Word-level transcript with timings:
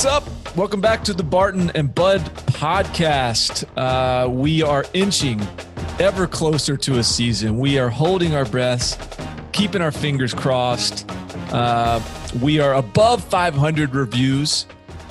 What's 0.00 0.26
up? 0.26 0.56
Welcome 0.56 0.80
back 0.80 1.04
to 1.04 1.12
the 1.12 1.22
Barton 1.22 1.70
and 1.74 1.94
Bud 1.94 2.22
podcast. 2.52 3.66
Uh, 3.76 4.30
we 4.30 4.62
are 4.62 4.86
inching 4.94 5.46
ever 5.98 6.26
closer 6.26 6.74
to 6.78 7.00
a 7.00 7.02
season. 7.02 7.58
We 7.58 7.78
are 7.78 7.90
holding 7.90 8.34
our 8.34 8.46
breaths, 8.46 8.96
keeping 9.52 9.82
our 9.82 9.92
fingers 9.92 10.32
crossed. 10.32 11.04
Uh, 11.52 12.00
we 12.40 12.60
are 12.60 12.76
above 12.76 13.22
500 13.24 13.94
reviews 13.94 14.64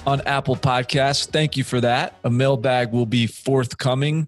on 0.07 0.21
Apple 0.21 0.55
Podcasts. 0.55 1.27
Thank 1.27 1.55
you 1.55 1.63
for 1.63 1.79
that. 1.81 2.15
A 2.23 2.31
mailbag 2.31 2.91
will 2.91 3.05
be 3.05 3.27
forthcoming. 3.27 4.27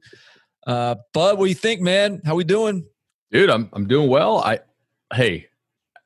Uh, 0.67 0.93
Bud, 1.11 1.39
what 1.39 1.45
do 1.45 1.49
you 1.49 1.55
think, 1.55 1.81
man? 1.81 2.21
How 2.23 2.35
we 2.35 2.43
doing? 2.43 2.85
Dude, 3.31 3.49
I'm 3.49 3.67
I'm 3.73 3.87
doing 3.87 4.07
well. 4.07 4.37
I 4.37 4.59
hey, 5.11 5.47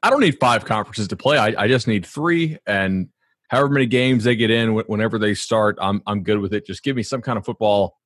I 0.01 0.09
don't 0.09 0.21
need 0.21 0.39
five 0.39 0.63
conferences 0.63 1.09
to 1.09 1.17
play. 1.17 1.37
I, 1.37 1.63
I 1.63 1.67
just 1.67 1.89
need 1.89 2.05
three, 2.05 2.57
and 2.65 3.09
however 3.55 3.69
many 3.69 3.85
games 3.85 4.25
they 4.25 4.35
get 4.35 4.51
in 4.51 4.75
whenever 4.75 5.17
they 5.17 5.33
start, 5.33 5.77
I'm 5.81 6.01
I'm 6.05 6.23
good 6.23 6.39
with 6.39 6.53
it. 6.53 6.65
Just 6.65 6.83
give 6.83 6.95
me 6.95 7.03
some 7.03 7.21
kind 7.21 7.37
of 7.37 7.45
football 7.45 7.97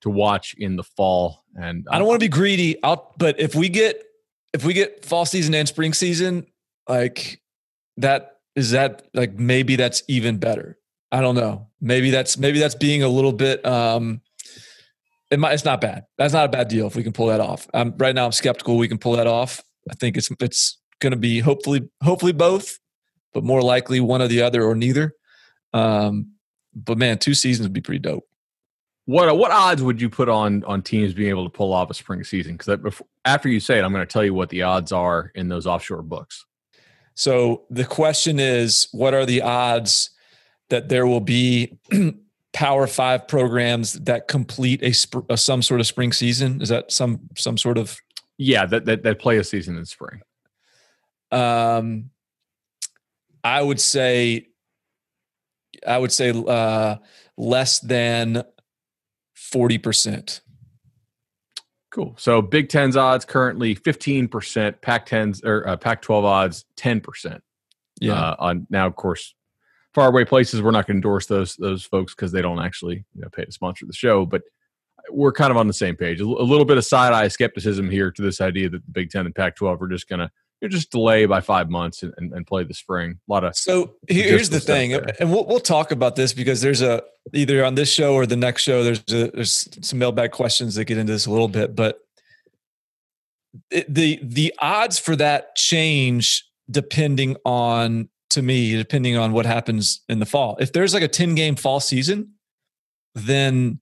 to 0.00 0.10
watch 0.10 0.54
in 0.58 0.76
the 0.76 0.82
fall. 0.82 1.44
And 1.54 1.86
I 1.90 1.98
don't 1.98 2.08
want 2.08 2.20
to 2.20 2.24
be 2.24 2.30
greedy. 2.30 2.82
I'll, 2.82 3.14
but 3.18 3.38
if 3.38 3.54
we 3.54 3.68
get 3.68 4.02
if 4.52 4.64
we 4.64 4.72
get 4.72 5.04
fall 5.04 5.26
season 5.26 5.54
and 5.54 5.68
spring 5.68 5.92
season, 5.92 6.46
like 6.88 7.40
that 7.98 8.38
is 8.56 8.70
that 8.70 9.06
like 9.12 9.34
maybe 9.34 9.76
that's 9.76 10.02
even 10.08 10.38
better. 10.38 10.78
I 11.12 11.20
don't 11.20 11.34
know. 11.34 11.68
Maybe 11.80 12.10
that's 12.10 12.38
maybe 12.38 12.58
that's 12.58 12.74
being 12.74 13.02
a 13.02 13.08
little 13.08 13.32
bit. 13.32 13.64
um 13.66 14.22
it 15.30 15.38
might, 15.38 15.54
It's 15.54 15.64
not 15.64 15.80
bad. 15.80 16.04
That's 16.16 16.32
not 16.32 16.44
a 16.46 16.48
bad 16.48 16.68
deal 16.68 16.86
if 16.86 16.94
we 16.96 17.02
can 17.02 17.12
pull 17.12 17.26
that 17.26 17.40
off. 17.40 17.66
Um, 17.74 17.94
right 17.96 18.14
now, 18.14 18.26
I'm 18.26 18.32
skeptical 18.32 18.76
we 18.78 18.88
can 18.88 18.98
pull 18.98 19.16
that 19.16 19.26
off. 19.26 19.62
I 19.90 19.94
think 19.94 20.16
it's 20.16 20.30
it's 20.40 20.78
going 21.00 21.10
to 21.10 21.18
be 21.18 21.40
hopefully 21.40 21.88
hopefully 22.02 22.32
both 22.32 22.78
but 23.34 23.44
more 23.44 23.60
likely 23.60 24.00
one 24.00 24.22
or 24.22 24.28
the 24.28 24.40
other 24.40 24.62
or 24.62 24.74
neither. 24.74 25.14
Um, 25.74 26.30
but 26.74 26.96
man, 26.96 27.18
two 27.18 27.34
seasons 27.34 27.66
would 27.66 27.74
be 27.74 27.82
pretty 27.82 27.98
dope. 27.98 28.26
What 29.06 29.36
what 29.36 29.50
odds 29.50 29.82
would 29.82 30.00
you 30.00 30.08
put 30.08 30.30
on 30.30 30.64
on 30.64 30.80
teams 30.80 31.12
being 31.12 31.28
able 31.28 31.44
to 31.44 31.50
pull 31.50 31.74
off 31.74 31.90
a 31.90 31.94
spring 31.94 32.24
season? 32.24 32.56
Because 32.56 33.02
after 33.26 33.50
you 33.50 33.60
say 33.60 33.78
it, 33.78 33.84
I'm 33.84 33.92
going 33.92 34.06
to 34.06 34.10
tell 34.10 34.24
you 34.24 34.32
what 34.32 34.48
the 34.48 34.62
odds 34.62 34.92
are 34.92 35.30
in 35.34 35.48
those 35.48 35.66
offshore 35.66 36.00
books. 36.00 36.46
So 37.14 37.64
the 37.68 37.84
question 37.84 38.40
is, 38.40 38.88
what 38.92 39.12
are 39.12 39.26
the 39.26 39.42
odds 39.42 40.10
that 40.70 40.88
there 40.88 41.06
will 41.06 41.20
be 41.20 41.76
Power 42.54 42.86
Five 42.86 43.28
programs 43.28 43.92
that 43.92 44.26
complete 44.26 44.82
a, 44.82 44.92
sp- 44.96 45.28
a, 45.28 45.36
some 45.36 45.60
sort 45.60 45.80
of 45.80 45.86
spring 45.86 46.12
season? 46.12 46.62
Is 46.62 46.70
that 46.70 46.90
some 46.90 47.20
some 47.36 47.58
sort 47.58 47.76
of 47.76 47.98
yeah 48.38 48.64
that 48.64 48.86
that, 48.86 49.02
that 49.02 49.18
play 49.18 49.36
a 49.36 49.44
season 49.44 49.76
in 49.76 49.84
spring? 49.84 50.22
Um, 51.30 52.10
I 53.44 53.62
would 53.62 53.80
say, 53.80 54.48
I 55.86 55.98
would 55.98 56.10
say 56.10 56.30
uh, 56.30 56.96
less 57.36 57.78
than 57.78 58.42
forty 59.34 59.78
percent. 59.78 60.40
Cool. 61.90 62.14
So 62.18 62.42
Big 62.42 62.70
Ten's 62.70 62.96
odds 62.96 63.24
currently 63.24 63.74
fifteen 63.74 64.26
percent. 64.26 64.80
Pac 64.80 65.06
10's 65.06 65.42
or 65.44 65.68
uh, 65.68 65.76
Pac 65.76 66.02
twelve 66.02 66.24
odds 66.24 66.64
ten 66.76 67.00
percent. 67.00 67.42
Yeah. 68.00 68.14
Uh, 68.14 68.36
on 68.38 68.66
now, 68.70 68.86
of 68.86 68.96
course, 68.96 69.34
faraway 69.94 70.24
places 70.24 70.60
we're 70.60 70.72
not 70.72 70.86
going 70.86 70.96
to 70.96 70.98
endorse 70.98 71.26
those 71.26 71.54
those 71.56 71.84
folks 71.84 72.14
because 72.14 72.32
they 72.32 72.42
don't 72.42 72.58
actually 72.58 73.04
you 73.14 73.22
know, 73.22 73.28
pay 73.28 73.44
to 73.44 73.52
sponsor 73.52 73.86
the 73.86 73.92
show, 73.92 74.26
but 74.26 74.42
we're 75.10 75.32
kind 75.32 75.50
of 75.50 75.56
on 75.56 75.66
the 75.66 75.72
same 75.72 75.96
page. 75.96 76.20
A, 76.20 76.24
little 76.24 76.64
bit 76.64 76.78
of 76.78 76.84
side 76.84 77.12
eye 77.12 77.28
skepticism 77.28 77.90
here 77.90 78.10
to 78.10 78.22
this 78.22 78.40
idea 78.40 78.70
that 78.70 78.84
the 78.84 78.90
Big 78.90 79.10
Ten 79.10 79.26
and 79.26 79.34
Pac 79.34 79.56
twelve 79.56 79.80
are 79.82 79.88
just 79.88 80.08
going 80.08 80.20
to 80.20 80.30
you 80.64 80.70
just 80.70 80.90
delay 80.90 81.26
by 81.26 81.40
five 81.40 81.70
months 81.70 82.02
and, 82.02 82.14
and, 82.16 82.32
and, 82.32 82.46
play 82.46 82.64
the 82.64 82.74
spring. 82.74 83.18
A 83.28 83.32
lot 83.32 83.44
of 83.44 83.54
so 83.54 83.94
here's 84.08 84.50
the 84.50 84.60
thing, 84.60 84.90
there. 84.90 85.04
and 85.20 85.30
we'll 85.30 85.46
we'll 85.46 85.60
talk 85.60 85.92
about 85.92 86.16
this 86.16 86.32
because 86.32 86.60
there's 86.60 86.82
a 86.82 87.02
either 87.32 87.64
on 87.64 87.74
this 87.74 87.92
show 87.92 88.14
or 88.14 88.26
the 88.26 88.36
next 88.36 88.62
show. 88.62 88.82
There's 88.82 89.04
a, 89.08 89.30
there's 89.30 89.68
some 89.86 89.98
mailbag 89.98 90.32
questions 90.32 90.74
that 90.74 90.86
get 90.86 90.98
into 90.98 91.12
this 91.12 91.26
a 91.26 91.30
little 91.30 91.48
bit, 91.48 91.76
but 91.76 92.00
it, 93.70 93.92
the 93.92 94.18
the 94.22 94.54
odds 94.58 94.98
for 94.98 95.14
that 95.16 95.54
change 95.54 96.44
depending 96.70 97.36
on 97.44 98.08
to 98.30 98.40
me 98.42 98.76
depending 98.76 99.16
on 99.16 99.32
what 99.32 99.46
happens 99.46 100.00
in 100.08 100.18
the 100.18 100.26
fall. 100.26 100.56
If 100.58 100.72
there's 100.72 100.94
like 100.94 101.02
a 101.02 101.08
ten 101.08 101.34
game 101.34 101.56
fall 101.56 101.80
season, 101.80 102.32
then 103.14 103.80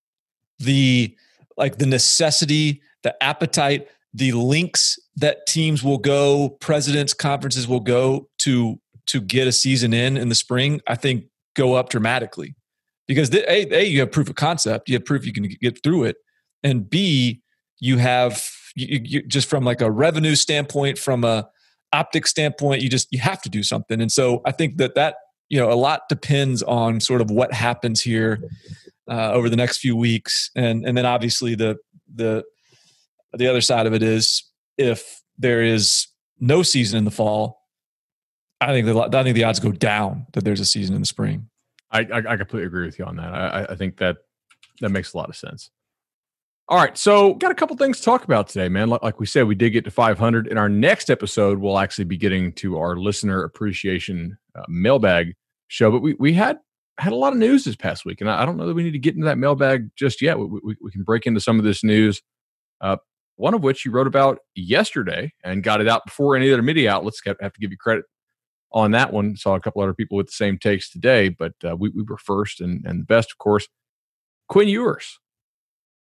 the 0.58 1.16
like 1.56 1.78
the 1.78 1.86
necessity, 1.86 2.82
the 3.02 3.20
appetite, 3.22 3.88
the 4.14 4.32
links 4.32 4.98
that 5.16 5.46
teams 5.46 5.82
will 5.82 5.98
go, 5.98 6.56
presidents 6.60 7.14
conferences 7.14 7.66
will 7.66 7.80
go 7.80 8.28
to 8.38 8.78
to 9.06 9.20
get 9.20 9.48
a 9.48 9.52
season 9.52 9.92
in 9.92 10.16
in 10.16 10.28
the 10.28 10.34
spring, 10.34 10.80
I 10.86 10.94
think 10.94 11.24
go 11.54 11.74
up 11.74 11.88
dramatically. 11.88 12.54
Because 13.08 13.30
the, 13.30 13.50
a, 13.50 13.66
a 13.72 13.84
you 13.84 14.00
have 14.00 14.12
proof 14.12 14.28
of 14.28 14.36
concept, 14.36 14.88
you 14.88 14.94
have 14.94 15.04
proof 15.04 15.26
you 15.26 15.32
can 15.32 15.48
get 15.60 15.82
through 15.82 16.04
it, 16.04 16.16
and 16.62 16.88
b 16.88 17.42
you 17.80 17.98
have 17.98 18.48
you, 18.76 19.00
you, 19.02 19.22
just 19.22 19.48
from 19.48 19.64
like 19.64 19.80
a 19.80 19.90
revenue 19.90 20.34
standpoint, 20.34 20.98
from 20.98 21.24
a 21.24 21.48
optic 21.92 22.26
standpoint, 22.26 22.82
you 22.82 22.88
just 22.88 23.08
you 23.10 23.18
have 23.18 23.42
to 23.42 23.48
do 23.48 23.62
something, 23.62 24.00
and 24.00 24.12
so 24.12 24.40
I 24.44 24.52
think 24.52 24.76
that 24.76 24.94
that 24.94 25.16
you 25.48 25.58
know 25.58 25.70
a 25.70 25.74
lot 25.74 26.02
depends 26.08 26.62
on 26.62 27.00
sort 27.00 27.20
of 27.20 27.30
what 27.30 27.52
happens 27.52 28.00
here 28.00 28.42
uh, 29.10 29.32
over 29.32 29.48
the 29.48 29.56
next 29.56 29.78
few 29.78 29.96
weeks, 29.96 30.50
and 30.54 30.86
and 30.86 30.96
then 30.96 31.06
obviously 31.06 31.54
the 31.54 31.78
the 32.14 32.44
the 33.34 33.48
other 33.48 33.60
side 33.60 33.86
of 33.86 33.94
it 33.94 34.02
is 34.02 34.44
if 34.78 35.22
there 35.38 35.62
is 35.62 36.06
no 36.40 36.62
season 36.62 36.98
in 36.98 37.04
the 37.04 37.10
fall, 37.10 37.60
I 38.60 38.68
think 38.68 38.86
the 38.86 38.96
I 38.98 39.22
think 39.22 39.34
the 39.34 39.44
odds 39.44 39.60
go 39.60 39.72
down 39.72 40.26
that 40.32 40.44
there's 40.44 40.60
a 40.60 40.64
season 40.64 40.94
in 40.94 41.02
the 41.02 41.06
spring. 41.06 41.48
I 41.90 42.00
I, 42.00 42.32
I 42.32 42.36
completely 42.36 42.66
agree 42.66 42.86
with 42.86 42.98
you 42.98 43.04
on 43.04 43.16
that. 43.16 43.32
I, 43.34 43.66
I 43.70 43.74
think 43.74 43.98
that 43.98 44.18
that 44.80 44.90
makes 44.90 45.14
a 45.14 45.16
lot 45.16 45.28
of 45.28 45.36
sense. 45.36 45.70
All 46.68 46.78
right, 46.78 46.96
so 46.96 47.34
got 47.34 47.50
a 47.50 47.54
couple 47.54 47.76
things 47.76 47.98
to 47.98 48.04
talk 48.04 48.24
about 48.24 48.48
today, 48.48 48.68
man. 48.68 48.88
Like, 48.88 49.18
we 49.18 49.26
said, 49.26 49.46
we 49.46 49.56
did 49.56 49.70
get 49.70 49.84
to 49.84 49.90
500. 49.90 50.46
In 50.46 50.56
our 50.56 50.68
next 50.68 51.10
episode, 51.10 51.58
we'll 51.58 51.78
actually 51.78 52.04
be 52.04 52.16
getting 52.16 52.52
to 52.54 52.78
our 52.78 52.96
listener 52.96 53.42
appreciation 53.42 54.38
uh, 54.54 54.62
mailbag 54.68 55.34
show. 55.66 55.90
But 55.90 56.00
we 56.02 56.14
we 56.14 56.32
had 56.32 56.58
had 56.98 57.12
a 57.12 57.16
lot 57.16 57.32
of 57.32 57.38
news 57.38 57.64
this 57.64 57.76
past 57.76 58.04
week, 58.04 58.20
and 58.20 58.30
I, 58.30 58.42
I 58.42 58.46
don't 58.46 58.56
know 58.56 58.66
that 58.66 58.74
we 58.74 58.84
need 58.84 58.92
to 58.92 58.98
get 58.98 59.14
into 59.14 59.26
that 59.26 59.38
mailbag 59.38 59.90
just 59.96 60.22
yet. 60.22 60.38
We, 60.38 60.46
we, 60.46 60.76
we 60.80 60.90
can 60.92 61.02
break 61.02 61.26
into 61.26 61.40
some 61.40 61.58
of 61.58 61.64
this 61.64 61.82
news. 61.82 62.22
Uh, 62.80 62.96
one 63.42 63.54
of 63.54 63.64
which 63.64 63.84
you 63.84 63.90
wrote 63.90 64.06
about 64.06 64.38
yesterday 64.54 65.32
and 65.42 65.64
got 65.64 65.80
it 65.80 65.88
out 65.88 66.04
before 66.06 66.36
any 66.36 66.52
other 66.52 66.62
media 66.62 66.92
outlets. 66.92 67.20
Have 67.26 67.52
to 67.52 67.60
give 67.60 67.72
you 67.72 67.76
credit 67.76 68.04
on 68.70 68.92
that 68.92 69.12
one. 69.12 69.36
Saw 69.36 69.56
a 69.56 69.60
couple 69.60 69.82
other 69.82 69.94
people 69.94 70.16
with 70.16 70.28
the 70.28 70.32
same 70.32 70.58
takes 70.58 70.88
today, 70.88 71.28
but 71.28 71.52
uh, 71.68 71.74
we, 71.74 71.88
we 71.88 72.04
were 72.04 72.18
first 72.18 72.60
and, 72.60 72.86
and 72.86 73.00
the 73.00 73.04
best, 73.04 73.32
of 73.32 73.38
course. 73.38 73.66
Quinn 74.48 74.68
Ewers, 74.68 75.18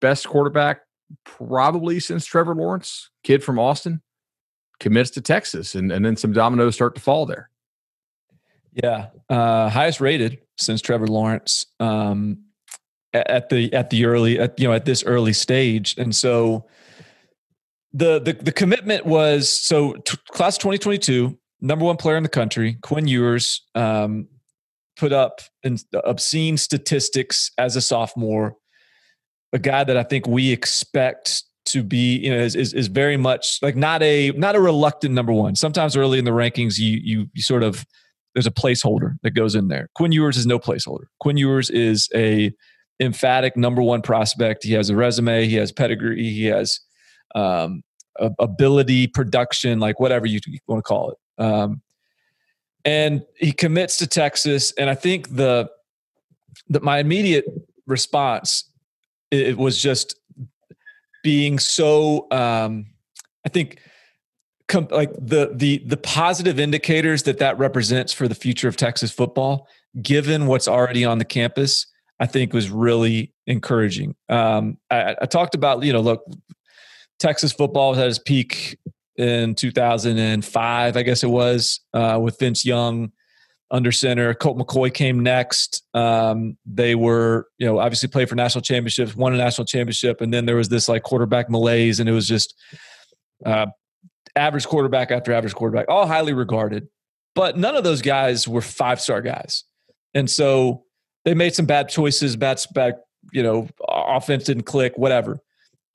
best 0.01 0.27
quarterback 0.27 0.81
probably 1.25 2.01
since 2.01 2.25
Trevor 2.25 2.55
Lawrence, 2.55 3.11
kid 3.23 3.45
from 3.45 3.59
Austin, 3.59 4.01
commits 4.81 5.11
to 5.11 5.21
Texas, 5.21 5.75
and, 5.75 5.93
and 5.93 6.07
then 6.07 6.17
some 6.17 6.33
dominoes 6.33 6.75
start 6.75 6.95
to 6.95 7.03
fall 7.03 7.27
there. 7.27 7.51
Yeah, 8.73 9.09
uh, 9.29 9.69
highest 9.69 10.01
rated 10.01 10.39
since 10.57 10.81
Trevor 10.81 11.07
Lawrence. 11.07 11.67
Um, 11.81 12.45
at 13.13 13.51
the 13.51 13.73
at 13.75 13.91
the 13.91 14.07
early 14.07 14.39
at, 14.39 14.59
you 14.59 14.67
know 14.67 14.75
at 14.75 14.87
this 14.87 15.05
early 15.05 15.35
stage, 15.35 15.97
and 15.99 16.17
so 16.17 16.67
the 17.97 18.21
the 18.21 18.33
the 18.35 18.53
commitment 18.53 19.07
was 19.07 19.49
so 19.49 19.95
t- 19.95 20.19
class 20.29 20.59
2022 20.59 21.39
number 21.61 21.85
one 21.85 21.97
player 21.97 22.17
in 22.17 22.23
the 22.23 22.29
country 22.29 22.77
Quinn 22.83 23.09
Ewers 23.09 23.63
um, 23.75 24.29
put 24.97 25.13
up 25.13 25.41
in 25.63 25.79
obscene 26.05 26.57
statistics 26.57 27.51
as 27.59 27.77
a 27.77 27.81
sophomore, 27.81 28.57
a 29.53 29.59
guy 29.59 29.85
that 29.85 29.97
I 29.97 30.03
think 30.03 30.27
we 30.27 30.51
expect 30.51 31.45
to 31.67 31.83
be 31.83 32.19
you 32.19 32.31
know 32.31 32.39
is, 32.39 32.55
is, 32.55 32.73
is 32.73 32.87
very 32.87 33.17
much 33.17 33.59
like 33.61 33.77
not 33.77 34.03
a 34.03 34.31
not 34.33 34.57
a 34.57 34.61
reluctant 34.61 35.15
number 35.15 35.33
one. 35.33 35.55
Sometimes 35.55 35.97
early 35.97 36.19
in 36.19 36.25
the 36.25 36.31
rankings 36.31 36.79
you 36.79 36.99
you 37.03 37.27
you 37.35 37.43
sort 37.43 37.63
of 37.63 37.85
there's 38.35 38.47
a 38.47 38.53
placeholder 38.53 39.15
that 39.23 39.31
goes 39.31 39.55
in 39.55 39.69
there. 39.69 39.89
Quinn 39.95 40.13
Ewers 40.13 40.37
is 40.37 40.47
no 40.47 40.59
placeholder. 40.59 41.05
Quinn 41.21 41.37
Ewers 41.37 41.71
is 41.71 42.09
a 42.15 42.53
emphatic 43.01 43.57
number 43.57 43.83
one 43.83 44.03
prospect. 44.03 44.65
He 44.65 44.73
has 44.73 44.91
a 44.91 44.97
resume. 44.97 45.47
He 45.47 45.57
has 45.57 45.73
pedigree. 45.73 46.23
He 46.23 46.47
has 46.47 46.81
um, 47.37 47.83
ability, 48.39 49.07
production, 49.07 49.79
like 49.79 50.01
whatever 50.01 50.27
you, 50.27 50.41
want 50.67 50.79
to 50.79 50.83
call 50.83 51.11
it. 51.11 51.43
Um, 51.43 51.83
and 52.85 53.23
he 53.37 53.53
commits 53.53 53.99
to 53.99 54.07
Texas. 54.07 54.73
And 54.79 54.89
I 54.89 54.95
think 54.95 55.37
the 55.37 55.69
that 56.69 56.83
my 56.83 56.99
immediate 56.99 57.45
response 57.87 58.71
it 59.31 59.59
was 59.59 59.81
just 59.81 60.19
being 61.23 61.59
so 61.59 62.29
um, 62.31 62.87
I 63.45 63.49
think 63.49 63.81
com- 64.69 64.89
like 64.91 65.13
the 65.15 65.51
the 65.55 65.79
the 65.79 65.97
positive 65.97 66.61
indicators 66.61 67.25
that 67.25 67.39
that 67.39 67.59
represents 67.59 68.13
for 68.13 68.29
the 68.29 68.35
future 68.35 68.69
of 68.69 68.77
Texas 68.77 69.11
football, 69.11 69.67
given 70.01 70.47
what's 70.47 70.69
already 70.69 71.05
on 71.05 71.19
the 71.19 71.25
campus, 71.25 71.87
I 72.21 72.27
think 72.27 72.53
was 72.53 72.71
really 72.71 73.33
encouraging. 73.47 74.15
Um, 74.29 74.79
I, 74.91 75.17
I 75.21 75.27
talked 75.27 75.55
about 75.55 75.83
you 75.83 75.93
know 75.93 76.01
look, 76.01 76.23
Texas 77.19 77.53
football 77.53 77.91
was 77.91 77.99
at 77.99 78.09
its 78.09 78.19
peak 78.19 78.79
in 79.17 79.55
2005, 79.55 80.97
I 80.97 81.03
guess 81.03 81.23
it 81.23 81.31
was, 81.31 81.81
uh, 81.95 82.19
with 82.23 82.39
Vince 82.39 82.65
Young 82.65 83.13
under 83.71 83.91
center. 83.91 84.33
Colt 84.35 84.59
McCoy 84.59 84.93
came 84.93 85.21
next. 85.21 85.83
Um, 85.95 86.57
they 86.67 86.95
were, 86.95 87.49
you 87.59 87.67
know, 87.67 87.79
obviously 87.79 88.09
played 88.09 88.29
for 88.29 88.35
national 88.35 88.63
championships, 88.63 89.17
won 89.17 89.35
a 89.35 89.39
national 89.39 89.65
championship, 89.65 90.21
and 90.21 90.33
then 90.33 90.47
there 90.47 90.57
was 90.57 90.69
this 90.69 90.89
like 90.89 91.03
quarterback 91.03 91.51
malaise, 91.51 92.01
and 92.01 92.09
it 92.09 92.13
was 92.13 92.29
just 92.29 92.55
uh, 93.45 93.67
average 94.37 94.67
quarterback 94.67 95.11
after 95.11 95.33
average 95.33 95.55
quarterback, 95.55 95.87
all 95.89 96.07
highly 96.07 96.33
regarded. 96.33 96.89
But 97.35 97.59
none 97.59 97.77
of 97.77 97.85
those 97.85 98.03
guys 98.03 98.47
were 98.49 98.63
five 98.63 99.01
star 99.01 99.21
guys, 99.21 99.65
and 100.15 100.31
so 100.31 100.85
they 101.25 101.35
made 101.35 101.55
some 101.55 101.67
bad 101.67 101.89
choices, 101.89 102.37
bad, 102.37 102.65
bad, 102.73 102.95
you 103.33 103.43
know, 103.43 103.69
offense 103.89 104.45
didn't 104.45 104.63
click, 104.63 104.93
whatever. 104.97 105.41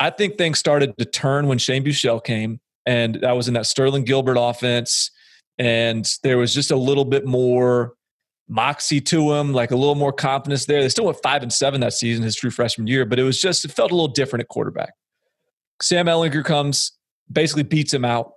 I 0.01 0.09
think 0.09 0.36
things 0.36 0.57
started 0.57 0.98
to 0.98 1.06
turn 1.06 1.45
when 1.45 1.59
Shane 1.59 1.83
Buechele 1.83 2.24
came, 2.24 2.59
and 2.88 3.15
that 3.21 3.33
was 3.33 3.48
in 3.48 3.53
that 3.53 3.68
Sterling 3.68 4.03
Gilbert 4.03 4.36
offense. 4.36 5.12
And 5.59 6.12
there 6.24 6.39
was 6.39 6.56
just 6.56 6.71
a 6.71 6.75
little 6.75 7.06
bit 7.06 7.27
more 7.27 7.94
moxie 8.50 9.00
to 9.00 9.31
him, 9.33 9.53
like 9.53 9.69
a 9.69 9.75
little 9.75 9.94
more 9.94 10.12
confidence 10.12 10.65
there. 10.65 10.81
They 10.81 10.89
still 10.89 11.06
went 11.06 11.21
five 11.21 11.44
and 11.44 11.53
seven 11.53 11.81
that 11.81 11.94
season, 11.94 12.24
his 12.24 12.36
true 12.36 12.50
freshman 12.50 12.88
year, 12.88 13.06
but 13.06 13.19
it 13.19 13.24
was 13.24 13.39
just, 13.39 13.63
it 13.63 13.71
felt 13.71 13.92
a 13.92 13.95
little 13.95 14.07
different 14.07 14.42
at 14.42 14.48
quarterback. 14.48 14.94
Sam 15.83 16.07
Ehlinger 16.07 16.44
comes, 16.44 16.94
basically 17.31 17.63
beats 17.63 17.94
him 17.94 18.04
out. 18.04 18.33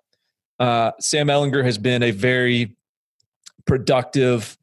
Uh, 0.60 0.90
Sam 1.00 1.28
Ehlinger 1.28 1.64
has 1.64 1.78
been 1.78 2.02
a 2.02 2.10
very 2.10 2.76
productive, 3.66 4.58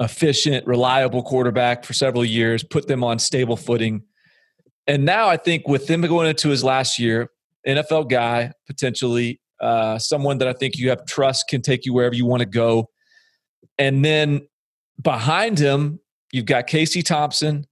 efficient, 0.00 0.66
reliable 0.66 1.22
quarterback 1.22 1.84
for 1.84 1.92
several 1.92 2.24
years, 2.24 2.64
put 2.64 2.88
them 2.88 3.04
on 3.04 3.20
stable 3.20 3.56
footing. 3.56 4.02
And 4.90 5.04
now 5.04 5.28
I 5.28 5.36
think 5.36 5.68
with 5.68 5.88
him 5.88 6.00
going 6.00 6.26
into 6.26 6.48
his 6.48 6.64
last 6.64 6.98
year, 6.98 7.30
NFL 7.64 8.10
guy, 8.10 8.50
potentially 8.66 9.40
uh, 9.60 10.00
someone 10.00 10.38
that 10.38 10.48
I 10.48 10.52
think 10.52 10.78
you 10.78 10.88
have 10.88 11.06
trust 11.06 11.46
can 11.46 11.62
take 11.62 11.86
you 11.86 11.92
wherever 11.94 12.12
you 12.12 12.26
want 12.26 12.40
to 12.40 12.48
go. 12.48 12.90
And 13.78 14.04
then 14.04 14.48
behind 15.00 15.60
him, 15.60 16.00
you've 16.32 16.46
got 16.46 16.66
Casey 16.66 17.02
Thompson. 17.02 17.66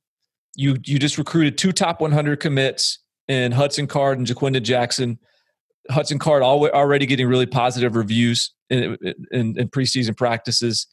You 0.55 0.77
you 0.85 1.01
just 1.01 1.19
recruited 1.19 1.59
two 1.59 1.73
top 1.73 2.01
100 2.01 2.39
commits 2.39 3.01
in 3.27 3.51
Hudson 3.51 3.89
Card 3.89 4.19
and 4.19 4.27
Ja'Quinden 4.27 4.63
Jackson. 4.63 5.19
Hudson 5.91 6.21
Card 6.21 6.45
already 6.45 7.05
getting 7.05 7.27
really 7.27 7.47
positive 7.47 7.97
reviews 7.97 8.55
in, 8.71 8.97
in, 9.33 9.59
in 9.59 9.69
preseason 9.71 10.17
practices. 10.17 10.87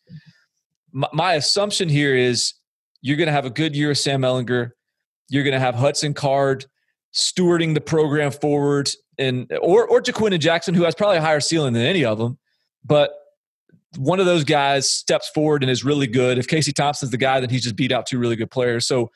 My, 0.92 1.08
my 1.14 1.34
assumption 1.34 1.88
here 1.88 2.16
is 2.16 2.56
you're 3.04 3.18
going 3.18 3.28
to 3.28 3.34
have 3.34 3.46
a 3.46 3.52
good 3.52 3.76
year 3.76 3.92
of 3.92 4.00
Sam 4.00 4.22
Ehlinger. 4.22 4.72
You're 5.30 5.44
going 5.44 5.54
to 5.54 5.60
have 5.60 5.76
Hudson 5.76 6.14
Card 6.14 6.66
stewarding 7.14 7.74
the 7.74 7.82
program 7.82 8.32
forward, 8.32 8.90
and 9.18 9.52
or 9.62 9.88
or 9.88 10.02
Ja'Quinden 10.02 10.40
Jackson, 10.40 10.74
who 10.74 10.84
has 10.84 10.96
probably 10.96 11.18
a 11.18 11.22
higher 11.22 11.40
ceiling 11.40 11.74
than 11.74 11.86
any 11.86 12.06
of 12.06 12.18
them, 12.18 12.38
but 12.84 13.14
one 13.98 14.20
of 14.20 14.26
those 14.26 14.44
guys 14.44 14.90
steps 14.90 15.30
forward 15.30 15.64
and 15.64 15.72
is 15.72 15.84
really 15.84 16.08
good. 16.08 16.38
If 16.38 16.48
Casey 16.48 16.72
Thompson's 16.72 17.12
the 17.12 17.18
guy, 17.18 17.40
then 17.40 17.50
he's 17.50 17.64
just 17.64 17.76
beat 17.76 17.92
out 17.92 18.06
two 18.06 18.20
really 18.20 18.36
good 18.36 18.52
players. 18.52 18.86
So 18.86 19.12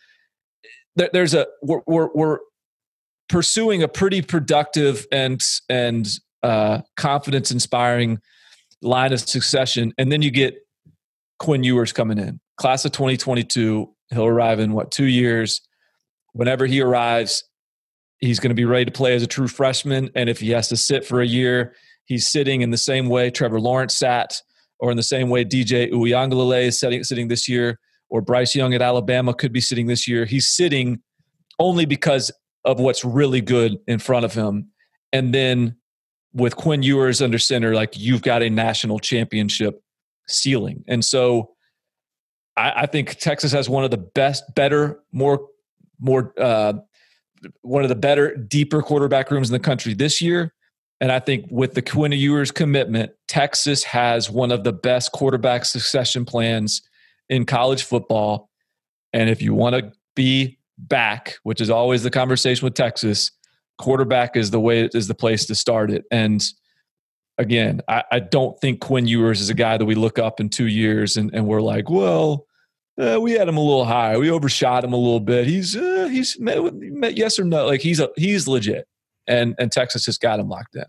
there, 0.95 1.09
there's 1.11 1.33
a 1.33 1.47
we're, 1.61 1.81
we're, 1.87 2.09
we're 2.13 2.39
pursuing 3.27 3.83
a 3.83 3.87
pretty 3.87 4.21
productive 4.21 5.05
and 5.11 5.43
and 5.69 6.09
uh, 6.43 6.81
confidence 6.95 7.51
inspiring 7.51 8.19
line 8.81 9.11
of 9.13 9.19
succession, 9.19 9.93
and 9.97 10.11
then 10.11 10.21
you 10.21 10.31
get 10.31 10.55
Quinn 11.37 11.63
Ewers 11.63 11.91
coming 11.91 12.17
in, 12.17 12.39
class 12.57 12.85
of 12.85 12.91
2022. 12.91 13.93
He'll 14.11 14.25
arrive 14.25 14.59
in 14.59 14.73
what 14.73 14.91
two 14.91 15.05
years? 15.05 15.61
Whenever 16.39 16.65
he 16.65 16.79
arrives, 16.79 17.43
he's 18.19 18.39
going 18.39 18.47
to 18.51 18.55
be 18.55 18.63
ready 18.63 18.85
to 18.85 18.93
play 18.93 19.13
as 19.13 19.21
a 19.21 19.27
true 19.27 19.49
freshman. 19.49 20.09
And 20.15 20.29
if 20.29 20.39
he 20.39 20.51
has 20.51 20.69
to 20.69 20.77
sit 20.77 21.05
for 21.05 21.19
a 21.19 21.27
year, 21.27 21.75
he's 22.05 22.29
sitting 22.29 22.61
in 22.61 22.71
the 22.71 22.77
same 22.77 23.09
way 23.09 23.29
Trevor 23.29 23.59
Lawrence 23.59 23.93
sat, 23.93 24.41
or 24.79 24.89
in 24.89 24.95
the 24.95 25.03
same 25.03 25.29
way 25.29 25.43
DJ 25.43 25.91
Uiagalelei 25.91 26.67
is 26.67 26.79
sitting, 26.79 27.03
sitting 27.03 27.27
this 27.27 27.49
year, 27.49 27.77
or 28.09 28.21
Bryce 28.21 28.55
Young 28.55 28.73
at 28.73 28.81
Alabama 28.81 29.33
could 29.33 29.51
be 29.51 29.59
sitting 29.59 29.87
this 29.87 30.07
year. 30.07 30.23
He's 30.23 30.49
sitting 30.49 31.01
only 31.59 31.85
because 31.85 32.31
of 32.63 32.79
what's 32.79 33.03
really 33.03 33.41
good 33.41 33.75
in 33.85 33.99
front 33.99 34.23
of 34.23 34.33
him. 34.33 34.69
And 35.11 35.35
then 35.35 35.75
with 36.33 36.55
Quinn 36.55 36.83
Ewers 36.83 37.21
under 37.21 37.37
center, 37.37 37.75
like 37.75 37.97
you've 37.97 38.21
got 38.21 38.43
a 38.43 38.49
national 38.49 38.99
championship 38.99 39.83
ceiling. 40.29 40.85
And 40.87 41.03
so 41.03 41.51
I, 42.55 42.83
I 42.83 42.85
think 42.85 43.15
Texas 43.19 43.51
has 43.51 43.67
one 43.67 43.83
of 43.83 43.91
the 43.91 43.97
best, 43.97 44.45
better, 44.55 45.01
more, 45.11 45.49
more, 45.99 46.33
uh, 46.37 46.73
one 47.61 47.83
of 47.83 47.89
the 47.89 47.95
better, 47.95 48.35
deeper 48.35 48.81
quarterback 48.81 49.31
rooms 49.31 49.49
in 49.49 49.53
the 49.53 49.59
country 49.59 49.93
this 49.93 50.21
year. 50.21 50.53
And 51.01 51.11
I 51.11 51.19
think 51.19 51.45
with 51.49 51.73
the 51.73 51.81
Quinn 51.81 52.11
Ewers 52.11 52.51
commitment, 52.51 53.11
Texas 53.27 53.83
has 53.85 54.29
one 54.29 54.51
of 54.51 54.63
the 54.63 54.73
best 54.73 55.11
quarterback 55.13 55.63
succession 55.63 56.25
plans 56.25 56.81
in 57.29 57.45
college 57.45 57.83
football. 57.83 58.49
And 59.13 59.29
if 59.29 59.41
you 59.41 59.53
want 59.53 59.75
to 59.75 59.91
be 60.15 60.57
back, 60.77 61.37
which 61.43 61.61
is 61.61 61.69
always 61.69 62.03
the 62.03 62.11
conversation 62.11 62.65
with 62.65 62.73
Texas, 62.73 63.31
quarterback 63.77 64.35
is 64.35 64.51
the 64.51 64.59
way 64.59 64.89
is 64.93 65.07
the 65.07 65.15
place 65.15 65.45
to 65.45 65.55
start 65.55 65.89
it. 65.89 66.03
And 66.11 66.43
again, 67.37 67.81
I, 67.87 68.03
I 68.11 68.19
don't 68.19 68.59
think 68.59 68.81
Quinn 68.81 69.07
Ewers 69.07 69.39
is 69.39 69.49
a 69.49 69.53
guy 69.53 69.77
that 69.77 69.85
we 69.85 69.95
look 69.95 70.19
up 70.19 70.41
in 70.41 70.49
two 70.49 70.67
years 70.67 71.15
and, 71.15 71.33
and 71.33 71.47
we're 71.47 71.61
like, 71.61 71.89
well, 71.89 72.45
uh, 72.99 73.19
we 73.19 73.31
had 73.31 73.47
him 73.47 73.57
a 73.57 73.63
little 73.63 73.85
high. 73.85 74.17
We 74.17 74.29
overshot 74.29 74.83
him 74.83 74.93
a 74.93 74.97
little 74.97 75.19
bit. 75.19 75.47
He's 75.47 75.75
uh, 75.75 76.09
he's 76.11 76.39
met, 76.39 76.73
met 76.73 77.17
yes 77.17 77.39
or 77.39 77.45
no. 77.45 77.65
Like 77.65 77.81
he's 77.81 77.99
a 77.99 78.09
he's 78.15 78.47
legit, 78.47 78.87
and 79.27 79.55
and 79.57 79.71
Texas 79.71 80.05
just 80.05 80.21
got 80.21 80.39
him 80.39 80.49
locked 80.49 80.75
in. 80.75 80.85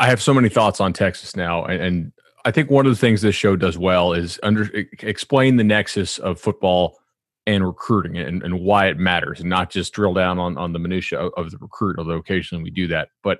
I 0.00 0.08
have 0.08 0.20
so 0.20 0.34
many 0.34 0.48
thoughts 0.48 0.80
on 0.80 0.92
Texas 0.92 1.34
now, 1.34 1.64
and, 1.64 1.82
and 1.82 2.12
I 2.44 2.50
think 2.50 2.70
one 2.70 2.84
of 2.84 2.92
the 2.92 2.98
things 2.98 3.22
this 3.22 3.34
show 3.34 3.56
does 3.56 3.78
well 3.78 4.12
is 4.12 4.38
under 4.42 4.68
explain 5.00 5.56
the 5.56 5.64
nexus 5.64 6.18
of 6.18 6.40
football 6.40 6.98
and 7.46 7.64
recruiting 7.64 8.16
and, 8.16 8.42
and 8.42 8.60
why 8.60 8.86
it 8.88 8.98
matters, 8.98 9.40
and 9.40 9.48
not 9.48 9.70
just 9.70 9.92
drill 9.94 10.14
down 10.14 10.38
on 10.38 10.58
on 10.58 10.72
the 10.72 10.78
minutia 10.78 11.18
of, 11.18 11.32
of 11.36 11.50
the 11.50 11.58
recruit. 11.58 11.98
Although 11.98 12.16
occasionally 12.18 12.64
we 12.64 12.70
do 12.70 12.86
that, 12.88 13.08
but 13.22 13.38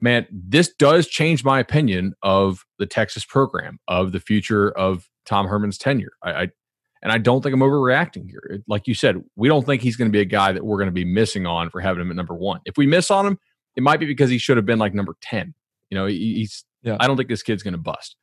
man, 0.00 0.26
this 0.30 0.72
does 0.78 1.08
change 1.08 1.44
my 1.44 1.58
opinion 1.60 2.14
of 2.22 2.64
the 2.78 2.86
Texas 2.86 3.24
program, 3.24 3.78
of 3.88 4.12
the 4.12 4.20
future 4.20 4.70
of 4.70 5.08
Tom 5.24 5.46
Herman's 5.46 5.78
tenure. 5.78 6.12
I, 6.22 6.30
I 6.30 6.48
and 7.02 7.12
I 7.12 7.18
don't 7.18 7.42
think 7.42 7.54
I'm 7.54 7.60
overreacting 7.60 8.28
here. 8.28 8.60
Like 8.66 8.86
you 8.86 8.94
said, 8.94 9.22
we 9.36 9.48
don't 9.48 9.64
think 9.64 9.82
he's 9.82 9.96
going 9.96 10.10
to 10.10 10.12
be 10.12 10.20
a 10.20 10.26
guy 10.26 10.52
that 10.52 10.64
we're 10.64 10.78
going 10.78 10.88
to 10.88 10.92
be 10.92 11.04
missing 11.04 11.46
on 11.46 11.70
for 11.70 11.80
having 11.80 12.00
him 12.00 12.10
at 12.10 12.16
number 12.16 12.34
one. 12.34 12.60
If 12.64 12.76
we 12.76 12.86
miss 12.86 13.10
on 13.10 13.26
him, 13.26 13.38
it 13.76 13.82
might 13.82 14.00
be 14.00 14.06
because 14.06 14.30
he 14.30 14.38
should 14.38 14.56
have 14.56 14.66
been 14.66 14.78
like 14.78 14.94
number 14.94 15.16
10. 15.20 15.54
You 15.90 15.98
know, 15.98 16.06
he's, 16.06 16.64
yeah. 16.82 16.96
I 16.98 17.06
don't 17.06 17.16
think 17.16 17.28
this 17.28 17.42
kid's 17.42 17.62
going 17.62 17.72
to 17.72 17.78
bust. 17.78 18.16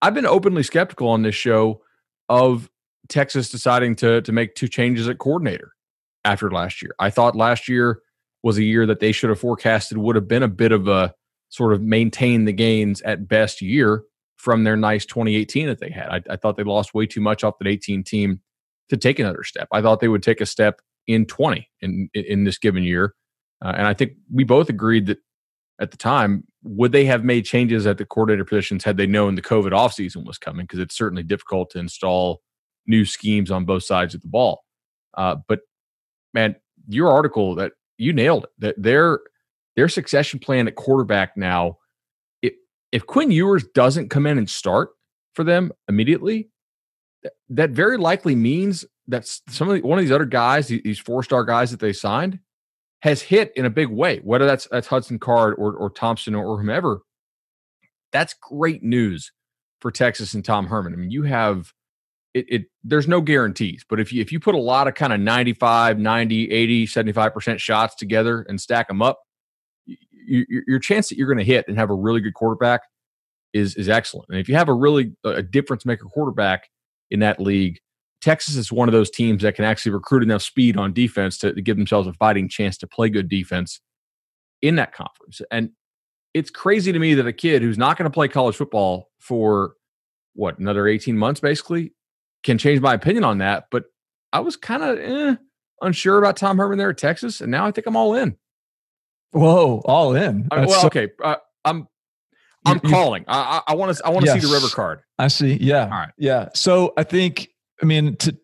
I've 0.00 0.14
been 0.14 0.26
openly 0.26 0.62
skeptical 0.62 1.08
on 1.08 1.22
this 1.22 1.34
show 1.34 1.82
of 2.28 2.70
Texas 3.08 3.48
deciding 3.50 3.96
to, 3.96 4.20
to 4.22 4.32
make 4.32 4.54
two 4.54 4.68
changes 4.68 5.08
at 5.08 5.18
coordinator 5.18 5.72
after 6.24 6.50
last 6.50 6.82
year. 6.82 6.94
I 6.98 7.10
thought 7.10 7.34
last 7.36 7.68
year 7.68 8.00
was 8.42 8.58
a 8.58 8.62
year 8.62 8.86
that 8.86 9.00
they 9.00 9.12
should 9.12 9.30
have 9.30 9.40
forecasted 9.40 9.98
would 9.98 10.16
have 10.16 10.28
been 10.28 10.42
a 10.42 10.48
bit 10.48 10.72
of 10.72 10.88
a 10.88 11.14
sort 11.48 11.72
of 11.72 11.82
maintain 11.82 12.44
the 12.44 12.52
gains 12.52 13.00
at 13.02 13.28
best 13.28 13.62
year 13.62 14.04
from 14.46 14.62
their 14.62 14.76
nice 14.76 15.04
2018 15.04 15.66
that 15.66 15.80
they 15.80 15.90
had. 15.90 16.08
I, 16.08 16.22
I, 16.30 16.36
thought 16.36 16.56
they 16.56 16.62
lost 16.62 16.94
way 16.94 17.04
too 17.04 17.20
much 17.20 17.42
off 17.42 17.58
that 17.58 17.66
18 17.66 18.04
team 18.04 18.40
to 18.90 18.96
take 18.96 19.18
another 19.18 19.42
step. 19.42 19.66
I 19.72 19.82
thought 19.82 19.98
they 19.98 20.06
would 20.06 20.22
take 20.22 20.40
a 20.40 20.46
step 20.46 20.80
in 21.08 21.26
20 21.26 21.68
in 21.80 22.08
in 22.14 22.44
this 22.44 22.56
given 22.56 22.84
year, 22.84 23.16
uh, 23.64 23.72
and 23.76 23.88
I 23.88 23.92
think 23.92 24.12
we 24.32 24.44
both 24.44 24.68
agreed 24.68 25.06
that 25.06 25.18
at 25.80 25.90
the 25.90 25.96
time 25.96 26.44
would 26.62 26.92
they 26.92 27.06
have 27.06 27.24
made 27.24 27.44
changes 27.44 27.88
at 27.88 27.98
the 27.98 28.06
coordinator 28.06 28.44
positions 28.44 28.84
had 28.84 28.96
they 28.96 29.06
known 29.08 29.34
the 29.34 29.42
COVID 29.42 29.72
offseason 29.72 30.24
was 30.24 30.38
coming? 30.38 30.64
Because 30.64 30.78
it's 30.78 30.96
certainly 30.96 31.24
difficult 31.24 31.70
to 31.70 31.80
install 31.80 32.40
new 32.86 33.04
schemes 33.04 33.50
on 33.50 33.64
both 33.64 33.82
sides 33.82 34.14
of 34.14 34.22
the 34.22 34.28
ball. 34.28 34.62
Uh, 35.18 35.34
but 35.48 35.62
man, 36.32 36.54
your 36.86 37.10
article 37.10 37.56
that 37.56 37.72
you 37.98 38.12
nailed 38.12 38.44
it. 38.44 38.50
That 38.58 38.80
their 38.80 39.20
their 39.74 39.88
succession 39.88 40.38
plan 40.38 40.68
at 40.68 40.76
quarterback 40.76 41.36
now, 41.36 41.78
if 42.92 43.06
Quinn 43.06 43.30
Ewers 43.30 43.64
doesn't 43.74 44.10
come 44.10 44.26
in 44.26 44.38
and 44.38 44.48
start 44.48 44.90
for 45.34 45.44
them 45.44 45.72
immediately, 45.88 46.48
that 47.50 47.70
very 47.70 47.96
likely 47.96 48.34
means 48.34 48.84
that 49.08 49.26
some 49.48 49.68
of 49.68 49.74
the, 49.74 49.86
one 49.86 49.98
of 49.98 50.04
these 50.04 50.12
other 50.12 50.24
guys, 50.24 50.68
these 50.68 50.98
four 50.98 51.22
star 51.22 51.44
guys 51.44 51.70
that 51.70 51.80
they 51.80 51.92
signed, 51.92 52.38
has 53.02 53.22
hit 53.22 53.52
in 53.56 53.64
a 53.64 53.70
big 53.70 53.88
way. 53.88 54.18
Whether 54.18 54.46
that's 54.46 54.66
that's 54.70 54.86
Hudson 54.86 55.18
Card 55.18 55.54
or 55.58 55.74
or 55.74 55.90
Thompson 55.90 56.34
or, 56.34 56.44
or 56.44 56.58
whomever, 56.58 57.00
that's 58.12 58.34
great 58.34 58.82
news 58.82 59.32
for 59.80 59.90
Texas 59.90 60.34
and 60.34 60.44
Tom 60.44 60.66
Herman. 60.66 60.92
I 60.92 60.96
mean, 60.96 61.10
you 61.10 61.22
have 61.24 61.72
it, 62.34 62.46
it, 62.48 62.62
there's 62.84 63.08
no 63.08 63.22
guarantees 63.22 63.82
but 63.88 63.98
if 63.98 64.12
you 64.12 64.20
if 64.20 64.30
you 64.30 64.38
put 64.38 64.54
a 64.54 64.58
lot 64.58 64.86
of 64.86 64.94
kind 64.94 65.10
of 65.10 65.20
95 65.20 65.98
90 65.98 66.50
80 66.50 66.86
75% 66.86 67.58
shots 67.58 67.94
together 67.94 68.44
and 68.46 68.60
stack 68.60 68.88
them 68.88 69.00
up 69.00 69.20
you, 70.26 70.44
your 70.66 70.78
chance 70.78 71.08
that 71.08 71.18
you're 71.18 71.28
going 71.28 71.38
to 71.38 71.44
hit 71.44 71.66
and 71.68 71.78
have 71.78 71.90
a 71.90 71.94
really 71.94 72.20
good 72.20 72.34
quarterback 72.34 72.82
is 73.52 73.74
is 73.76 73.88
excellent 73.88 74.28
and 74.28 74.38
if 74.38 74.48
you 74.48 74.54
have 74.54 74.68
a 74.68 74.74
really 74.74 75.12
a 75.24 75.42
difference 75.42 75.86
maker 75.86 76.04
quarterback 76.06 76.68
in 77.10 77.20
that 77.20 77.40
league 77.40 77.78
texas 78.20 78.56
is 78.56 78.72
one 78.72 78.88
of 78.88 78.92
those 78.92 79.10
teams 79.10 79.42
that 79.42 79.54
can 79.54 79.64
actually 79.64 79.92
recruit 79.92 80.22
enough 80.22 80.42
speed 80.42 80.76
on 80.76 80.92
defense 80.92 81.38
to, 81.38 81.52
to 81.52 81.62
give 81.62 81.76
themselves 81.76 82.08
a 82.08 82.12
fighting 82.14 82.48
chance 82.48 82.76
to 82.76 82.86
play 82.86 83.08
good 83.08 83.28
defense 83.28 83.80
in 84.62 84.74
that 84.74 84.92
conference 84.92 85.40
and 85.50 85.70
it's 86.36 86.50
crazy 86.50 86.92
to 86.92 86.98
me 86.98 87.14
that 87.14 87.26
a 87.26 87.32
kid 87.32 87.62
who's 87.62 87.78
not 87.78 87.96
going 87.96 88.04
to 88.04 88.14
play 88.14 88.28
college 88.28 88.56
football 88.56 89.10
for 89.18 89.72
what 90.34 90.58
another 90.58 90.86
18 90.86 91.16
months 91.16 91.40
basically 91.40 91.94
can 92.44 92.58
change 92.58 92.80
my 92.80 92.92
opinion 92.92 93.24
on 93.24 93.38
that. 93.38 93.68
But 93.70 93.84
I 94.34 94.40
was 94.40 94.54
kind 94.54 94.82
of 94.82 94.98
eh, 94.98 95.36
unsure 95.80 96.18
about 96.18 96.36
Tom 96.36 96.58
Herman 96.58 96.76
there 96.76 96.90
at 96.90 96.98
Texas, 96.98 97.40
and 97.40 97.50
now 97.50 97.66
I 97.66 97.70
think 97.70 97.86
I'm 97.86 97.96
all 97.96 98.14
in. 98.14 98.36
Whoa, 99.36 99.82
all 99.84 100.14
in. 100.14 100.48
well, 100.50 100.68
so- 100.68 100.86
okay, 100.86 101.08
uh, 101.22 101.36
I'm 101.64 101.88
I'm 102.64 102.80
you, 102.82 102.90
calling. 102.90 103.24
I 103.28 103.74
want 103.74 103.96
to 103.96 104.04
I 104.04 104.10
want 104.10 104.24
to 104.24 104.32
yes, 104.32 104.42
see 104.42 104.46
the 104.48 104.52
river 104.52 104.68
card. 104.68 105.00
I 105.18 105.28
see. 105.28 105.54
Yeah. 105.60 105.84
All 105.84 105.90
right. 105.90 106.12
Yeah. 106.18 106.48
So 106.54 106.92
I 106.96 107.04
think 107.04 107.48
I 107.82 107.86
mean 107.86 108.16
to 108.16 108.36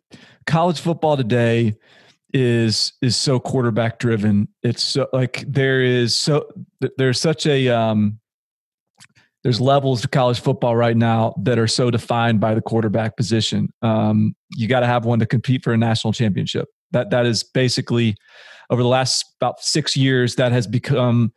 college 0.46 0.80
football 0.80 1.16
today 1.16 1.74
is 2.32 2.92
is 3.02 3.16
so 3.16 3.40
quarterback 3.40 3.98
driven. 3.98 4.48
It's 4.62 4.82
so 4.82 5.08
like 5.12 5.44
there 5.46 5.82
is 5.82 6.14
so 6.14 6.48
there's 6.96 7.20
such 7.20 7.46
a 7.46 7.68
um 7.68 8.20
there's 9.42 9.60
levels 9.60 10.02
to 10.02 10.08
college 10.08 10.40
football 10.40 10.76
right 10.76 10.96
now 10.96 11.34
that 11.42 11.58
are 11.58 11.66
so 11.66 11.90
defined 11.90 12.38
by 12.40 12.54
the 12.54 12.62
quarterback 12.62 13.16
position. 13.16 13.70
Um, 13.82 14.36
you 14.50 14.68
got 14.68 14.80
to 14.80 14.86
have 14.86 15.04
one 15.04 15.18
to 15.18 15.26
compete 15.26 15.64
for 15.64 15.72
a 15.72 15.76
national 15.76 16.12
championship. 16.12 16.68
That 16.92 17.10
that 17.10 17.26
is 17.26 17.42
basically 17.42 18.16
over 18.70 18.82
the 18.82 18.88
last 18.88 19.24
about 19.40 19.60
six 19.60 19.96
years 19.96 20.36
that 20.36 20.52
has 20.52 20.66
become 20.66 21.32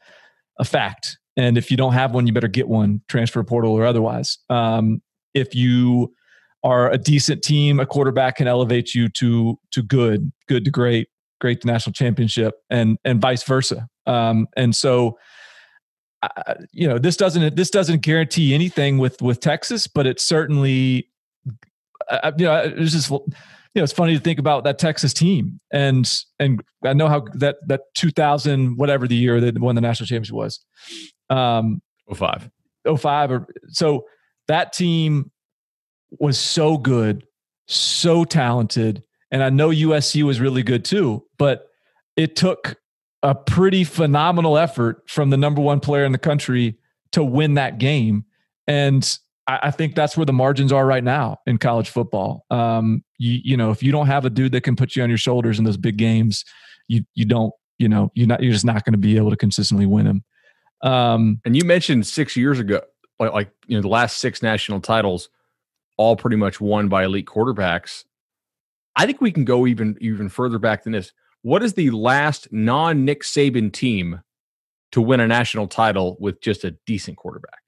a 0.60 0.64
fact. 0.64 1.18
And 1.38 1.58
if 1.58 1.70
you 1.70 1.78
don't 1.78 1.94
have 1.94 2.14
one, 2.14 2.28
you 2.28 2.34
better 2.34 2.48
get 2.48 2.68
one, 2.68 3.02
transfer 3.10 3.44
portal 3.44 3.74
or 3.74 3.86
otherwise. 3.86 4.38
Um, 4.50 5.02
if 5.34 5.54
you 5.54 6.14
are 6.64 6.90
a 6.90 6.98
decent 6.98 7.44
team, 7.44 7.80
a 7.80 7.86
quarterback 7.86 8.38
can 8.38 8.48
elevate 8.48 8.96
you 8.96 9.10
to 9.10 9.60
to 9.72 9.84
good, 9.84 10.32
good 10.48 10.66
to 10.66 10.72
great, 10.72 11.10
great 11.42 11.62
to 11.62 11.68
national 11.68 11.94
championship, 11.94 12.56
and 12.70 12.98
and 13.04 13.22
vice 13.22 13.44
versa. 13.44 13.88
Um, 14.06 14.48
and 14.56 14.76
so 14.76 15.18
you 16.72 16.88
know 16.88 16.98
this 16.98 17.18
doesn't 17.18 17.56
this 17.56 17.70
doesn't 17.70 18.02
guarantee 18.02 18.54
anything 18.54 18.98
with 18.98 19.22
with 19.22 19.40
Texas, 19.40 19.88
but 19.88 20.08
it 20.08 20.20
certainly 20.20 21.10
you 22.38 22.46
know 22.46 22.74
it's 22.78 22.94
just 22.94 23.12
you 23.76 23.80
know 23.80 23.84
it's 23.84 23.94
funny 23.94 24.16
to 24.16 24.20
think 24.20 24.40
about 24.40 24.64
that 24.64 24.80
Texas 24.80 25.14
team 25.14 25.60
and 25.72 26.10
and 26.40 26.64
I 26.84 26.94
know 26.94 27.08
how 27.08 27.26
that 27.34 27.58
that 27.68 27.82
2000 27.94 28.78
whatever 28.78 29.08
the 29.08 29.16
year 29.16 29.40
that 29.42 29.60
won 29.60 29.76
the 29.76 29.82
national 29.82 30.08
championship 30.08 30.36
was 30.36 30.60
um 31.30 31.82
05 32.14 32.50
05 32.98 33.32
or 33.32 33.48
so 33.68 34.06
that 34.48 34.74
team 34.74 35.32
was 36.20 36.38
so 36.38 36.78
good 36.78 37.26
so 37.68 38.24
talented 38.24 39.04
and 39.32 39.44
I 39.44 39.50
know 39.50 39.70
USC 39.70 40.24
was 40.24 40.40
really 40.40 40.64
good 40.64 40.86
too 40.86 41.26
but 41.38 41.68
it 42.16 42.36
took 42.36 42.78
a 43.26 43.34
pretty 43.34 43.84
phenomenal 43.84 44.58
effort 44.58 45.02
from 45.10 45.32
the 45.32 45.38
number 45.38 45.62
one 45.62 45.80
player 45.80 46.06
in 46.06 46.12
the 46.12 46.18
country 46.18 46.78
to 47.12 47.24
win 47.24 47.56
that 47.56 47.78
game. 47.78 48.26
And 48.68 49.18
I, 49.48 49.60
I 49.64 49.72
think 49.72 49.96
that's 49.96 50.16
where 50.16 50.26
the 50.26 50.34
margins 50.34 50.72
are 50.72 50.86
right 50.86 51.04
now 51.04 51.40
in 51.48 51.58
college 51.58 51.90
football. 51.90 52.46
Um, 52.52 53.04
you, 53.18 53.40
you 53.44 53.58
know, 53.58 53.72
if 53.72 53.82
you 53.82 53.92
don't 53.92 54.08
have 54.08 54.26
a 54.26 54.30
dude 54.30 54.52
that 54.52 54.62
can 54.62 54.76
put 54.76 54.96
you 54.96 55.04
on 55.04 55.10
your 55.10 55.18
shoulders 55.18 55.60
in 55.60 55.66
those 55.66 55.78
big 55.78 55.98
games, 55.98 56.44
you 56.88 57.04
you 57.14 57.26
don't, 57.26 57.54
you 57.78 57.90
know, 57.90 58.12
you're 58.16 58.28
not 58.28 58.42
you're 58.44 58.54
just 58.54 58.66
not 58.66 58.84
going 58.86 58.94
to 58.94 59.00
be 59.00 59.18
able 59.18 59.30
to 59.30 59.38
consistently 59.38 59.86
win 59.86 60.06
them. 60.06 60.24
Um, 60.82 61.42
and 61.46 61.56
you 61.56 61.64
mentioned 61.66 62.06
six 62.06 62.36
years 62.36 62.60
ago, 62.60 62.82
like, 63.20 63.34
like 63.34 63.50
you 63.68 63.78
know, 63.78 63.82
the 63.82 63.88
last 63.88 64.18
six 64.18 64.42
national 64.44 64.82
titles, 64.82 65.30
all 65.98 66.16
pretty 66.16 66.36
much 66.36 66.60
won 66.60 66.90
by 66.90 67.06
elite 67.06 67.26
quarterbacks. 67.26 68.04
I 68.96 69.06
think 69.06 69.22
we 69.22 69.32
can 69.32 69.46
go 69.46 69.68
even 69.68 69.98
even 70.02 70.30
further 70.30 70.60
back 70.60 70.84
than 70.84 70.94
this. 70.94 71.12
What 71.42 71.64
is 71.64 71.74
the 71.74 71.92
last 71.92 72.52
non 72.52 73.06
Nick 73.06 73.24
Saban 73.24 73.72
team 73.72 74.22
to 74.92 75.02
win 75.02 75.20
a 75.20 75.28
national 75.28 75.68
title 75.68 76.18
with 76.20 76.42
just 76.42 76.64
a 76.64 76.72
decent 76.86 77.18
quarterback? 77.18 77.60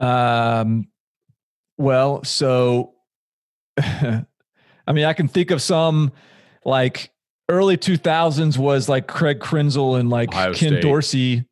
Um, 0.00 0.88
well, 1.76 2.22
so 2.24 2.94
I 4.86 4.92
mean, 4.92 5.04
I 5.04 5.12
can 5.12 5.28
think 5.28 5.50
of 5.50 5.60
some 5.62 6.12
like 6.64 7.10
early 7.48 7.76
2000s 7.76 8.58
was 8.58 8.88
like 8.88 9.06
Craig 9.06 9.40
Krenzel 9.40 9.98
and 9.98 10.10
like 10.10 10.30
Ohio 10.30 10.52
Ken 10.52 10.72
State. 10.72 10.82
Dorsey 10.82 11.44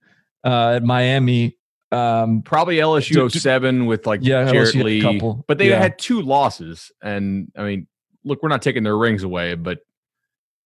uh, 0.44 0.74
at 0.76 0.82
Miami. 0.82 1.56
Um, 1.92 2.42
Probably 2.42 2.76
LSU 2.76 3.30
07 3.30 3.86
with 3.86 4.06
like 4.06 4.20
yeah, 4.22 4.50
Jarrett 4.50 4.74
Lee, 4.74 5.20
but 5.46 5.58
they 5.58 5.70
yeah. 5.70 5.78
had 5.80 5.98
two 5.98 6.20
losses. 6.20 6.90
And 7.02 7.52
I 7.56 7.62
mean, 7.62 7.86
look, 8.24 8.42
we're 8.42 8.48
not 8.48 8.62
taking 8.62 8.82
their 8.82 8.96
rings 8.96 9.22
away, 9.22 9.54
but 9.54 9.78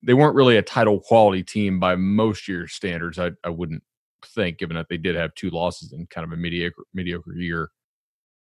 they 0.03 0.15
weren't 0.15 0.35
really 0.35 0.57
a 0.57 0.63
title 0.63 0.99
quality 1.01 1.43
team 1.43 1.79
by 1.79 1.95
most 1.95 2.49
year 2.49 2.67
standards. 2.67 3.19
I, 3.19 3.33
I 3.45 3.51
wouldn't 3.51 3.83
think, 4.25 4.59
given 4.59 4.77
that 4.77 4.89
they 4.89 4.97
did 4.97 5.15
have 5.15 5.35
two 5.35 5.51
losses 5.51 5.93
in 5.93 6.07
kind 6.07 6.25
of 6.25 6.33
a 6.33 6.37
mediocre 6.37 6.85
mediocre 6.95 7.35
year 7.35 7.71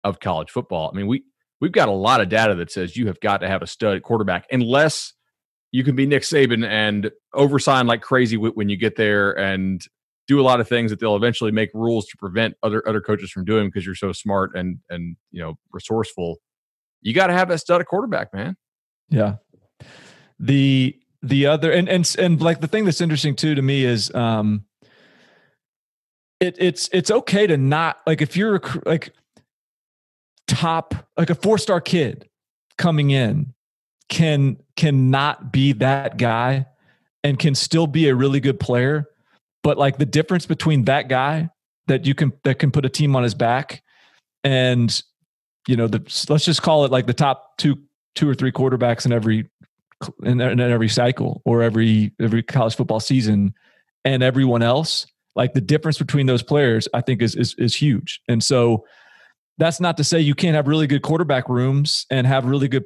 of 0.03 0.19
college 0.19 0.51
football. 0.51 0.89
I 0.91 0.95
mean, 0.95 1.07
we 1.07 1.23
we've 1.61 1.71
got 1.71 1.89
a 1.89 1.93
lot 1.93 2.21
of 2.21 2.29
data 2.29 2.55
that 2.55 2.71
says 2.71 2.97
you 2.97 3.07
have 3.07 3.19
got 3.19 3.37
to 3.37 3.47
have 3.47 3.61
a 3.61 3.67
stud 3.67 4.01
quarterback, 4.03 4.45
unless 4.51 5.13
you 5.71 5.83
can 5.83 5.95
be 5.95 6.05
Nick 6.05 6.23
Saban 6.23 6.65
and 6.65 7.11
oversign 7.33 7.87
like 7.87 8.01
crazy 8.01 8.37
when 8.37 8.69
you 8.69 8.77
get 8.77 8.95
there 8.95 9.37
and 9.37 9.83
do 10.27 10.39
a 10.39 10.43
lot 10.43 10.59
of 10.59 10.69
things 10.69 10.91
that 10.91 10.99
they'll 10.99 11.15
eventually 11.15 11.51
make 11.51 11.69
rules 11.73 12.05
to 12.07 12.17
prevent 12.17 12.55
other 12.63 12.87
other 12.87 13.01
coaches 13.01 13.31
from 13.31 13.43
doing 13.43 13.67
because 13.67 13.85
you're 13.85 13.95
so 13.95 14.11
smart 14.11 14.51
and 14.55 14.79
and 14.89 15.17
you 15.31 15.41
know 15.41 15.55
resourceful. 15.71 16.37
You 17.01 17.13
got 17.13 17.27
to 17.27 17.33
have 17.33 17.49
that 17.49 17.59
stud 17.59 17.85
quarterback, 17.85 18.33
man. 18.33 18.55
Yeah. 19.09 19.35
The 20.39 20.95
the 21.21 21.47
other 21.47 21.71
and 21.71 21.89
and 21.89 22.15
and 22.19 22.41
like 22.41 22.61
the 22.61 22.67
thing 22.67 22.85
that's 22.85 23.01
interesting 23.01 23.35
too 23.35 23.55
to 23.55 23.61
me 23.61 23.83
is 23.83 24.13
um 24.13 24.65
it 26.39 26.55
it's 26.59 26.89
it's 26.91 27.09
okay 27.09 27.47
to 27.47 27.57
not 27.57 27.97
like 28.05 28.21
if 28.21 28.35
you're 28.37 28.61
like 28.85 29.13
top 30.47 30.93
like 31.17 31.29
a 31.29 31.35
four 31.35 31.57
star 31.57 31.79
kid 31.79 32.29
coming 32.77 33.11
in 33.11 33.53
can 34.09 34.57
can 34.75 35.09
not 35.09 35.51
be 35.51 35.73
that 35.73 36.17
guy 36.17 36.65
and 37.23 37.39
can 37.39 37.55
still 37.55 37.87
be 37.87 38.09
a 38.09 38.15
really 38.15 38.39
good 38.39 38.59
player 38.59 39.05
but 39.63 39.77
like 39.77 39.97
the 39.97 40.05
difference 40.05 40.45
between 40.45 40.85
that 40.85 41.07
guy 41.07 41.49
that 41.87 42.05
you 42.05 42.13
can 42.13 42.33
that 42.43 42.59
can 42.59 42.71
put 42.71 42.85
a 42.85 42.89
team 42.89 43.15
on 43.15 43.23
his 43.23 43.33
back 43.33 43.81
and 44.43 45.01
you 45.67 45.77
know 45.77 45.87
the 45.87 45.99
let's 46.29 46.45
just 46.45 46.61
call 46.61 46.85
it 46.85 46.91
like 46.91 47.07
the 47.07 47.13
top 47.13 47.57
two 47.57 47.77
two 48.15 48.29
or 48.29 48.35
three 48.35 48.51
quarterbacks 48.51 49.05
in 49.05 49.11
every 49.11 49.49
in, 50.23 50.41
in 50.41 50.59
every 50.59 50.89
cycle 50.89 51.41
or 51.45 51.61
every 51.61 52.11
every 52.19 52.43
college 52.43 52.75
football 52.75 52.99
season, 52.99 53.53
and 54.05 54.23
everyone 54.23 54.61
else, 54.61 55.07
like 55.35 55.53
the 55.53 55.61
difference 55.61 55.97
between 55.97 56.25
those 56.25 56.43
players, 56.43 56.87
I 56.93 57.01
think 57.01 57.21
is 57.21 57.35
is 57.35 57.55
is 57.57 57.75
huge. 57.75 58.21
And 58.27 58.43
so 58.43 58.85
that's 59.57 59.79
not 59.79 59.97
to 59.97 60.03
say 60.03 60.19
you 60.19 60.35
can't 60.35 60.55
have 60.55 60.67
really 60.67 60.87
good 60.87 61.01
quarterback 61.01 61.47
rooms 61.49 62.05
and 62.09 62.25
have 62.25 62.45
really 62.45 62.67
good 62.67 62.85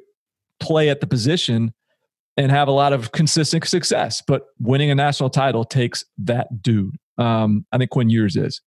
play 0.60 0.88
at 0.90 1.00
the 1.00 1.06
position 1.06 1.72
and 2.36 2.50
have 2.50 2.68
a 2.68 2.72
lot 2.72 2.92
of 2.92 3.12
consistent 3.12 3.66
success. 3.66 4.22
But 4.26 4.46
winning 4.60 4.90
a 4.90 4.94
national 4.94 5.30
title 5.30 5.64
takes 5.64 6.04
that 6.18 6.62
dude. 6.62 6.96
Um, 7.16 7.66
I 7.72 7.78
think 7.78 7.90
Quinn 7.90 8.10
Ewers 8.10 8.36
is. 8.36 8.60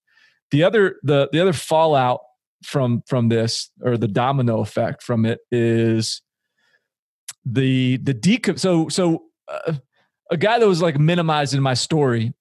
The 0.52 0.64
other 0.64 0.98
the 1.04 1.30
the 1.32 1.40
other 1.40 1.54
fallout 1.54 2.22
from 2.64 3.04
from 3.08 3.30
this 3.30 3.72
or 3.82 3.98
the 3.98 4.08
domino 4.08 4.60
effect 4.60 5.04
from 5.04 5.26
it 5.26 5.40
is 5.52 6.22
the 7.46 7.98
the 7.98 8.14
decom. 8.14 8.60
So 8.60 8.90
so 8.90 9.24
uh, 9.48 9.74
a 10.30 10.38
guy 10.38 10.60
that 10.60 10.68
was 10.68 10.82
like 10.82 11.00
minimized 11.00 11.54
in 11.54 11.62
my 11.62 11.74
story 11.74 12.34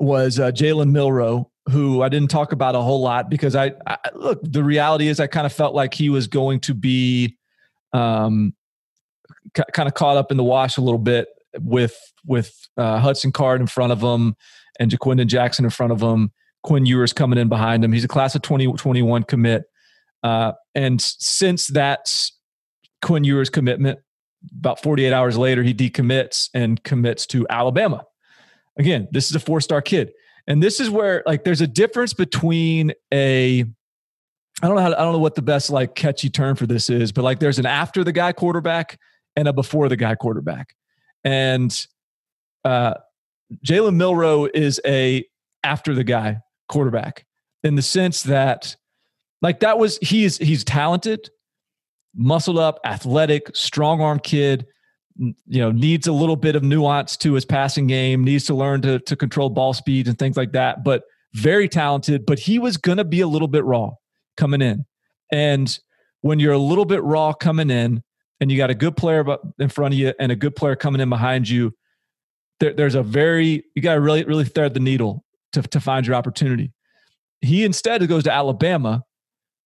was 0.00 0.38
uh, 0.38 0.50
Jalen 0.50 0.90
Milroe, 0.90 1.50
who 1.70 2.02
I 2.02 2.08
didn't 2.08 2.30
talk 2.30 2.52
about 2.52 2.74
a 2.74 2.80
whole 2.80 3.00
lot 3.00 3.30
because 3.30 3.54
I, 3.54 3.72
I 3.86 3.98
look. 4.14 4.40
The 4.42 4.64
reality 4.64 5.08
is, 5.08 5.20
I 5.20 5.26
kind 5.26 5.46
of 5.46 5.52
felt 5.52 5.74
like 5.74 5.94
he 5.94 6.08
was 6.08 6.26
going 6.26 6.60
to 6.60 6.74
be, 6.74 7.36
um, 7.92 8.54
c- 9.56 9.62
kind 9.72 9.88
of 9.88 9.94
caught 9.94 10.16
up 10.16 10.30
in 10.30 10.36
the 10.36 10.44
wash 10.44 10.76
a 10.76 10.80
little 10.80 10.98
bit 10.98 11.28
with 11.60 11.96
with 12.26 12.68
uh, 12.76 12.98
Hudson 12.98 13.32
Card 13.32 13.60
in 13.60 13.66
front 13.66 13.92
of 13.92 14.00
him 14.00 14.36
and 14.78 14.90
Ja'Quinden 14.90 15.26
Jackson 15.26 15.64
in 15.64 15.70
front 15.70 15.92
of 15.92 16.00
him. 16.00 16.32
Quinn 16.62 16.86
Ewers 16.86 17.12
coming 17.12 17.38
in 17.38 17.48
behind 17.48 17.84
him. 17.84 17.92
He's 17.92 18.04
a 18.04 18.08
class 18.08 18.34
of 18.34 18.42
2021 18.42 19.24
commit. 19.24 19.64
Uh, 20.22 20.52
and 20.74 21.00
since 21.00 21.66
that 21.68 22.30
Quinn 23.00 23.24
Ewers 23.24 23.50
commitment, 23.50 23.98
about 24.58 24.82
48 24.82 25.12
hours 25.12 25.36
later, 25.36 25.62
he 25.62 25.74
decommits 25.74 26.48
and 26.54 26.82
commits 26.82 27.26
to 27.26 27.46
Alabama. 27.50 28.06
Again, 28.78 29.08
this 29.10 29.28
is 29.28 29.36
a 29.36 29.40
four 29.40 29.60
star 29.60 29.82
kid. 29.82 30.12
And 30.46 30.62
this 30.62 30.80
is 30.80 30.90
where 30.90 31.22
like 31.26 31.44
there's 31.44 31.60
a 31.60 31.66
difference 31.66 32.14
between 32.14 32.92
a 33.12 33.60
I 34.62 34.66
don't 34.66 34.76
know 34.76 34.82
how 34.82 34.92
I 34.92 35.02
don't 35.02 35.12
know 35.12 35.18
what 35.18 35.34
the 35.34 35.42
best 35.42 35.70
like 35.70 35.94
catchy 35.94 36.30
term 36.30 36.56
for 36.56 36.66
this 36.66 36.90
is, 36.90 37.12
but 37.12 37.22
like 37.22 37.40
there's 37.40 37.58
an 37.58 37.66
after 37.66 38.04
the 38.04 38.12
guy 38.12 38.32
quarterback 38.32 38.98
and 39.36 39.48
a 39.48 39.52
before 39.52 39.88
the 39.88 39.96
guy 39.96 40.14
quarterback. 40.14 40.74
And 41.24 41.86
uh 42.64 42.94
Jalen 43.64 43.96
Milroe 43.96 44.48
is 44.52 44.80
a 44.86 45.24
after 45.62 45.94
the 45.94 46.04
guy 46.04 46.40
quarterback 46.68 47.24
in 47.62 47.74
the 47.76 47.82
sense 47.82 48.22
that 48.24 48.76
like 49.40 49.60
that 49.60 49.78
was 49.78 49.98
he's 49.98 50.38
he's 50.38 50.64
talented, 50.64 51.30
muscled 52.14 52.58
up, 52.58 52.80
athletic, 52.84 53.54
strong 53.54 54.00
arm 54.00 54.18
kid, 54.18 54.66
you 55.16 55.34
know, 55.46 55.70
needs 55.70 56.06
a 56.06 56.12
little 56.12 56.36
bit 56.36 56.56
of 56.56 56.62
nuance 56.62 57.16
to 57.18 57.34
his 57.34 57.44
passing 57.44 57.86
game, 57.86 58.24
needs 58.24 58.44
to 58.44 58.54
learn 58.54 58.82
to 58.82 58.98
to 59.00 59.16
control 59.16 59.50
ball 59.50 59.72
speed 59.74 60.08
and 60.08 60.18
things 60.18 60.36
like 60.36 60.52
that, 60.52 60.84
but 60.84 61.04
very 61.34 61.68
talented, 61.68 62.26
but 62.26 62.38
he 62.38 62.58
was 62.58 62.76
going 62.76 62.98
to 62.98 63.04
be 63.04 63.20
a 63.20 63.26
little 63.26 63.48
bit 63.48 63.64
raw 63.64 63.90
coming 64.36 64.60
in. 64.60 64.84
And 65.30 65.78
when 66.20 66.38
you're 66.38 66.52
a 66.52 66.58
little 66.58 66.84
bit 66.84 67.02
raw 67.02 67.32
coming 67.32 67.70
in 67.70 68.02
and 68.40 68.50
you 68.50 68.58
got 68.58 68.70
a 68.70 68.74
good 68.74 68.96
player 68.96 69.24
in 69.58 69.68
front 69.68 69.94
of 69.94 69.98
you 69.98 70.12
and 70.18 70.30
a 70.30 70.36
good 70.36 70.54
player 70.54 70.76
coming 70.76 71.00
in 71.00 71.08
behind 71.08 71.48
you, 71.48 71.74
there, 72.60 72.74
there's 72.74 72.94
a 72.94 73.02
very 73.02 73.64
you 73.74 73.82
got 73.82 73.94
to 73.94 74.00
really 74.00 74.24
really 74.24 74.44
thread 74.44 74.74
the 74.74 74.80
needle 74.80 75.24
to 75.52 75.62
to 75.62 75.80
find 75.80 76.06
your 76.06 76.16
opportunity. 76.16 76.72
He 77.40 77.64
instead 77.64 78.06
goes 78.08 78.24
to 78.24 78.32
Alabama, 78.32 79.04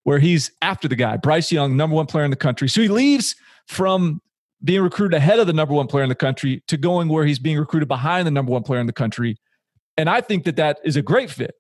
where 0.05 0.19
he's 0.19 0.51
after 0.63 0.89
the 0.89 0.97
guy, 0.97 1.17
Bryce 1.17 1.53
Young, 1.53 1.77
number 1.77 1.95
one 1.95 2.07
player 2.07 2.25
in 2.25 2.31
the 2.31 2.37
country. 2.37 2.69
So 2.69 2.81
he 2.81 2.89
leaves 2.89 3.37
from 3.67 4.23
being 4.65 4.83
recruited 4.83 5.17
ahead 5.17 5.39
of 5.39 5.47
the 5.47 5.53
number 5.53 5.75
one 5.75 5.87
player 5.87 6.03
in 6.03 6.09
the 6.09 6.15
country 6.15 6.63
to 6.69 6.77
going 6.77 7.09
where 7.09 7.25
he's 7.25 7.39
being 7.39 7.59
recruited 7.59 7.89
behind 7.89 8.27
the 8.27 8.31
number 8.31 8.53
one 8.53 8.63
player 8.63 8.81
in 8.81 8.87
the 8.87 8.93
country. 8.93 9.37
And 9.97 10.09
I 10.09 10.21
think 10.21 10.45
that 10.45 10.57
that 10.57 10.79
is 10.85 10.97
a 10.97 11.03
great 11.03 11.31
fit 11.31 11.55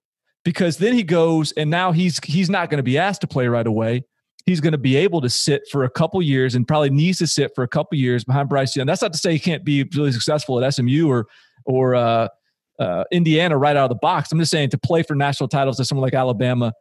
because 0.44 0.78
then 0.78 0.94
he 0.94 1.02
goes 1.02 1.52
and 1.52 1.70
now 1.70 1.92
he's 1.92 2.18
he's 2.24 2.48
not 2.48 2.70
going 2.70 2.78
to 2.78 2.82
be 2.82 2.98
asked 2.98 3.20
to 3.22 3.26
play 3.26 3.48
right 3.48 3.66
away. 3.66 4.04
He's 4.44 4.60
going 4.60 4.72
to 4.72 4.78
be 4.78 4.94
able 4.96 5.20
to 5.22 5.28
sit 5.28 5.62
for 5.72 5.82
a 5.82 5.90
couple 5.90 6.22
years 6.22 6.54
and 6.54 6.66
probably 6.68 6.90
needs 6.90 7.18
to 7.18 7.26
sit 7.26 7.50
for 7.54 7.64
a 7.64 7.68
couple 7.68 7.98
years 7.98 8.24
behind 8.24 8.48
Bryce 8.48 8.76
Young. 8.76 8.86
That's 8.86 9.02
not 9.02 9.12
to 9.12 9.18
say 9.18 9.32
he 9.32 9.40
can't 9.40 9.64
be 9.64 9.88
really 9.96 10.12
successful 10.12 10.62
at 10.62 10.74
SMU 10.74 11.08
or 11.08 11.26
or 11.64 11.94
uh, 11.94 12.28
uh, 12.78 13.04
Indiana 13.10 13.58
right 13.58 13.76
out 13.76 13.84
of 13.84 13.88
the 13.90 13.96
box. 14.00 14.30
I'm 14.30 14.38
just 14.38 14.50
saying 14.52 14.70
to 14.70 14.78
play 14.78 15.02
for 15.02 15.14
national 15.14 15.48
titles 15.48 15.78
to 15.78 15.84
someone 15.84 16.02
like 16.02 16.14
Alabama, 16.14 16.72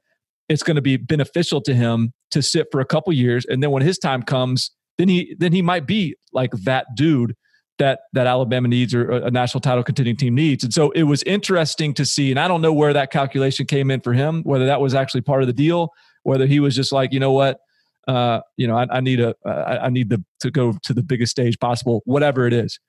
it's 0.48 0.62
going 0.62 0.76
to 0.76 0.82
be 0.82 0.98
beneficial 0.98 1.60
to 1.62 1.74
him 1.74 2.14
to 2.32 2.42
sit 2.42 2.68
for 2.72 2.82
a 2.82 2.86
couple 2.86 3.12
years, 3.14 3.46
and 3.46 3.64
then 3.64 3.72
when 3.72 3.82
his 3.82 3.98
time 3.98 4.22
comes, 4.22 4.72
then 4.98 5.10
he 5.10 5.36
then 5.40 5.52
he 5.52 5.62
might 5.62 5.86
be 5.86 6.16
like 6.34 6.52
that 6.52 6.88
dude 6.96 7.36
that 7.78 8.02
that 8.14 8.28
Alabama 8.28 8.68
needs 8.68 8.94
or 8.94 9.12
a 9.12 9.32
national 9.32 9.62
title 9.62 9.84
contending 9.84 10.16
team 10.16 10.36
needs. 10.36 10.64
And 10.64 10.74
so 10.74 10.92
it 10.92 11.04
was 11.04 11.24
interesting 11.24 11.94
to 11.96 12.06
see. 12.06 12.32
And 12.32 12.40
I 12.40 12.48
don't 12.48 12.62
know 12.62 12.74
where 12.74 12.94
that 12.94 13.12
calculation 13.12 13.66
came 13.66 13.92
in 13.92 14.02
for 14.02 14.14
him, 14.14 14.44
whether 14.44 14.66
that 14.66 14.80
was 14.80 14.94
actually 14.94 15.22
part 15.22 15.42
of 15.42 15.48
the 15.48 15.54
deal, 15.54 15.90
whether 16.24 16.46
he 16.46 16.60
was 16.60 16.76
just 16.76 16.92
like, 16.92 17.12
you 17.12 17.20
know 17.20 17.34
what, 17.34 17.60
uh, 18.08 18.40
you 18.56 18.68
know, 18.68 18.78
I, 18.78 18.86
I 18.90 19.00
need 19.02 19.20
a, 19.20 19.36
uh, 19.46 19.80
I 19.82 19.90
need 19.90 20.10
the, 20.10 20.24
to 20.40 20.52
go 20.52 20.78
to 20.84 20.94
the 20.94 21.04
biggest 21.04 21.32
stage 21.32 21.60
possible, 21.60 22.02
whatever 22.06 22.48
it 22.48 22.54
is. 22.54 22.80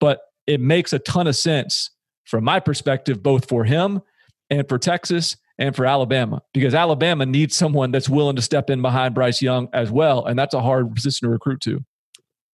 But 0.00 0.20
it 0.46 0.60
makes 0.60 0.92
a 0.92 0.98
ton 0.98 1.26
of 1.26 1.36
sense 1.36 1.90
from 2.24 2.44
my 2.44 2.60
perspective, 2.60 3.22
both 3.22 3.48
for 3.48 3.64
him 3.64 4.02
and 4.50 4.68
for 4.68 4.78
Texas 4.78 5.36
and 5.58 5.74
for 5.74 5.86
Alabama, 5.86 6.42
because 6.52 6.74
Alabama 6.74 7.26
needs 7.26 7.56
someone 7.56 7.90
that's 7.90 8.08
willing 8.08 8.36
to 8.36 8.42
step 8.42 8.70
in 8.70 8.82
behind 8.82 9.14
Bryce 9.14 9.40
Young 9.40 9.68
as 9.72 9.90
well, 9.90 10.24
and 10.24 10.38
that's 10.38 10.54
a 10.54 10.60
hard 10.60 10.94
position 10.94 11.26
to 11.26 11.30
recruit 11.30 11.60
to. 11.62 11.84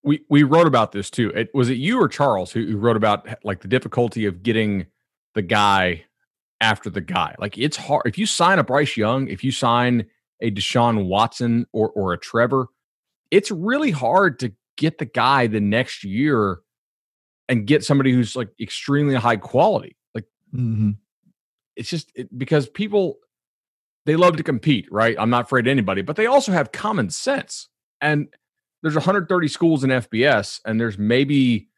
We 0.02 0.24
we 0.28 0.42
wrote 0.42 0.66
about 0.66 0.92
this 0.92 1.10
too. 1.10 1.30
It, 1.30 1.50
was 1.54 1.68
it 1.68 1.74
you 1.74 2.00
or 2.00 2.08
Charles 2.08 2.52
who, 2.52 2.64
who 2.66 2.76
wrote 2.76 2.96
about 2.96 3.28
like 3.44 3.60
the 3.60 3.68
difficulty 3.68 4.26
of 4.26 4.42
getting 4.42 4.86
the 5.34 5.42
guy 5.42 6.04
after 6.60 6.88
the 6.90 7.00
guy? 7.00 7.34
Like 7.38 7.58
it's 7.58 7.76
hard 7.76 8.02
if 8.06 8.16
you 8.18 8.26
sign 8.26 8.58
a 8.58 8.64
Bryce 8.64 8.96
Young, 8.96 9.28
if 9.28 9.44
you 9.44 9.52
sign 9.52 10.06
a 10.40 10.50
Deshaun 10.50 11.06
Watson 11.06 11.66
or 11.72 11.90
or 11.90 12.12
a 12.12 12.18
Trevor, 12.18 12.68
it's 13.30 13.50
really 13.50 13.90
hard 13.90 14.38
to 14.40 14.52
get 14.76 14.98
the 14.98 15.04
guy 15.04 15.46
the 15.46 15.60
next 15.60 16.04
year 16.04 16.60
and 17.48 17.66
get 17.66 17.84
somebody 17.84 18.12
who's 18.12 18.34
like 18.36 18.48
extremely 18.60 19.14
high 19.14 19.36
quality. 19.36 19.96
Like 20.14 20.24
mm-hmm. 20.54 20.92
It's 21.76 21.88
just 21.88 22.11
it, 22.14 22.37
because 22.37 22.68
people 22.68 23.18
they 24.06 24.16
love 24.16 24.37
to 24.37 24.42
compete, 24.42 24.88
right? 24.90 25.16
I'm 25.18 25.30
not 25.30 25.44
afraid 25.44 25.66
of 25.66 25.70
anybody, 25.70 26.02
but 26.02 26.16
they 26.16 26.26
also 26.26 26.52
have 26.52 26.72
common 26.72 27.11
sense. 27.11 27.68
And 28.00 28.28
there's 28.83 28.94
130 28.94 29.48
schools 29.48 29.85
in 29.85 29.90
FBS, 29.90 30.61
and 30.64 30.80
there's 30.80 30.98
maybe 30.98 31.68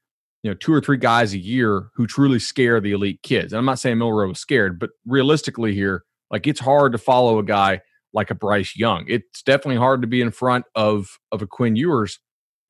you 0.42 0.50
know 0.50 0.54
two 0.54 0.72
or 0.72 0.80
three 0.80 0.96
guys 0.96 1.34
a 1.34 1.38
year 1.38 1.88
who 1.94 2.06
truly 2.06 2.38
scare 2.38 2.80
the 2.80 2.92
elite 2.92 3.22
kids. 3.22 3.52
And 3.52 3.58
I'm 3.58 3.64
not 3.64 3.78
saying 3.78 3.98
Milroe 3.98 4.28
was 4.28 4.38
scared, 4.38 4.78
but 4.78 4.90
realistically 5.06 5.74
here, 5.74 6.04
like 6.30 6.46
it's 6.46 6.60
hard 6.60 6.92
to 6.92 6.98
follow 6.98 7.38
a 7.38 7.44
guy 7.44 7.80
like 8.12 8.30
a 8.30 8.34
Bryce 8.34 8.76
Young. 8.76 9.04
It's 9.08 9.42
definitely 9.42 9.76
hard 9.76 10.02
to 10.02 10.08
be 10.08 10.20
in 10.20 10.30
front 10.30 10.64
of 10.74 11.18
of 11.32 11.42
a 11.42 11.46
Quinn 11.46 11.76
Ewers. 11.76 12.18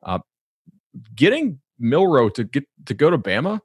Uh, 0.02 0.20
getting 1.14 1.60
Milroe 1.78 2.28
to 2.30 2.44
get 2.44 2.64
to 2.86 2.94
go 2.94 3.10
to 3.10 3.18
Bama, 3.18 3.60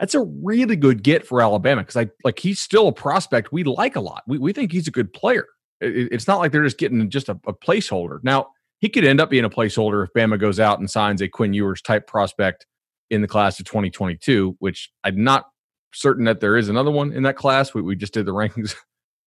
that's 0.00 0.14
a 0.14 0.22
really 0.22 0.76
good 0.76 1.02
get 1.02 1.26
for 1.26 1.42
Alabama 1.42 1.82
because 1.82 1.96
I 1.96 2.08
like 2.24 2.38
he's 2.38 2.58
still 2.58 2.88
a 2.88 2.92
prospect 2.92 3.52
we 3.52 3.62
like 3.64 3.96
a 3.96 4.00
lot. 4.00 4.22
We 4.26 4.38
we 4.38 4.54
think 4.54 4.72
he's 4.72 4.88
a 4.88 4.90
good 4.90 5.12
player. 5.12 5.46
It, 5.80 6.08
it's 6.10 6.26
not 6.26 6.38
like 6.38 6.52
they're 6.52 6.64
just 6.64 6.78
getting 6.78 7.08
just 7.10 7.28
a, 7.28 7.38
a, 7.46 7.52
placeholder. 7.52 8.18
Now 8.24 8.48
he 8.80 8.88
could 8.88 9.04
end 9.04 9.20
up 9.20 9.28
being 9.28 9.44
a 9.44 9.50
placeholder 9.50 10.02
if 10.02 10.10
Bama 10.14 10.40
goes 10.40 10.58
out 10.58 10.78
and 10.78 10.90
signs 10.90 11.20
a 11.20 11.28
Quinn 11.28 11.52
Ewers 11.52 11.82
type 11.82 12.06
prospect 12.06 12.66
in 13.10 13.20
the 13.20 13.28
class 13.28 13.60
of 13.60 13.66
2022, 13.66 14.56
which 14.58 14.90
I'm 15.04 15.22
not 15.22 15.44
certain 15.92 16.24
that 16.24 16.40
there 16.40 16.56
is 16.56 16.70
another 16.70 16.90
one 16.90 17.12
in 17.12 17.22
that 17.24 17.36
class. 17.36 17.74
We 17.74 17.82
we 17.82 17.94
just 17.94 18.14
did 18.14 18.24
the 18.24 18.32
rankings, 18.34 18.74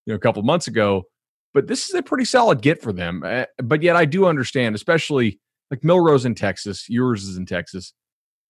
you 0.08 0.14
know, 0.14 0.16
a 0.16 0.20
couple 0.20 0.42
months 0.42 0.68
ago. 0.68 1.04
But 1.54 1.68
this 1.68 1.88
is 1.88 1.94
a 1.94 2.02
pretty 2.02 2.26
solid 2.26 2.64
get 2.64 2.82
for 2.82 2.92
them. 2.92 3.22
Uh, 3.24 3.46
but 3.62 3.84
yet 3.84 3.96
I 3.96 4.06
do 4.06 4.26
understand, 4.26 4.74
especially 4.74 5.40
like 5.70 5.84
Milroe's 5.84 6.26
in 6.26 6.34
Texas, 6.34 6.90
Ewers 6.90 7.26
is 7.26 7.38
in 7.38 7.46
Texas 7.46 7.94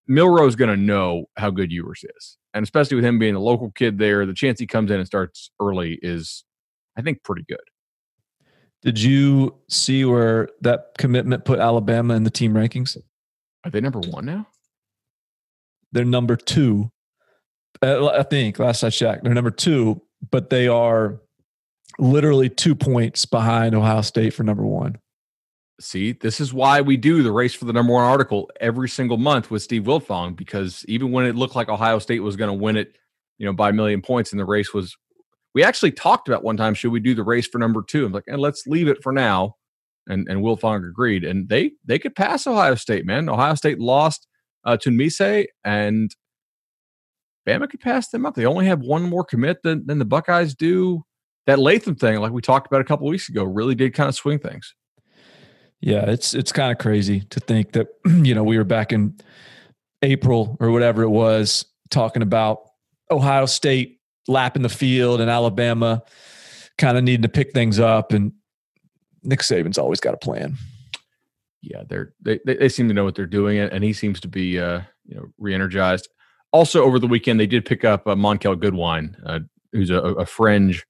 Milroe's 0.06 0.56
going 0.56 0.70
to 0.70 0.76
know 0.76 1.26
how 1.36 1.50
good 1.50 1.72
Ewers 1.72 2.04
is. 2.16 2.36
And 2.52 2.62
especially 2.62 2.96
with 2.96 3.04
him 3.04 3.18
being 3.18 3.34
a 3.34 3.40
local 3.40 3.70
kid 3.70 3.98
there, 3.98 4.26
the 4.26 4.34
chance 4.34 4.60
he 4.60 4.66
comes 4.66 4.90
in 4.90 4.98
and 4.98 5.06
starts 5.06 5.50
early 5.60 5.98
is, 6.02 6.44
I 6.96 7.02
think, 7.02 7.22
pretty 7.22 7.44
good. 7.48 7.58
Did 8.82 9.00
you 9.00 9.54
see 9.68 10.04
where 10.04 10.48
that 10.60 10.92
commitment 10.98 11.44
put 11.44 11.58
Alabama 11.58 12.14
in 12.14 12.24
the 12.24 12.30
team 12.30 12.52
rankings? 12.52 12.96
Are 13.64 13.70
they 13.70 13.80
number 13.80 14.00
one 14.00 14.26
now? 14.26 14.46
They're 15.92 16.04
number 16.04 16.36
two. 16.36 16.90
Uh, 17.82 18.08
I 18.08 18.22
think 18.24 18.58
last 18.58 18.84
I 18.84 18.90
checked, 18.90 19.24
they're 19.24 19.32
number 19.32 19.50
two, 19.50 20.02
but 20.30 20.50
they 20.50 20.68
are 20.68 21.20
literally 21.98 22.48
two 22.48 22.74
points 22.74 23.24
behind 23.24 23.74
Ohio 23.74 24.02
State 24.02 24.34
for 24.34 24.42
number 24.42 24.64
one. 24.64 24.98
See, 25.80 26.12
this 26.12 26.40
is 26.40 26.54
why 26.54 26.80
we 26.80 26.96
do 26.96 27.22
the 27.22 27.32
race 27.32 27.52
for 27.52 27.64
the 27.64 27.72
number 27.72 27.92
one 27.92 28.04
article 28.04 28.48
every 28.60 28.88
single 28.88 29.16
month 29.16 29.50
with 29.50 29.62
Steve 29.62 29.82
Wiltfong, 29.82 30.36
because 30.36 30.84
even 30.86 31.10
when 31.10 31.26
it 31.26 31.34
looked 31.34 31.56
like 31.56 31.68
Ohio 31.68 31.98
State 31.98 32.20
was 32.20 32.36
going 32.36 32.48
to 32.48 32.62
win 32.62 32.76
it, 32.76 32.96
you 33.38 33.46
know, 33.46 33.52
by 33.52 33.70
a 33.70 33.72
million 33.72 34.00
points, 34.00 34.30
and 34.30 34.38
the 34.38 34.44
race 34.44 34.72
was, 34.72 34.96
we 35.52 35.64
actually 35.64 35.90
talked 35.90 36.28
about 36.28 36.44
one 36.44 36.56
time, 36.56 36.74
should 36.74 36.92
we 36.92 37.00
do 37.00 37.14
the 37.14 37.24
race 37.24 37.48
for 37.48 37.58
number 37.58 37.82
two? 37.82 38.06
I'm 38.06 38.12
like, 38.12 38.24
and 38.28 38.40
let's 38.40 38.66
leave 38.68 38.86
it 38.86 39.02
for 39.02 39.12
now. 39.12 39.56
And 40.06 40.28
and 40.28 40.42
Wiltfong 40.42 40.86
agreed, 40.86 41.24
and 41.24 41.48
they 41.48 41.72
they 41.84 41.98
could 41.98 42.14
pass 42.14 42.46
Ohio 42.46 42.74
State, 42.74 43.06
man. 43.06 43.28
Ohio 43.28 43.54
State 43.54 43.80
lost 43.80 44.28
uh, 44.64 44.76
to 44.76 44.90
Mise, 44.90 45.46
and 45.64 46.14
Bama 47.48 47.70
could 47.70 47.80
pass 47.80 48.08
them 48.08 48.26
up. 48.26 48.34
They 48.34 48.44
only 48.44 48.66
have 48.66 48.80
one 48.80 49.02
more 49.02 49.24
commit 49.24 49.62
than, 49.62 49.86
than 49.86 49.98
the 49.98 50.04
Buckeyes 50.04 50.54
do. 50.54 51.04
That 51.46 51.58
Latham 51.58 51.94
thing, 51.94 52.20
like 52.20 52.32
we 52.32 52.42
talked 52.42 52.66
about 52.66 52.80
a 52.80 52.84
couple 52.84 53.06
weeks 53.08 53.28
ago, 53.28 53.44
really 53.44 53.74
did 53.74 53.94
kind 53.94 54.08
of 54.08 54.14
swing 54.14 54.38
things. 54.38 54.74
Yeah, 55.80 56.10
it's 56.10 56.34
it's 56.34 56.52
kind 56.52 56.72
of 56.72 56.78
crazy 56.78 57.20
to 57.30 57.40
think 57.40 57.72
that 57.72 57.88
you 58.06 58.34
know 58.34 58.44
we 58.44 58.56
were 58.58 58.64
back 58.64 58.92
in 58.92 59.16
April 60.02 60.56
or 60.60 60.70
whatever 60.70 61.02
it 61.02 61.10
was 61.10 61.66
talking 61.90 62.22
about 62.22 62.62
Ohio 63.10 63.46
State 63.46 64.00
lapping 64.26 64.62
the 64.62 64.68
field 64.68 65.20
and 65.20 65.30
Alabama 65.30 66.02
kind 66.78 66.96
of 66.96 67.04
needing 67.04 67.22
to 67.22 67.28
pick 67.28 67.52
things 67.52 67.78
up 67.78 68.12
and 68.12 68.32
Nick 69.22 69.40
Saban's 69.40 69.78
always 69.78 70.00
got 70.00 70.14
a 70.14 70.18
plan. 70.18 70.56
yeah, 71.62 71.82
they're 71.88 72.14
they, 72.20 72.40
they 72.44 72.68
seem 72.68 72.88
to 72.88 72.94
know 72.94 73.04
what 73.04 73.14
they're 73.14 73.26
doing, 73.26 73.58
and 73.58 73.82
he 73.82 73.92
seems 73.92 74.20
to 74.20 74.28
be 74.28 74.58
uh, 74.58 74.82
you 75.06 75.16
know 75.16 75.26
re-energized. 75.38 76.08
Also, 76.52 76.84
over 76.84 76.98
the 76.98 77.06
weekend, 77.06 77.40
they 77.40 77.46
did 77.46 77.64
pick 77.64 77.84
up 77.84 78.06
uh, 78.06 78.14
Monkell 78.14 78.58
Goodwine, 78.58 79.16
uh, 79.26 79.40
who's 79.72 79.90
a, 79.90 79.96
a, 79.96 80.24
fringe 80.24 80.86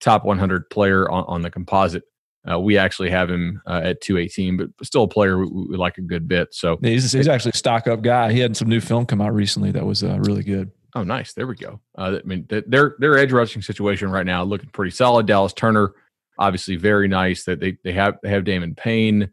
top 0.00 0.24
100 0.24 0.70
player 0.70 1.10
on, 1.10 1.24
on 1.24 1.42
the 1.42 1.50
composite. 1.50 2.04
Uh, 2.50 2.60
we 2.60 2.76
actually 2.76 3.10
have 3.10 3.30
him 3.30 3.62
uh, 3.66 3.80
at 3.82 4.00
218, 4.02 4.56
but 4.56 4.68
still 4.82 5.04
a 5.04 5.08
player 5.08 5.38
we, 5.38 5.46
we, 5.46 5.76
like 5.76 5.96
a 5.96 6.02
good 6.02 6.28
bit. 6.28 6.54
So 6.54 6.78
he's, 6.82 7.12
he's 7.12 7.28
actually 7.28 7.52
a 7.52 7.56
stock 7.56 7.86
up 7.86 8.02
guy. 8.02 8.32
He 8.32 8.40
had 8.40 8.56
some 8.56 8.68
new 8.68 8.80
film 8.80 9.06
come 9.06 9.22
out 9.22 9.32
recently 9.32 9.70
that 9.72 9.86
was 9.86 10.02
uh, 10.04 10.18
really 10.20 10.42
good. 10.42 10.70
Oh, 10.94 11.02
nice. 11.02 11.32
There 11.32 11.46
we 11.46 11.56
go. 11.56 11.80
Uh, 11.96 12.18
I 12.22 12.26
mean, 12.26 12.46
their 12.48 12.94
their 12.98 13.18
edge 13.18 13.32
rushing 13.32 13.62
situation 13.62 14.10
right 14.10 14.26
now 14.26 14.44
looking 14.44 14.68
pretty 14.68 14.92
solid. 14.92 15.26
Dallas 15.26 15.52
Turner, 15.52 15.92
obviously, 16.38 16.76
very 16.76 17.08
nice. 17.08 17.44
That 17.44 17.58
they 17.58 17.78
they 17.82 17.92
have 17.92 18.18
they 18.22 18.28
have 18.28 18.44
Damon 18.44 18.74
Payne. 18.76 19.30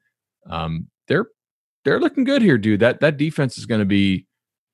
Um, 0.49 0.87
they're 1.07 1.27
they're 1.85 1.99
looking 1.99 2.23
good 2.23 2.41
here, 2.41 2.57
dude. 2.57 2.79
That 2.79 3.01
that 3.01 3.17
defense 3.17 3.59
is 3.59 3.67
going 3.67 3.79
to 3.79 3.85
be 3.85 4.25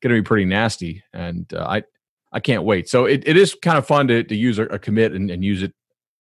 going 0.02 0.16
to 0.16 0.22
be 0.22 0.26
pretty 0.26 0.46
nasty, 0.46 1.04
and 1.12 1.52
uh, 1.54 1.66
I 1.66 1.84
I 2.32 2.40
can't 2.40 2.64
wait. 2.64 2.88
So 2.88 3.06
it, 3.06 3.24
it 3.26 3.36
is 3.36 3.56
kind 3.62 3.78
of 3.78 3.86
fun 3.86 4.08
to 4.08 4.24
to 4.24 4.36
use 4.36 4.58
a, 4.58 4.64
a 4.68 4.80
commit 4.80 5.12
and, 5.12 5.30
and 5.30 5.44
use 5.44 5.64
it 5.64 5.74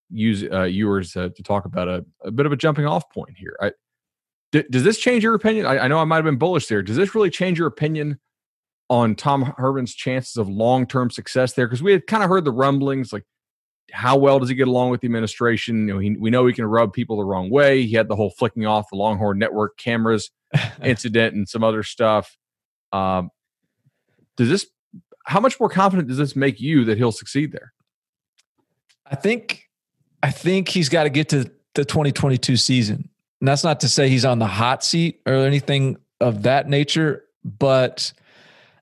use 0.09 0.43
uh, 0.51 0.63
yours 0.63 1.15
uh, 1.15 1.29
to 1.35 1.43
talk 1.43 1.65
about 1.65 1.87
a, 1.87 2.05
a 2.23 2.31
bit 2.31 2.45
of 2.45 2.51
a 2.51 2.57
jumping 2.57 2.85
off 2.85 3.09
point 3.09 3.37
here. 3.37 3.55
I, 3.61 3.71
d- 4.51 4.65
does 4.69 4.83
this 4.83 4.97
change 4.97 5.23
your 5.23 5.35
opinion? 5.35 5.65
I, 5.65 5.79
I 5.79 5.87
know 5.87 5.99
I 5.99 6.03
might 6.05 6.17
have 6.17 6.25
been 6.25 6.37
bullish 6.37 6.67
there. 6.67 6.81
Does 6.81 6.95
this 6.95 7.15
really 7.15 7.29
change 7.29 7.57
your 7.57 7.67
opinion 7.67 8.19
on 8.89 9.15
Tom 9.15 9.53
Herman's 9.57 9.93
chances 9.93 10.37
of 10.37 10.49
long 10.49 10.87
term 10.87 11.09
success 11.09 11.53
there? 11.53 11.67
Because 11.67 11.83
we 11.83 11.91
had 11.91 12.07
kind 12.07 12.23
of 12.23 12.29
heard 12.29 12.45
the 12.45 12.51
rumblings 12.51 13.11
like, 13.11 13.25
how 13.91 14.17
well 14.17 14.39
does 14.39 14.49
he 14.49 14.55
get 14.55 14.67
along 14.67 14.89
with 14.89 15.01
the 15.01 15.07
administration? 15.07 15.87
You 15.87 15.93
know, 15.93 15.99
he, 15.99 16.11
we 16.11 16.29
know 16.29 16.45
he 16.45 16.53
can 16.53 16.65
rub 16.65 16.93
people 16.93 17.17
the 17.17 17.23
wrong 17.23 17.49
way. 17.49 17.85
He 17.85 17.93
had 17.93 18.07
the 18.07 18.15
whole 18.15 18.29
flicking 18.29 18.65
off 18.65 18.89
the 18.89 18.97
Longhorn 18.97 19.37
Network 19.37 19.77
cameras 19.77 20.29
incident 20.83 21.35
and 21.35 21.47
some 21.47 21.63
other 21.63 21.83
stuff. 21.83 22.37
Um, 22.91 23.29
does 24.35 24.49
this? 24.49 24.67
How 25.25 25.41
much 25.41 25.59
more 25.59 25.69
confident 25.69 26.07
does 26.07 26.17
this 26.17 26.35
make 26.35 26.61
you 26.61 26.85
that 26.85 26.97
he'll 26.97 27.11
succeed 27.11 27.51
there? 27.51 27.73
I 29.05 29.15
think, 29.15 29.66
I 30.27 30.31
think 30.31 30.67
he's 30.67 30.89
got 30.89 31.03
to 31.03 31.09
get 31.09 31.29
to 31.29 31.49
the 31.73 31.85
2022 31.85 32.57
season. 32.57 33.07
And 33.39 33.47
that's 33.47 33.63
not 33.63 33.79
to 33.79 33.87
say 33.87 34.09
he's 34.09 34.25
on 34.25 34.39
the 34.39 34.45
hot 34.45 34.83
seat 34.83 35.21
or 35.25 35.35
anything 35.35 35.95
of 36.19 36.43
that 36.43 36.67
nature, 36.67 37.23
but 37.45 38.11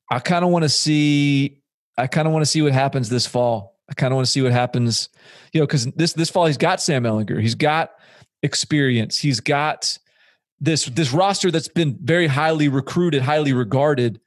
I 0.10 0.17
kind 0.17 0.43
of 0.43 0.49
want 0.49 0.63
to 0.63 0.69
see. 0.69 1.62
I 1.99 2.08
kind 2.08 2.27
of 2.27 2.34
want 2.34 2.41
to 2.41 2.49
see 2.49 2.63
what 2.63 2.71
happens 2.71 3.10
this 3.10 3.27
fall. 3.27 3.77
I 3.88 3.93
kind 3.93 4.12
of 4.12 4.15
want 4.15 4.25
to 4.25 4.31
see 4.31 4.41
what 4.41 4.53
happens, 4.53 5.10
you 5.53 5.60
know, 5.60 5.67
because 5.67 5.86
this 5.91 6.13
this 6.13 6.31
fall 6.31 6.47
he's 6.47 6.58
got 6.58 6.81
Sam 6.81 7.03
Ehlinger. 7.03 7.39
he's 7.39 7.53
got 7.53 7.91
experience, 8.41 9.19
he's 9.19 9.39
got 9.39 9.99
this 10.60 10.86
this 10.86 11.13
roster 11.13 11.51
that's 11.51 11.67
been 11.67 11.95
very 12.01 12.25
highly 12.25 12.69
recruited, 12.69 13.21
highly 13.21 13.53
regarded. 13.53 14.19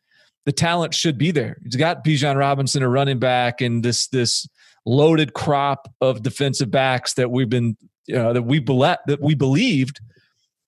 The 0.47 0.53
talent 0.53 0.95
should 0.95 1.19
be 1.19 1.33
there. 1.33 1.59
He's 1.65 1.75
got 1.75 2.05
Bijan 2.05 2.37
Robinson, 2.37 2.85
a 2.85 2.89
running 2.89 3.19
back, 3.19 3.61
and 3.61 3.85
this 3.85 4.07
this 4.07 4.49
loaded 4.89 5.35
crop 5.35 5.93
of 6.01 6.23
defensive 6.23 6.71
backs 6.71 7.15
that 7.15 7.31
we've 7.31 7.51
been 7.51 7.77
uh, 8.15 8.33
that 8.33 8.43
we 8.43 8.59
that 8.59 9.19
we 9.21 9.35
believed 9.35 10.01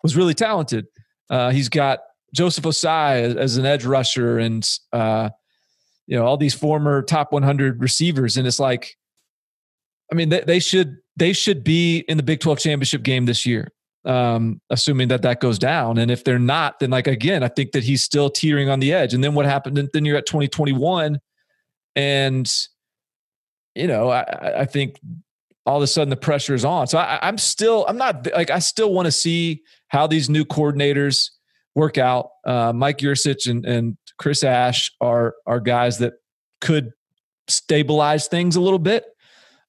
was 0.03 0.17
really 0.17 0.35
talented. 0.35 0.87
Uh, 1.31 1.51
he's 1.51 1.69
got 1.69 2.01
Joseph 2.35 2.65
Ossai 2.65 3.23
as, 3.23 3.37
as 3.37 3.57
an 3.57 3.67
edge 3.67 3.85
rusher, 3.85 4.39
and 4.39 4.69
uh, 4.93 5.31
you 6.07 6.17
know 6.17 6.27
all 6.27 6.37
these 6.37 6.55
former 6.55 7.03
top 7.03 7.33
100 7.33 7.81
receivers, 7.81 8.37
and 8.37 8.47
it's 8.47 8.61
like, 8.61 8.97
I 10.13 10.15
mean, 10.15 10.29
they, 10.29 10.41
they 10.41 10.59
should 10.61 10.99
they 11.17 11.33
should 11.33 11.65
be 11.65 12.01
in 12.01 12.17
the 12.17 12.23
Big 12.23 12.41
12 12.41 12.59
championship 12.59 13.03
game 13.03 13.25
this 13.25 13.47
year, 13.47 13.73
um, 14.05 14.61
assuming 14.71 15.09
that 15.09 15.23
that 15.23 15.41
goes 15.41 15.59
down. 15.59 15.99
And 15.99 16.11
if 16.11 16.25
they're 16.25 16.39
not, 16.39 16.79
then 16.79 16.91
like 16.91 17.07
again, 17.07 17.43
I 17.43 17.49
think 17.49 17.73
that 17.73 17.85
he's 17.85 18.03
still 18.03 18.29
teetering 18.29 18.69
on 18.69 18.81
the 18.81 18.93
edge. 18.93 19.15
And 19.15 19.25
then 19.25 19.35
what 19.35 19.47
happened? 19.47 19.89
Then 19.93 20.05
you're 20.05 20.19
at 20.19 20.27
2021, 20.27 21.19
and 21.97 22.53
you 23.75 23.87
know, 23.87 24.11
I, 24.11 24.61
I 24.61 24.65
think 24.65 25.01
all 25.67 25.77
of 25.77 25.83
a 25.83 25.87
sudden 25.87 26.11
the 26.11 26.17
pressure 26.17 26.55
is 26.55 26.65
on. 26.65 26.87
So 26.87 26.99
I, 26.99 27.29
am 27.29 27.39
still, 27.39 27.85
I'm 27.89 27.97
not 27.97 28.29
like 28.35 28.51
I 28.51 28.59
still 28.59 28.93
want 28.93 29.07
to 29.07 29.13
see 29.13 29.63
how 29.89 30.07
these 30.07 30.29
new 30.29 30.45
coordinators 30.45 31.31
work 31.75 31.99
out. 31.99 32.31
Uh, 32.47 32.73
Mike 32.73 32.99
Yurcich 32.99 33.49
and, 33.49 33.65
and 33.65 33.97
Chris 34.19 34.43
Ash 34.43 34.93
are 35.01 35.35
are 35.47 35.61
guys 35.61 35.99
that 35.99 36.15
could 36.61 36.93
stabilize 37.49 38.29
things 38.29 38.57
a 38.57 38.61
little 38.61 38.79
bit. 38.79 39.05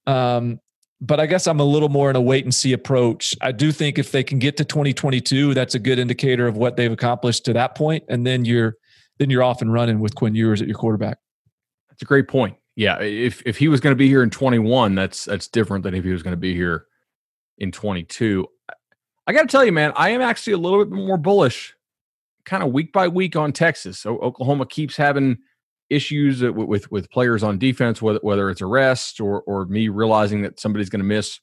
Um, 0.08 0.60
but 1.00 1.20
I 1.20 1.26
guess 1.26 1.48
I'm 1.48 1.60
a 1.60 1.66
little 1.66 1.90
more 1.90 2.10
in 2.10 2.16
a 2.16 2.22
wait 2.22 2.44
and 2.44 2.54
see 2.54 2.74
approach. 2.74 3.36
I 3.42 3.52
do 3.52 3.72
think 3.72 3.98
if 3.98 4.12
they 4.12 4.24
can 4.24 4.38
get 4.38 4.58
to 4.58 4.66
2022, 4.66 5.56
that's 5.56 5.74
a 5.74 5.80
good 5.80 5.98
indicator 5.98 6.48
of 6.48 6.58
what 6.58 6.78
they've 6.78 6.92
accomplished 6.92 7.46
to 7.46 7.54
that 7.54 7.76
point, 7.76 8.04
and 8.08 8.26
then 8.26 8.46
you're 8.46 8.76
then 9.18 9.30
you're 9.30 9.44
off 9.44 9.62
and 9.62 9.72
running 9.72 10.00
with 10.00 10.16
Quinn 10.16 10.36
Ewers 10.36 10.62
at 10.62 10.68
your 10.68 10.78
quarterback. 10.78 11.18
That's 11.90 12.02
a 12.02 12.06
great 12.06 12.28
point. 12.28 12.56
Yeah, 12.76 13.02
if 13.02 13.42
if 13.46 13.58
he 13.58 13.68
was 13.68 13.82
going 13.82 13.92
to 13.92 13.98
be 13.98 14.08
here 14.08 14.24
in 14.24 14.30
21, 14.30 14.96
that's 14.96 15.26
that's 15.26 15.48
different 15.48 15.84
than 15.84 15.94
if 15.94 16.04
he 16.04 16.12
was 16.12 16.24
going 16.24 16.34
to 16.34 16.38
be 16.38 16.54
here 16.56 16.86
in 17.58 17.72
22. 17.72 18.48
I 19.28 19.34
got 19.34 19.42
to 19.42 19.48
tell 19.48 19.66
you, 19.66 19.72
man, 19.72 19.92
I 19.96 20.10
am 20.10 20.22
actually 20.22 20.54
a 20.54 20.58
little 20.58 20.84
bit 20.84 20.94
more 20.94 21.18
bullish 21.18 21.76
kind 22.46 22.64
of 22.64 22.72
week 22.72 22.92
by 22.92 23.08
week 23.08 23.36
on 23.36 23.52
Texas. 23.52 24.00
So 24.00 24.18
Oklahoma 24.20 24.66
keeps 24.66 24.96
having 24.96 25.38
issues 25.90 26.42
with 26.42 26.56
with, 26.56 26.92
with 26.92 27.12
players 27.12 27.44
on 27.44 27.58
defense, 27.58 28.02
whether 28.02 28.20
whether 28.22 28.50
it's 28.50 28.62
arrest 28.62 29.20
or 29.20 29.42
or 29.42 29.66
me 29.66 29.90
realizing 29.90 30.42
that 30.44 30.60
somebody's 30.60 30.90
going 30.90 31.02
to 31.02 31.06
miss, 31.06 31.40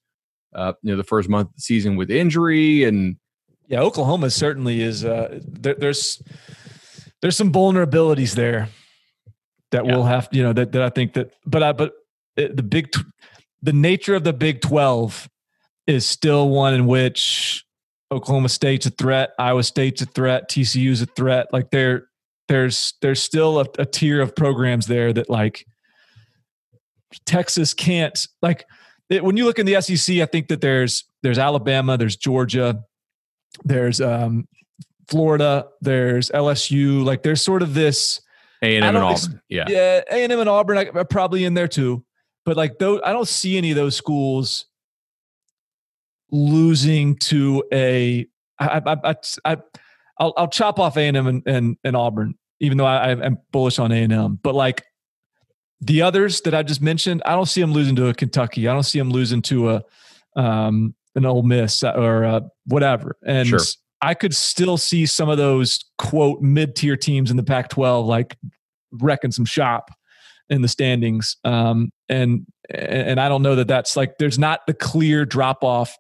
uh, 0.55 0.73
you 0.83 0.91
know, 0.91 0.97
the 0.97 1.05
first 1.05 1.29
month 1.29 1.51
of 1.51 1.57
the 1.57 1.63
season 1.63 1.97
with 1.97 2.11
injury 2.11 2.85
and. 2.85 3.17
Yeah, 3.71 3.83
Oklahoma 3.83 4.31
certainly 4.31 4.81
is. 4.81 5.05
Uh, 5.05 5.41
there, 5.47 5.75
there's 5.75 6.23
there's 7.21 7.37
some 7.37 7.53
vulnerabilities 7.53 8.35
there 8.35 8.71
that 9.71 9.85
yeah. 9.85 9.95
we'll 9.95 10.05
have. 10.05 10.29
You 10.33 10.43
know 10.43 10.53
that 10.53 10.73
that 10.73 10.83
I 10.83 10.91
think 10.91 11.15
that, 11.15 11.33
but 11.47 11.63
I 11.63 11.73
but 11.73 11.93
the 12.37 12.63
big, 12.63 12.93
the 13.63 13.73
nature 13.73 14.15
of 14.15 14.25
the 14.25 14.33
Big 14.33 14.61
Twelve 14.61 15.29
is 15.87 16.07
still 16.07 16.49
one 16.51 16.75
in 16.75 16.87
which 16.87 17.65
Oklahoma 18.11 18.49
State's 18.49 18.87
a 18.87 18.91
threat, 18.91 19.31
Iowa 19.39 19.63
State's 19.63 20.03
a 20.03 20.07
threat, 20.07 20.51
TCU's 20.51 21.03
a 21.03 21.07
threat. 21.07 21.49
Like 21.53 21.71
there, 21.71 22.09
there's 22.49 22.95
there's 23.03 23.23
still 23.23 23.61
a, 23.61 23.67
a 23.79 23.87
tier 23.87 24.21
of 24.21 24.35
programs 24.35 24.87
there 24.87 25.13
that 25.13 25.29
like 25.29 25.67
Texas 27.27 27.75
can't 27.75 28.27
like. 28.43 28.67
It, 29.11 29.25
when 29.25 29.39
you 29.39 29.47
look 29.47 29.59
in 29.59 29.65
the 29.65 29.81
SEC, 29.81 30.17
I 30.17 30.27
think 30.27 30.49
that 30.49 30.61
there's 30.61 31.05
there's 31.23 31.39
Alabama, 31.39 31.97
there's 31.97 32.17
Georgia, 32.17 32.85
there's 33.65 34.01
um, 34.01 34.47
Florida, 35.09 35.67
there's 35.81 36.31
LSU. 36.31 37.05
Like 37.05 37.23
there's 37.23 37.43
sort 37.43 37.63
of 37.63 37.75
this 37.75 38.21
A 38.63 38.77
and 38.77 38.85
M 38.85 38.97
and 38.97 39.05
Auburn, 39.05 39.41
yeah, 39.49 39.65
yeah, 39.69 40.01
A 40.11 40.25
and 40.25 40.33
M 40.33 40.41
and 40.41 40.49
Auburn 40.49 40.79
are 40.79 41.05
probably 41.05 41.45
in 41.45 41.55
there 41.55 41.69
too. 41.69 42.05
But 42.45 42.57
like 42.57 42.79
those, 42.79 43.01
I 43.05 43.13
don't 43.13 43.29
see 43.29 43.57
any 43.59 43.71
of 43.71 43.77
those 43.77 43.95
schools 43.95 44.67
losing 46.31 47.17
to 47.17 47.65
a 47.73 48.27
I, 48.59 48.83
I, 48.85 48.97
I, 49.11 49.15
I 49.45 49.57
I'll, 50.19 50.35
I'll 50.37 50.49
chop 50.49 50.79
off 50.79 50.97
A&M 50.97 51.27
and, 51.27 51.43
and, 51.47 51.77
and 51.85 51.97
Auburn, 51.97 52.35
even 52.61 52.79
though 52.79 52.87
I, 52.87 53.11
I'm 53.11 53.39
bullish 53.53 53.79
on 53.79 53.93
A&M. 53.93 54.39
But 54.43 54.55
like 54.55 54.85
the 55.81 56.03
others 56.03 56.41
that 56.43 56.55
I 56.55 56.63
just 56.63 56.83
mentioned, 56.83 57.23
I 57.25 57.33
don't 57.33 57.47
see 57.47 57.61
them 57.61 57.73
losing 57.73 57.97
to 57.97 58.09
a 58.09 58.15
Kentucky. 58.15 58.67
I 58.67 58.75
don't 58.75 58.83
see 58.83 58.99
them 58.99 59.11
losing 59.11 59.43
to 59.43 59.71
a 59.71 59.83
um, 60.37 60.95
an 61.15 61.25
Ole 61.25 61.43
Miss 61.43 61.83
or 61.83 62.25
uh, 62.25 62.41
whatever. 62.67 63.17
And 63.25 63.49
sure. 63.49 63.61
I 64.01 64.15
could 64.15 64.35
still 64.35 64.77
see 64.77 65.07
some 65.07 65.29
of 65.29 65.39
those 65.39 65.85
quote 65.99 66.41
mid 66.41 66.77
tier 66.77 66.97
teams 66.97 67.31
in 67.31 67.37
the 67.37 67.43
Pac-12 67.43 68.07
like 68.07 68.37
wrecking 68.93 69.33
some 69.33 69.45
shop 69.45 69.91
in 70.49 70.63
the 70.63 70.69
standings. 70.69 71.37
Um, 71.45 71.91
and 72.09 72.47
and 72.71 73.19
I 73.21 73.29
don't 73.29 73.43
know 73.43 73.55
that 73.57 73.69
that's 73.69 73.97
like 73.97 74.19
there's 74.19 74.39
not 74.39 74.61
the 74.67 74.75
clear 74.75 75.25
drop 75.25 75.65
off 75.65 75.97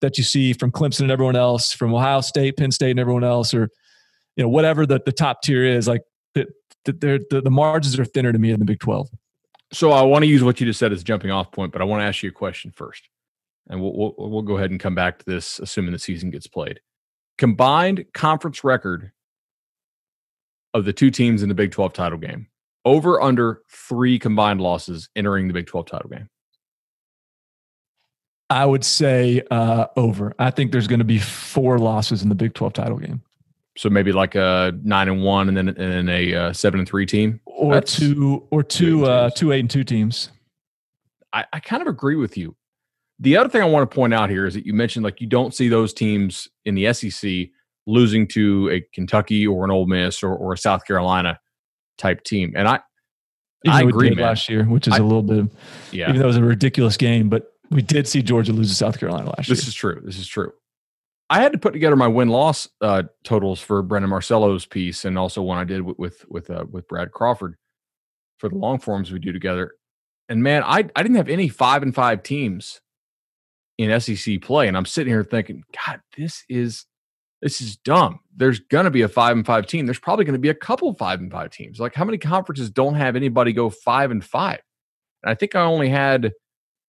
that 0.00 0.18
you 0.18 0.24
see 0.24 0.52
from 0.52 0.70
Clemson 0.70 1.02
and 1.02 1.10
everyone 1.10 1.36
else, 1.36 1.72
from 1.72 1.94
Ohio 1.94 2.20
State, 2.20 2.56
Penn 2.56 2.70
State, 2.70 2.90
and 2.90 3.00
everyone 3.00 3.24
else, 3.24 3.54
or 3.54 3.68
you 4.36 4.44
know 4.44 4.48
whatever 4.48 4.84
the, 4.86 5.00
the 5.04 5.12
top 5.12 5.42
tier 5.42 5.64
is, 5.64 5.88
like 5.88 6.02
the, 6.34 6.46
the, 6.84 7.24
the, 7.30 7.40
the 7.42 7.50
margins 7.50 7.98
are 7.98 8.04
thinner 8.04 8.32
to 8.32 8.38
me 8.38 8.50
in 8.50 8.58
the 8.58 8.64
Big 8.64 8.80
Twelve. 8.80 9.08
So 9.72 9.90
I 9.90 10.02
want 10.02 10.22
to 10.22 10.26
use 10.26 10.44
what 10.44 10.60
you 10.60 10.66
just 10.66 10.78
said 10.78 10.92
as 10.92 11.00
a 11.00 11.04
jumping 11.04 11.30
off 11.30 11.50
point, 11.50 11.72
but 11.72 11.80
I 11.80 11.84
want 11.84 12.02
to 12.02 12.04
ask 12.04 12.22
you 12.22 12.28
a 12.28 12.32
question 12.32 12.70
first, 12.72 13.08
and 13.68 13.80
we'll, 13.80 13.94
we'll 13.94 14.30
we'll 14.30 14.42
go 14.42 14.56
ahead 14.56 14.70
and 14.70 14.78
come 14.78 14.94
back 14.94 15.18
to 15.18 15.24
this, 15.24 15.58
assuming 15.60 15.92
the 15.92 15.98
season 15.98 16.30
gets 16.30 16.46
played. 16.46 16.80
Combined 17.38 18.06
conference 18.12 18.62
record 18.62 19.12
of 20.74 20.84
the 20.84 20.92
two 20.92 21.10
teams 21.10 21.42
in 21.42 21.48
the 21.48 21.54
Big 21.54 21.72
Twelve 21.72 21.92
title 21.92 22.18
game, 22.18 22.46
over 22.84 23.20
under 23.20 23.62
three 23.70 24.18
combined 24.18 24.60
losses 24.60 25.08
entering 25.16 25.48
the 25.48 25.54
Big 25.54 25.66
Twelve 25.66 25.86
title 25.86 26.10
game. 26.10 26.28
I 28.52 28.66
would 28.66 28.84
say 28.84 29.42
uh, 29.50 29.86
over. 29.96 30.34
I 30.38 30.50
think 30.50 30.72
there's 30.72 30.86
going 30.86 30.98
to 30.98 31.06
be 31.06 31.18
four 31.18 31.78
losses 31.78 32.22
in 32.22 32.28
the 32.28 32.34
Big 32.34 32.52
12 32.52 32.74
title 32.74 32.98
game. 32.98 33.22
So 33.78 33.88
maybe 33.88 34.12
like 34.12 34.34
a 34.34 34.78
nine 34.82 35.08
and 35.08 35.22
one, 35.22 35.48
and 35.48 35.56
then 35.56 35.68
and 35.68 35.78
then 35.78 36.08
a 36.10 36.34
uh, 36.34 36.52
seven 36.52 36.78
and 36.78 36.86
three 36.86 37.06
team, 37.06 37.40
or 37.46 37.72
That's 37.72 37.96
two 37.96 38.46
or 38.50 38.62
two 38.62 39.06
uh, 39.06 39.30
two 39.30 39.52
eight 39.52 39.60
and 39.60 39.70
two 39.70 39.84
teams. 39.84 40.28
I, 41.32 41.46
I 41.54 41.60
kind 41.60 41.80
of 41.80 41.88
agree 41.88 42.16
with 42.16 42.36
you. 42.36 42.54
The 43.22 43.36
other 43.36 43.48
thing 43.48 43.62
I 43.62 43.66
want 43.66 43.88
to 43.88 43.94
point 43.94 44.12
out 44.12 44.30
here 44.30 44.46
is 44.46 44.54
that 44.54 44.66
you 44.66 44.74
mentioned 44.74 45.04
like 45.04 45.20
you 45.20 45.28
don't 45.28 45.54
see 45.54 45.68
those 45.68 45.94
teams 45.94 46.48
in 46.64 46.74
the 46.74 46.92
SEC 46.92 47.50
losing 47.86 48.26
to 48.28 48.68
a 48.70 48.80
Kentucky 48.92 49.46
or 49.46 49.64
an 49.64 49.70
Ole 49.70 49.86
Miss 49.86 50.24
or, 50.24 50.34
or 50.34 50.54
a 50.54 50.58
South 50.58 50.84
Carolina 50.84 51.38
type 51.98 52.24
team. 52.24 52.52
And 52.56 52.66
I, 52.66 52.80
Even 53.64 53.76
I 53.76 53.82
agree, 53.82 54.12
last 54.16 54.48
year, 54.48 54.64
which 54.64 54.88
is 54.88 54.94
I- 54.94 54.98
a 54.98 55.02
little 55.04 55.22
bit, 55.22 55.46
Yeah, 55.92 56.08
even 56.08 56.16
though 56.18 56.24
it 56.24 56.26
was 56.26 56.36
a 56.36 56.42
ridiculous 56.42 56.96
game, 56.96 57.28
but 57.28 57.52
we 57.70 57.80
did 57.80 58.08
see 58.08 58.22
Georgia 58.22 58.52
lose 58.52 58.70
to 58.70 58.74
South 58.74 58.98
Carolina 58.98 59.26
last 59.26 59.48
this 59.48 59.62
year. 59.62 59.68
is 59.68 59.74
true. 59.74 60.02
This 60.04 60.18
is 60.18 60.26
true. 60.26 60.52
I 61.30 61.40
had 61.40 61.52
to 61.52 61.58
put 61.58 61.72
together 61.72 61.94
my 61.94 62.08
win 62.08 62.28
loss 62.28 62.68
uh, 62.80 63.04
totals 63.22 63.60
for 63.60 63.82
Brandon 63.82 64.10
Marcello's 64.10 64.66
piece, 64.66 65.04
and 65.04 65.16
also 65.16 65.42
one 65.42 65.58
I 65.58 65.64
did 65.64 65.80
with 65.82 65.96
with 65.96 66.24
with, 66.28 66.50
uh, 66.50 66.64
with 66.70 66.88
Brad 66.88 67.12
Crawford 67.12 67.54
for 68.38 68.48
the 68.48 68.56
long 68.56 68.80
forms 68.80 69.12
we 69.12 69.20
do 69.20 69.32
together. 69.32 69.74
And 70.28 70.42
man, 70.42 70.64
I 70.64 70.78
I 70.96 71.02
didn't 71.02 71.14
have 71.14 71.28
any 71.28 71.48
five 71.48 71.82
and 71.84 71.94
five 71.94 72.22
teams 72.24 72.80
in 73.82 74.00
SEC 74.00 74.40
play, 74.40 74.68
and 74.68 74.76
I'm 74.76 74.86
sitting 74.86 75.12
here 75.12 75.24
thinking, 75.24 75.64
God, 75.86 76.00
this 76.16 76.44
is 76.48 76.86
this 77.42 77.60
is 77.60 77.76
dumb. 77.76 78.20
There's 78.36 78.60
going 78.60 78.84
to 78.84 78.90
be 78.90 79.02
a 79.02 79.08
five 79.08 79.36
and 79.36 79.44
five 79.44 79.66
team. 79.66 79.84
There's 79.84 79.98
probably 79.98 80.24
going 80.24 80.34
to 80.34 80.38
be 80.38 80.48
a 80.48 80.54
couple 80.54 80.94
five 80.94 81.18
and 81.18 81.30
five 81.30 81.50
teams. 81.50 81.80
Like 81.80 81.94
how 81.94 82.04
many 82.04 82.16
conferences 82.16 82.70
don't 82.70 82.94
have 82.94 83.16
anybody 83.16 83.52
go 83.52 83.68
five 83.68 84.12
and 84.12 84.24
five? 84.24 84.60
And 85.22 85.30
I 85.30 85.34
think 85.34 85.56
I 85.56 85.62
only 85.62 85.88
had 85.88 86.32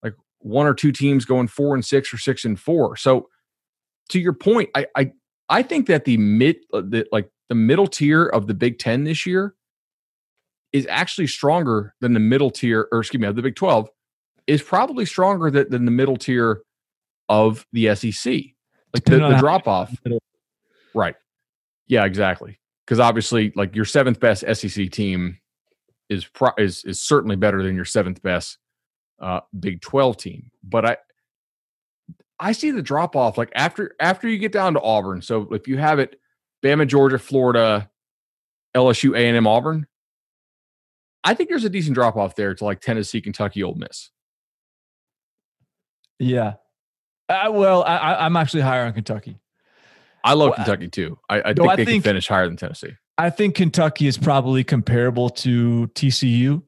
like 0.03 0.13
one 0.39 0.67
or 0.67 0.75
two 0.75 0.91
teams 0.91 1.25
going 1.25 1.47
four 1.47 1.73
and 1.73 1.83
six 1.83 2.13
or 2.13 2.17
six 2.17 2.45
and 2.45 2.59
four. 2.59 2.95
So 2.95 3.29
to 4.09 4.19
your 4.19 4.33
point, 4.33 4.69
I 4.75 4.85
I 4.95 5.11
I 5.49 5.63
think 5.63 5.87
that 5.87 6.05
the 6.05 6.17
mid 6.17 6.57
uh, 6.71 6.81
the 6.81 7.07
like 7.11 7.29
the 7.49 7.55
middle 7.55 7.87
tier 7.87 8.25
of 8.27 8.47
the 8.47 8.53
Big 8.53 8.77
Ten 8.77 9.03
this 9.03 9.25
year 9.25 9.55
is 10.71 10.87
actually 10.89 11.27
stronger 11.27 11.93
than 11.99 12.13
the 12.13 12.19
middle 12.19 12.51
tier, 12.51 12.87
or 12.91 12.99
excuse 12.99 13.19
me, 13.19 13.27
of 13.27 13.35
the 13.35 13.41
Big 13.41 13.55
Twelve 13.55 13.89
is 14.45 14.61
probably 14.61 15.05
stronger 15.05 15.49
than, 15.49 15.69
than 15.69 15.85
the 15.85 15.91
middle 15.91 16.17
tier 16.17 16.61
of 17.29 17.65
the 17.73 17.95
SEC. 17.95 18.33
Like 18.93 19.05
the, 19.05 19.17
the 19.17 19.37
drop 19.39 19.67
off, 19.67 19.95
right? 20.93 21.15
Yeah, 21.87 22.05
exactly. 22.05 22.59
Because 22.85 22.99
obviously, 22.99 23.51
like 23.55 23.75
your 23.75 23.85
seventh 23.85 24.19
best 24.19 24.43
SEC 24.53 24.91
team 24.91 25.39
is 26.09 26.25
pro- 26.25 26.53
is 26.57 26.83
is 26.85 27.01
certainly 27.01 27.35
better 27.35 27.63
than 27.63 27.75
your 27.75 27.85
seventh 27.85 28.21
best 28.21 28.59
uh, 29.19 29.39
Big 29.59 29.81
Twelve 29.81 30.17
team. 30.17 30.51
But 30.63 30.85
I 30.85 30.97
I 32.39 32.51
see 32.51 32.71
the 32.71 32.81
drop 32.81 33.15
off 33.15 33.37
like 33.37 33.51
after 33.55 33.95
after 33.99 34.27
you 34.27 34.37
get 34.37 34.51
down 34.51 34.73
to 34.73 34.81
Auburn. 34.81 35.21
So 35.21 35.51
if 35.53 35.67
you 35.67 35.77
have 35.77 35.97
it, 35.97 36.19
Bama, 36.63 36.87
Georgia, 36.87 37.17
Florida, 37.17 37.89
LSU, 38.75 39.15
A 39.15 39.27
and 39.27 39.37
M, 39.37 39.47
Auburn. 39.47 39.87
I 41.23 41.33
think 41.33 41.49
there's 41.49 41.63
a 41.63 41.69
decent 41.69 41.95
drop 41.95 42.17
off 42.17 42.35
there 42.35 42.53
to 42.53 42.65
like 42.65 42.81
Tennessee, 42.81 43.21
Kentucky, 43.21 43.63
Ole 43.63 43.75
Miss. 43.75 44.11
Yeah. 46.19 46.53
Uh, 47.29 47.49
well, 47.51 47.83
I, 47.83 48.15
I'm 48.25 48.35
actually 48.35 48.61
higher 48.61 48.83
on 48.85 48.93
Kentucky. 48.93 49.37
I 50.23 50.33
love 50.33 50.49
Well, 50.49 50.55
Kentucky 50.55 50.87
too. 50.87 51.17
I, 51.29 51.39
I 51.41 51.53
think 51.53 51.69
I 51.69 51.75
they 51.75 51.85
think- 51.85 52.03
can 52.03 52.11
finish 52.11 52.27
higher 52.27 52.47
than 52.47 52.57
Tennessee. 52.57 52.93
I 53.17 53.29
think 53.29 53.55
Kentucky 53.55 54.07
is 54.07 54.17
probably 54.17 54.63
comparable 54.63 55.29
to 55.29 55.87
TCU. 55.93 56.63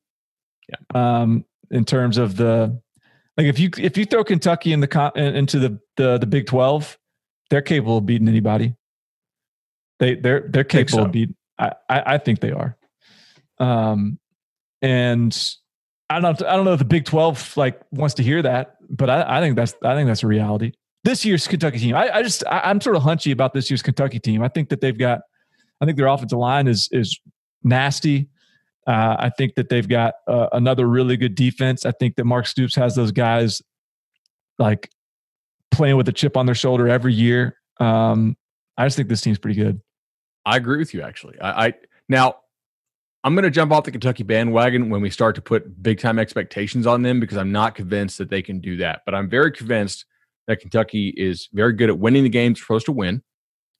Yeah. 0.70 0.76
Um, 1.22 1.44
in 1.72 1.86
terms 1.86 2.18
of 2.18 2.36
the 2.38 2.80
like, 3.36 3.48
if 3.48 3.58
you 3.60 3.70
if 3.78 3.98
you 3.98 4.06
throw 4.06 4.24
Kentucky 4.24 4.72
in 4.72 4.80
the 4.80 5.12
into 5.16 5.58
the 5.58 5.80
the 5.98 6.18
the 6.20 6.28
Big 6.28 6.46
Twelve, 6.46 6.98
they're 7.50 7.64
capable 7.64 7.98
of 7.98 8.06
beating 8.06 8.28
anybody. 8.28 8.76
They 10.00 10.16
they're 10.16 10.48
they're 10.50 10.64
capable 10.64 11.00
so. 11.00 11.06
of 11.06 11.12
beating. 11.12 11.36
I, 11.58 11.72
I 11.90 12.04
I 12.14 12.18
think 12.20 12.42
they 12.42 12.52
are. 12.52 12.78
Um, 13.58 14.20
and 14.84 15.36
I 16.12 16.20
don't 16.20 16.44
I 16.44 16.56
don't 16.56 16.66
know 16.66 16.74
if 16.74 16.80
the 16.80 16.86
Big 16.86 17.06
Twelve 17.06 17.58
like 17.58 17.82
wants 17.92 18.16
to 18.16 18.24
hear 18.24 18.42
that, 18.44 18.75
but 18.90 19.10
I, 19.10 19.38
I 19.38 19.42
think 19.42 19.56
that's 19.56 19.76
I 19.84 19.96
think 19.96 20.08
that's 20.08 20.24
a 20.24 20.28
reality. 20.28 20.74
This 21.04 21.24
year's 21.24 21.48
Kentucky 21.48 21.78
team, 21.80 21.96
I, 21.96 22.10
I 22.18 22.24
just 22.24 22.44
I, 22.48 22.62
I'm 22.62 22.82
sort 22.82 22.96
of 22.96 23.04
hunchy 23.04 23.32
about 23.32 23.54
this 23.54 23.70
year's 23.70 23.82
Kentucky 23.82 24.20
team. 24.20 24.42
I 24.42 24.48
think 24.48 24.70
that 24.70 24.82
they've 24.82 24.98
got 24.98 25.22
I 25.82 25.86
think 25.86 25.98
their 25.98 26.08
offensive 26.08 26.40
line 26.40 26.68
is 26.68 26.90
is 26.92 27.20
nasty. 27.64 28.30
Uh, 28.88 29.16
I 29.18 29.32
think 29.36 29.56
that 29.56 29.70
they've 29.70 29.88
got 29.88 30.14
uh, 30.28 30.48
another 30.52 30.88
really 30.88 31.18
good 31.18 31.34
defense. 31.34 31.86
I 31.86 31.92
think 31.92 32.18
that 32.18 32.26
Mark 32.26 32.46
Stoops 32.46 32.76
has 32.76 32.96
those 32.96 33.12
guys 33.12 33.62
like 34.60 34.90
playing 35.72 35.98
with 35.98 36.08
a 36.08 36.14
chip 36.14 36.38
on 36.38 36.46
their 36.46 36.56
shoulder 36.56 36.88
every 36.88 37.14
year. 37.14 37.58
Um, 37.80 38.38
I 38.78 38.86
just 38.86 38.96
think 38.96 39.10
this 39.10 39.22
team's 39.22 39.40
pretty 39.40 39.60
good. 39.60 39.82
I 40.46 40.58
agree 40.58 40.78
with 40.78 40.94
you 40.94 41.02
actually. 41.02 41.40
I, 41.42 41.68
I 41.68 41.74
now 42.08 42.36
I'm 43.26 43.34
going 43.34 43.44
to 43.44 43.50
jump 43.50 43.72
off 43.72 43.86
the 43.86 43.92
Kentucky 43.92 44.22
bandwagon 44.22 44.92
when 44.92 45.02
we 45.02 45.10
start 45.10 45.34
to 45.34 45.42
put 45.42 45.82
big 45.82 46.00
time 46.00 46.20
expectations 46.20 46.86
on 46.86 47.02
them 47.02 47.20
because 47.20 47.38
I'm 47.38 47.52
not 47.52 47.74
convinced 47.74 48.20
that 48.20 48.30
they 48.30 48.44
can 48.44 48.60
do 48.60 48.78
that. 48.78 49.02
But 49.04 49.16
I'm 49.16 49.28
very 49.28 49.52
convinced 49.52 50.06
that 50.48 50.60
Kentucky 50.60 51.12
is 51.18 51.50
very 51.52 51.74
good 51.74 51.90
at 51.90 51.98
winning 51.98 52.22
the 52.22 52.30
games 52.30 52.62
supposed 52.62 52.86
to 52.86 52.92
win. 52.92 53.24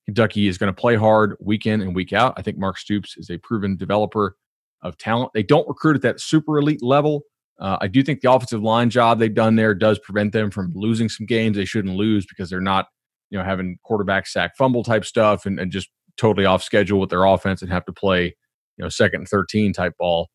Kentucky 0.06 0.48
is 0.48 0.58
going 0.58 0.74
to 0.74 0.82
play 0.82 0.96
hard 0.96 1.36
week 1.40 1.68
in 1.68 1.82
and 1.82 1.94
week 1.94 2.12
out. 2.12 2.34
I 2.38 2.42
think 2.42 2.58
Mark 2.58 2.80
Stoops 2.80 3.18
is 3.18 3.30
a 3.30 3.38
proven 3.38 3.78
developer 3.78 4.36
of 4.82 4.98
talent. 4.98 5.30
They 5.36 5.44
don't 5.44 5.68
recruit 5.68 5.96
at 5.96 6.02
that 6.02 6.20
super 6.20 6.58
elite 6.58 6.82
level. 6.82 7.22
Uh, 7.60 7.78
I 7.80 7.88
do 7.88 8.02
think 8.02 8.22
the 8.22 8.32
offensive 8.32 8.64
line 8.64 8.90
job 8.90 9.20
they've 9.20 9.32
done 9.32 9.58
there 9.58 9.76
does 9.76 10.00
prevent 10.00 10.34
them 10.34 10.50
from 10.50 10.74
losing 10.74 11.08
some 11.08 11.28
games 11.28 11.56
they 11.56 11.66
shouldn't 11.66 11.96
lose 11.96 12.26
because 12.26 12.50
they're 12.50 12.62
not, 12.62 12.88
you 13.30 13.38
know, 13.38 13.46
having 13.46 13.78
quarterback 13.84 14.26
sack 14.26 14.58
fumble 14.58 14.84
type 14.84 15.06
stuff 15.06 15.46
and, 15.46 15.60
and 15.60 15.72
just 15.72 15.90
totally 16.18 16.48
off 16.48 16.64
schedule 16.64 17.00
with 17.00 17.12
their 17.12 17.26
offense 17.26 17.62
and 17.62 17.72
have 17.72 17.86
to 17.86 17.94
play, 17.94 18.36
you 18.78 18.84
know, 18.84 18.90
second 18.90 19.22
and 19.22 19.28
13 19.28 19.74
type 19.74 19.94
ball 19.98 20.30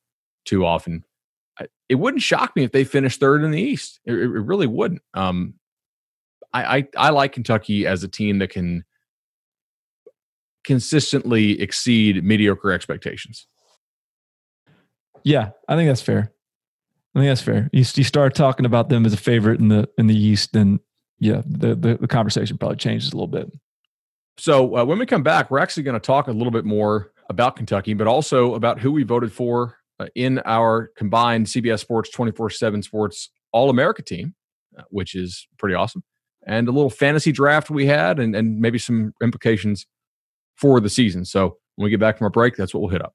too 0.45 0.65
often. 0.65 1.05
It 1.89 1.97
wouldn't 1.97 2.23
shock 2.23 2.57
me 2.57 2.65
if 2.65 2.73
they 2.73 2.85
finished 2.85 3.21
third 3.21 3.43
in 3.43 3.51
the 3.51 3.61
East. 3.61 4.01
It, 4.05 4.15
it 4.15 4.29
really 4.29 4.67
wouldn't. 4.67 5.03
Um, 5.13 5.55
I, 6.53 6.79
I 6.79 6.89
I 6.97 7.11
like 7.11 7.33
Kentucky 7.33 7.87
as 7.87 8.03
a 8.03 8.09
team 8.09 8.39
that 8.39 8.51
can 8.51 8.85
consistently 10.65 11.61
exceed 11.61 12.25
mediocre 12.25 12.73
expectations. 12.73 13.47
Yeah, 15.25 15.51
I 15.69 15.77
think 15.77 15.89
that's 15.89 16.03
fair. 16.03 16.33
I 17.15 17.19
think 17.19 17.31
that's 17.31 17.43
fair. 17.43 17.69
You, 17.73 17.85
you 17.95 18.05
start 18.05 18.35
talking 18.35 18.67
about 18.67 18.89
them 18.89 19.05
as 19.05 19.13
a 19.13 19.19
favorite 19.19 19.61
in 19.61 19.69
the 19.69 19.89
in 19.99 20.07
the 20.07 20.17
East, 20.17 20.53
then 20.53 20.81
yeah, 21.19 21.43
the 21.45 21.75
the, 21.75 21.99
the 22.01 22.09
conversation 22.09 22.57
probably 22.57 22.77
changes 22.77 23.13
a 23.13 23.17
little 23.17 23.27
bit. 23.27 23.51
So 24.39 24.77
uh, 24.77 24.85
when 24.85 24.99
we 24.99 25.07
come 25.07 25.23
back, 25.23 25.51
we're 25.51 25.59
actually 25.59 25.83
going 25.83 26.01
to 26.01 26.01
talk 26.01 26.29
a 26.29 26.33
little 26.33 26.51
bit 26.51 26.65
more 26.65 27.13
about 27.31 27.57
Kentucky, 27.57 27.95
but 27.95 28.07
also 28.07 28.55
about 28.55 28.81
who 28.81 28.93
we 28.93 29.05
voted 29.05 29.33
for 29.33 29.79
uh, 29.99 30.07
in 30.15 30.41
our 30.45 30.91
combined 30.97 31.47
CBS 31.47 31.79
Sports 31.79 32.11
24 32.11 32.51
7 32.51 32.83
Sports 32.83 33.31
All 33.53 33.71
America 33.71 34.03
team, 34.03 34.35
uh, 34.79 34.83
which 34.91 35.15
is 35.15 35.47
pretty 35.57 35.75
awesome, 35.75 36.03
and 36.47 36.69
a 36.69 36.73
little 36.73 36.91
fantasy 36.91 37.33
draft 37.33 37.71
we 37.71 37.87
had, 37.87 38.19
and, 38.19 38.35
and 38.35 38.61
maybe 38.61 38.79
some 38.79 39.15
implications 39.23 39.87
for 40.57 40.81
the 40.81 40.91
season. 40.91 41.25
So 41.25 41.57
when 41.77 41.85
we 41.85 41.91
get 41.91 42.01
back 42.01 42.19
from 42.19 42.27
our 42.27 42.31
break, 42.31 42.57
that's 42.57 42.75
what 42.75 42.81
we'll 42.81 42.91
hit 42.91 43.03
up. 43.03 43.15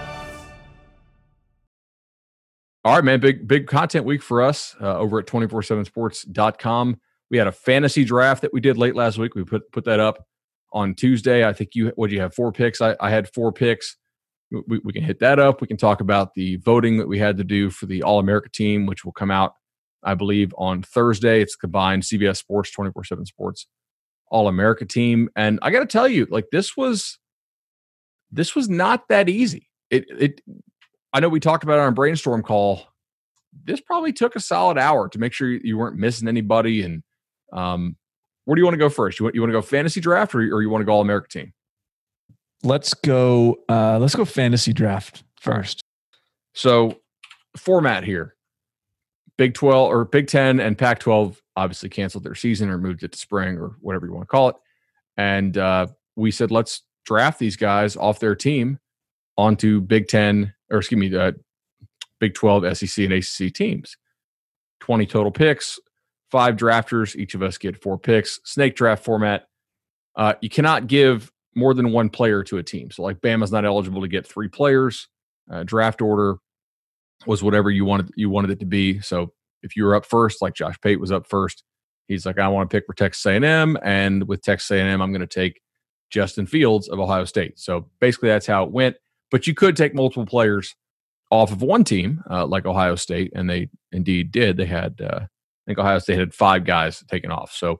All 2.83 2.95
right, 2.95 3.03
man. 3.03 3.19
Big, 3.19 3.47
big 3.47 3.67
content 3.67 4.05
week 4.05 4.23
for 4.23 4.41
us 4.41 4.75
uh, 4.81 4.97
over 4.97 5.19
at 5.19 5.27
247sports.com. 5.27 6.99
We 7.29 7.37
had 7.37 7.47
a 7.47 7.51
fantasy 7.51 8.03
draft 8.03 8.41
that 8.41 8.53
we 8.53 8.59
did 8.59 8.77
late 8.77 8.95
last 8.95 9.17
week. 9.17 9.35
We 9.35 9.43
put 9.43 9.71
put 9.71 9.85
that 9.85 9.99
up 9.99 10.25
on 10.73 10.95
Tuesday. 10.95 11.47
I 11.47 11.53
think 11.53 11.75
you, 11.75 11.91
what 11.95 12.09
you 12.09 12.19
have? 12.21 12.33
Four 12.33 12.51
picks. 12.51 12.81
I, 12.81 12.95
I 12.99 13.09
had 13.09 13.31
four 13.33 13.51
picks. 13.51 13.97
We, 14.67 14.81
we 14.83 14.91
can 14.91 15.03
hit 15.03 15.19
that 15.19 15.39
up. 15.39 15.61
We 15.61 15.67
can 15.67 15.77
talk 15.77 16.01
about 16.01 16.33
the 16.33 16.57
voting 16.57 16.97
that 16.97 17.07
we 17.07 17.19
had 17.19 17.37
to 17.37 17.43
do 17.43 17.69
for 17.69 17.85
the 17.85 18.03
All 18.03 18.19
America 18.19 18.49
team, 18.49 18.85
which 18.85 19.05
will 19.05 19.13
come 19.13 19.31
out, 19.31 19.53
I 20.03 20.15
believe, 20.15 20.53
on 20.57 20.81
Thursday. 20.81 21.41
It's 21.41 21.55
combined 21.55 22.03
CBS 22.03 22.37
Sports, 22.37 22.71
24 22.71 23.03
7 23.05 23.25
Sports, 23.25 23.67
All 24.29 24.47
America 24.47 24.85
team. 24.85 25.29
And 25.35 25.59
I 25.61 25.69
got 25.69 25.81
to 25.81 25.85
tell 25.85 26.07
you, 26.07 26.27
like 26.29 26.47
this 26.51 26.75
was 26.75 27.19
this 28.31 28.55
was 28.55 28.67
not 28.67 29.07
that 29.09 29.29
easy. 29.29 29.69
It 29.89 30.05
it 30.09 30.41
I 31.13 31.19
know 31.19 31.29
we 31.29 31.39
talked 31.39 31.63
about 31.63 31.77
it 31.77 31.81
on 31.81 31.89
a 31.89 31.93
brainstorm 31.93 32.43
call. 32.43 32.87
This 33.65 33.81
probably 33.81 34.13
took 34.13 34.35
a 34.35 34.39
solid 34.39 34.77
hour 34.77 35.09
to 35.09 35.19
make 35.19 35.33
sure 35.33 35.49
you 35.49 35.77
weren't 35.77 35.97
missing 35.97 36.27
anybody. 36.27 36.83
And 36.83 37.03
um, 37.51 37.97
where 38.45 38.55
do 38.55 38.61
you 38.61 38.65
want 38.65 38.75
to 38.75 38.79
go 38.79 38.89
first? 38.89 39.19
You 39.19 39.25
want 39.25 39.35
you 39.35 39.41
want 39.41 39.49
to 39.49 39.57
go 39.57 39.61
fantasy 39.61 39.99
draft 39.99 40.33
or, 40.33 40.39
or 40.39 40.61
you 40.61 40.69
want 40.69 40.81
to 40.81 40.85
go 40.85 40.93
All 40.93 41.01
America 41.01 41.27
team? 41.27 41.53
Let's 42.63 42.93
go. 42.93 43.57
Uh, 43.67 43.99
let's 43.99 44.15
go 44.15 44.23
fantasy 44.23 44.71
draft 44.71 45.23
first. 45.39 45.81
So 46.53 47.01
format 47.57 48.03
here: 48.03 48.35
Big 49.37 49.53
Twelve 49.53 49.91
or 49.91 50.05
Big 50.05 50.27
Ten 50.27 50.59
and 50.59 50.77
Pac 50.77 50.99
twelve 50.99 51.41
obviously 51.57 51.89
canceled 51.89 52.23
their 52.23 52.35
season 52.35 52.69
or 52.69 52.77
moved 52.77 53.03
it 53.03 53.11
to 53.11 53.17
spring 53.17 53.57
or 53.57 53.75
whatever 53.81 54.05
you 54.05 54.13
want 54.13 54.23
to 54.23 54.27
call 54.27 54.49
it. 54.49 54.55
And 55.17 55.57
uh, 55.57 55.87
we 56.15 56.31
said 56.31 56.51
let's 56.51 56.83
draft 57.03 57.39
these 57.39 57.57
guys 57.57 57.97
off 57.97 58.19
their 58.19 58.35
team 58.35 58.79
onto 59.37 59.81
Big 59.81 60.07
Ten 60.07 60.53
or 60.71 60.79
excuse 60.79 60.99
me, 60.99 61.15
uh, 61.15 61.33
Big 62.19 62.33
12, 62.33 62.77
SEC, 62.77 63.05
and 63.05 63.13
ACC 63.13 63.53
teams. 63.53 63.97
20 64.79 65.05
total 65.05 65.31
picks, 65.31 65.79
five 66.31 66.55
drafters. 66.55 67.15
Each 67.15 67.35
of 67.35 67.43
us 67.43 67.57
get 67.57 67.81
four 67.81 67.99
picks. 67.99 68.39
Snake 68.45 68.75
draft 68.75 69.03
format. 69.03 69.47
Uh, 70.15 70.33
you 70.41 70.49
cannot 70.49 70.87
give 70.87 71.31
more 71.55 71.73
than 71.73 71.91
one 71.91 72.09
player 72.09 72.43
to 72.43 72.57
a 72.57 72.63
team. 72.63 72.89
So, 72.89 73.03
like 73.03 73.19
Bama's 73.21 73.51
not 73.51 73.65
eligible 73.65 74.01
to 74.01 74.07
get 74.07 74.25
three 74.25 74.47
players. 74.47 75.07
Uh, 75.51 75.63
draft 75.63 76.01
order 76.01 76.37
was 77.27 77.43
whatever 77.43 77.69
you 77.69 77.85
wanted 77.85 78.11
you 78.15 78.29
wanted 78.29 78.51
it 78.51 78.59
to 78.59 78.65
be. 78.65 78.99
So, 79.01 79.33
if 79.61 79.75
you 79.75 79.83
were 79.83 79.95
up 79.95 80.05
first, 80.05 80.41
like 80.41 80.55
Josh 80.55 80.79
Pate 80.81 80.99
was 80.99 81.11
up 81.11 81.27
first, 81.27 81.63
he's 82.07 82.25
like, 82.25 82.39
I 82.39 82.47
want 82.47 82.69
to 82.69 82.75
pick 82.75 82.85
for 82.87 82.93
Texas 82.93 83.25
A&M, 83.25 83.77
and 83.83 84.27
with 84.27 84.41
Texas 84.41 84.71
A&M, 84.71 85.01
I'm 85.01 85.11
going 85.11 85.21
to 85.21 85.27
take 85.27 85.61
Justin 86.09 86.47
Fields 86.47 86.89
of 86.89 86.99
Ohio 86.99 87.25
State. 87.25 87.59
So 87.59 87.89
basically, 87.99 88.29
that's 88.29 88.47
how 88.47 88.63
it 88.63 88.71
went. 88.71 88.95
But 89.31 89.47
you 89.47 89.53
could 89.53 89.75
take 89.75 89.95
multiple 89.95 90.25
players 90.25 90.75
off 91.31 91.51
of 91.51 91.61
one 91.61 91.83
team, 91.83 92.21
uh, 92.29 92.45
like 92.45 92.65
Ohio 92.65 92.95
State, 92.95 93.31
and 93.33 93.49
they 93.49 93.69
indeed 93.91 94.31
did. 94.31 94.57
They 94.57 94.65
had, 94.65 95.01
uh, 95.01 95.21
I 95.21 95.27
think 95.65 95.79
Ohio 95.79 95.99
State 95.99 96.19
had 96.19 96.33
five 96.33 96.65
guys 96.65 97.03
taken 97.07 97.31
off. 97.31 97.53
So 97.53 97.79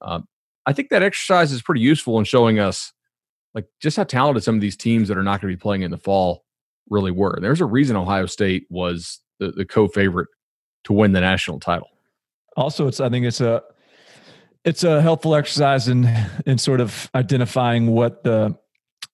um, 0.00 0.26
I 0.64 0.72
think 0.72 0.90
that 0.90 1.02
exercise 1.02 1.52
is 1.52 1.62
pretty 1.62 1.80
useful 1.80 2.18
in 2.18 2.24
showing 2.24 2.60
us 2.60 2.92
like 3.54 3.66
just 3.80 3.96
how 3.96 4.04
talented 4.04 4.44
some 4.44 4.54
of 4.54 4.60
these 4.60 4.76
teams 4.76 5.08
that 5.08 5.18
are 5.18 5.22
not 5.22 5.40
going 5.40 5.52
to 5.52 5.56
be 5.56 5.60
playing 5.60 5.82
in 5.82 5.90
the 5.90 5.98
fall 5.98 6.44
really 6.88 7.10
were. 7.10 7.38
There's 7.40 7.60
a 7.60 7.66
reason 7.66 7.96
Ohio 7.96 8.26
State 8.26 8.66
was 8.70 9.20
the, 9.40 9.50
the 9.50 9.64
co-favorite 9.64 10.28
to 10.84 10.92
win 10.92 11.12
the 11.12 11.20
national 11.20 11.60
title. 11.60 11.88
Also, 12.56 12.86
it's 12.86 13.00
I 13.00 13.08
think 13.08 13.26
it's 13.26 13.40
a 13.40 13.62
it's 14.64 14.84
a 14.84 15.02
helpful 15.02 15.34
exercise 15.34 15.88
in 15.88 16.08
in 16.46 16.58
sort 16.58 16.80
of 16.80 17.10
identifying 17.14 17.88
what 17.88 18.22
the 18.24 18.56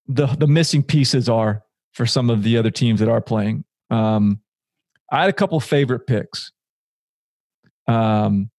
the 0.08 0.26
the 0.26 0.46
missing 0.46 0.82
pieces 0.82 1.28
are 1.28 1.62
for 1.92 2.06
some 2.06 2.30
of 2.30 2.42
the 2.42 2.56
other 2.56 2.70
teams 2.70 3.00
that 3.00 3.08
are 3.08 3.20
playing. 3.20 3.64
Um, 3.90 4.40
I 5.10 5.20
had 5.20 5.30
a 5.30 5.32
couple 5.32 5.58
favorite 5.60 6.06
picks. 6.06 6.52
Um, 7.86 8.50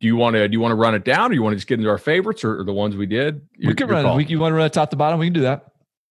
do 0.00 0.06
you 0.06 0.16
want 0.16 0.34
to 0.34 0.48
do 0.48 0.52
you 0.52 0.60
want 0.60 0.72
to 0.72 0.76
run 0.76 0.94
it 0.94 1.04
down, 1.04 1.30
or 1.30 1.34
you 1.34 1.42
want 1.42 1.52
to 1.52 1.56
just 1.56 1.68
get 1.68 1.78
into 1.78 1.90
our 1.90 1.98
favorites, 1.98 2.44
or, 2.44 2.60
or 2.60 2.64
the 2.64 2.72
ones 2.72 2.96
we 2.96 3.06
did? 3.06 3.42
Your, 3.56 3.70
we 3.70 3.74
can 3.74 3.88
run. 3.88 4.06
It. 4.06 4.14
We, 4.16 4.24
you 4.26 4.38
want 4.38 4.52
to 4.52 4.56
run 4.56 4.66
it 4.66 4.72
top 4.72 4.90
to 4.90 4.96
bottom? 4.96 5.18
We 5.18 5.26
can 5.26 5.34
do 5.34 5.42
that. 5.42 5.66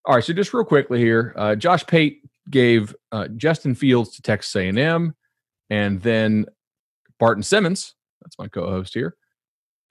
All 0.06 0.16
right. 0.16 0.24
So 0.24 0.34
just 0.34 0.54
real 0.54 0.64
quickly 0.64 1.00
here, 1.00 1.34
uh, 1.36 1.56
Josh 1.56 1.86
Pate 1.86 2.22
gave 2.50 2.96
uh, 3.12 3.28
Justin 3.30 3.76
Fields 3.76 4.16
to 4.16 4.22
Texas 4.22 4.56
A&M, 4.56 5.16
and 5.70 6.02
then 6.02 6.46
Barton 7.20 7.44
Simmons. 7.44 7.96
That's 8.22 8.38
my 8.38 8.48
co-host 8.48 8.94
here. 8.94 9.16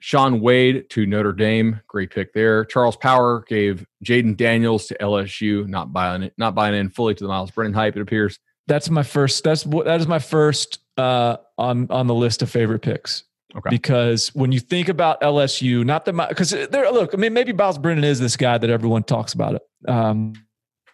Shaun 0.02 0.40
Wade 0.40 0.90
to 0.90 1.06
Notre 1.06 1.32
Dame, 1.32 1.80
great 1.86 2.10
pick 2.10 2.32
there. 2.32 2.64
Charles 2.64 2.96
Power 2.96 3.44
gave 3.46 3.86
Jayden 4.04 4.36
Daniels 4.36 4.88
to 4.88 4.96
LSU, 4.98 5.64
not 5.68 5.92
buying 5.92 6.24
it, 6.24 6.34
not 6.36 6.56
buying 6.56 6.74
in 6.74 6.90
fully 6.90 7.14
to 7.14 7.22
the 7.22 7.28
Myles 7.28 7.52
Brennan 7.52 7.72
hype. 7.72 7.96
It 7.96 8.02
appears. 8.02 8.40
That's 8.66 8.90
my 8.90 9.04
first. 9.04 9.44
That's 9.44 9.64
what 9.64 9.86
that 9.86 10.00
is 10.00 10.08
my 10.08 10.18
first 10.18 10.80
uh, 10.96 11.36
on 11.56 11.86
on 11.88 12.08
the 12.08 12.16
list 12.16 12.42
of 12.42 12.50
favorite 12.50 12.80
picks. 12.80 13.22
Okay. 13.54 13.70
Because 13.70 14.34
when 14.34 14.50
you 14.50 14.58
think 14.58 14.88
about 14.88 15.20
LSU, 15.20 15.84
not 15.84 16.04
the 16.04 16.12
because 16.12 16.50
there. 16.50 16.90
Look, 16.90 17.14
I 17.14 17.16
mean, 17.16 17.32
maybe 17.32 17.52
Myles 17.52 17.78
Brennan 17.78 18.02
is 18.02 18.18
this 18.18 18.36
guy 18.36 18.58
that 18.58 18.70
everyone 18.70 19.04
talks 19.04 19.34
about. 19.34 19.54
It. 19.54 19.62
Um, 19.88 20.32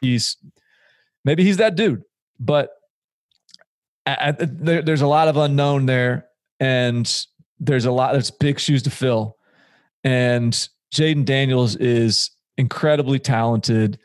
he's 0.03 0.37
maybe 1.25 1.45
he's 1.45 1.57
that 1.57 1.77
dude, 1.77 2.03
but 2.39 2.73
I, 4.05 4.17
I, 4.21 4.33
there, 4.33 4.83
there's 4.83 5.01
a 5.01 5.07
lot 5.07 5.29
of 5.29 5.39
unknown 5.39 5.87
there, 5.87 6.27
and 6.61 7.11
there's 7.61 7.85
a 7.85 7.93
lot 7.93 8.13
there's 8.13 8.31
big 8.31 8.59
shoes 8.59 8.83
to 8.85 8.91
fill. 8.91 9.37
And 10.05 10.53
Jayden 10.95 11.25
Daniels 11.25 11.77
is 11.77 12.31
incredibly 12.57 13.19
talented 13.19 13.99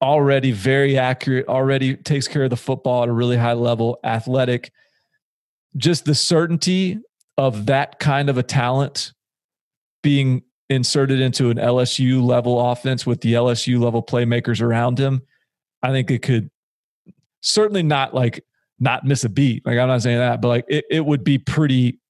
already 0.00 0.52
very 0.52 0.96
accurate 0.96 1.48
already 1.48 1.96
takes 1.96 2.28
care 2.28 2.44
of 2.44 2.50
the 2.50 2.56
football 2.56 3.02
at 3.02 3.08
a 3.08 3.12
really 3.12 3.36
high 3.36 3.54
level 3.54 3.98
athletic. 4.04 4.70
Just 5.76 6.04
the 6.04 6.14
certainty 6.14 7.00
of 7.36 7.66
that 7.66 7.98
kind 7.98 8.28
of 8.28 8.38
a 8.38 8.42
talent 8.42 9.12
being 10.02 10.42
inserted 10.70 11.20
into 11.20 11.48
an 11.48 11.56
lsu 11.56 12.22
level 12.22 12.60
offense 12.70 13.06
with 13.06 13.22
the 13.22 13.32
lsu 13.32 13.80
level 13.80 14.02
playmakers 14.02 14.60
around 14.60 14.98
him 14.98 15.22
i 15.82 15.90
think 15.90 16.10
it 16.10 16.20
could 16.20 16.50
certainly 17.40 17.82
not 17.82 18.12
like 18.14 18.44
not 18.80 19.04
miss 19.04 19.24
a 19.24 19.28
beat. 19.30 19.64
Like 19.64 19.78
i'm 19.78 19.88
not 19.88 20.02
saying 20.02 20.18
that 20.18 20.42
but 20.42 20.48
like 20.48 20.64
it, 20.68 20.84
it 20.90 21.06
would 21.06 21.24
be 21.24 21.38
pretty 21.38 22.00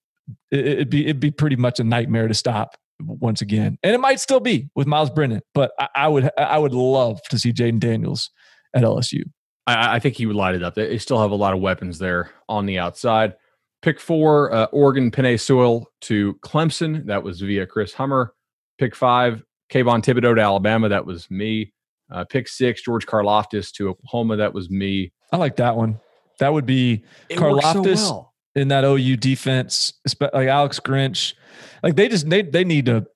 it'd 0.50 0.90
be 0.90 1.04
it'd 1.04 1.20
be 1.20 1.30
pretty 1.30 1.56
much 1.56 1.80
a 1.80 1.84
nightmare 1.84 2.28
to 2.28 2.34
stop 2.34 2.76
once 3.00 3.40
again, 3.40 3.78
and 3.82 3.94
it 3.94 3.98
might 3.98 4.20
still 4.20 4.40
be 4.40 4.68
with 4.74 4.86
Myles 4.86 5.10
Brennan. 5.10 5.42
But 5.54 5.72
I, 5.78 5.88
I 5.94 6.08
would 6.08 6.30
I 6.36 6.58
would 6.58 6.74
love 6.74 7.20
to 7.30 7.38
see 7.38 7.52
Jayden 7.52 7.80
Daniels 7.80 8.30
at 8.74 8.82
LSU. 8.82 9.22
I, 9.66 9.96
I, 9.96 9.98
think 9.98 10.16
he 10.16 10.26
would 10.26 10.36
light 10.36 10.54
it 10.54 10.62
up. 10.62 10.74
They 10.74 10.98
still 10.98 11.20
have 11.20 11.30
a 11.30 11.36
lot 11.36 11.52
of 11.52 11.60
weapons 11.60 11.98
there 11.98 12.30
on 12.48 12.66
the 12.66 12.78
outside. 12.78 13.34
Pick 13.82 14.00
four, 14.00 14.52
uh, 14.52 14.64
Oregon 14.72 15.10
Penei 15.10 15.38
Sewell 15.38 15.86
to 16.02 16.34
Clemson. 16.42 17.06
That 17.06 17.22
was 17.22 17.40
via 17.40 17.66
Chris 17.66 17.92
Hummer. 17.92 18.32
Pick 18.78 18.96
five, 18.96 19.44
Kayvon 19.70 20.02
Thibodeaux 20.02 20.34
to 20.34 20.40
Alabama. 20.40 20.88
That 20.88 21.06
was 21.06 21.30
me. 21.30 21.72
Uh, 22.10 22.24
pick 22.24 22.48
six, 22.48 22.82
George 22.82 23.06
Karlaftis 23.06 23.70
to 23.72 23.90
Oklahoma. 23.90 24.36
That 24.36 24.54
was 24.54 24.70
me. 24.70 25.12
I 25.30 25.36
like 25.36 25.56
that 25.56 25.76
one. 25.76 26.00
That 26.40 26.52
would 26.52 26.66
be 26.66 27.04
it 27.28 27.38
Karlaftis. 27.38 27.98
So 27.98 28.12
well 28.12 28.27
in 28.54 28.68
that 28.68 28.84
OU 28.84 29.16
defense, 29.16 29.92
like 30.20 30.48
Alex 30.48 30.80
Grinch, 30.80 31.34
like 31.82 31.96
they 31.96 32.08
just 32.08 32.28
they 32.28 32.42
they 32.42 32.64
need 32.64 32.86
to 32.86 33.06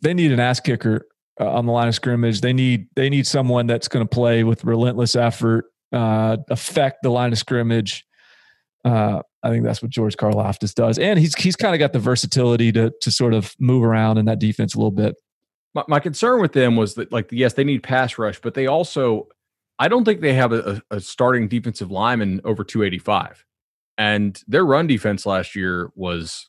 they 0.00 0.14
need 0.14 0.32
an 0.32 0.40
ass 0.40 0.60
kicker 0.60 1.06
uh, 1.40 1.50
on 1.50 1.66
the 1.66 1.72
line 1.72 1.88
of 1.88 1.94
scrimmage. 1.94 2.40
They 2.40 2.52
need 2.52 2.88
they 2.94 3.10
need 3.10 3.26
someone 3.26 3.66
that's 3.66 3.88
going 3.88 4.06
to 4.06 4.08
play 4.08 4.44
with 4.44 4.64
relentless 4.64 5.16
effort, 5.16 5.66
uh, 5.92 6.38
affect 6.50 7.02
the 7.02 7.10
line 7.10 7.32
of 7.32 7.38
scrimmage. 7.38 8.04
Uh, 8.84 9.22
I 9.42 9.50
think 9.50 9.64
that's 9.64 9.82
what 9.82 9.90
George 9.90 10.16
Karlaftis 10.16 10.74
does, 10.74 10.98
and 10.98 11.18
he's 11.18 11.34
he's 11.34 11.56
kind 11.56 11.74
of 11.74 11.78
got 11.78 11.92
the 11.92 11.98
versatility 11.98 12.72
to 12.72 12.92
to 13.00 13.10
sort 13.10 13.34
of 13.34 13.54
move 13.58 13.82
around 13.82 14.18
in 14.18 14.26
that 14.26 14.38
defense 14.38 14.74
a 14.74 14.78
little 14.78 14.90
bit. 14.90 15.16
My, 15.74 15.84
my 15.88 16.00
concern 16.00 16.40
with 16.40 16.52
them 16.52 16.76
was 16.76 16.94
that 16.94 17.12
like 17.12 17.28
yes, 17.32 17.54
they 17.54 17.64
need 17.64 17.82
pass 17.82 18.18
rush, 18.18 18.40
but 18.40 18.54
they 18.54 18.66
also 18.66 19.28
I 19.78 19.88
don't 19.88 20.04
think 20.04 20.20
they 20.20 20.34
have 20.34 20.52
a, 20.52 20.80
a 20.90 21.00
starting 21.00 21.48
defensive 21.48 21.90
lineman 21.90 22.40
over 22.44 22.64
285. 22.64 23.44
And 23.98 24.40
their 24.46 24.64
run 24.64 24.86
defense 24.86 25.24
last 25.24 25.56
year 25.56 25.90
was 25.94 26.48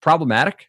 problematic. 0.00 0.68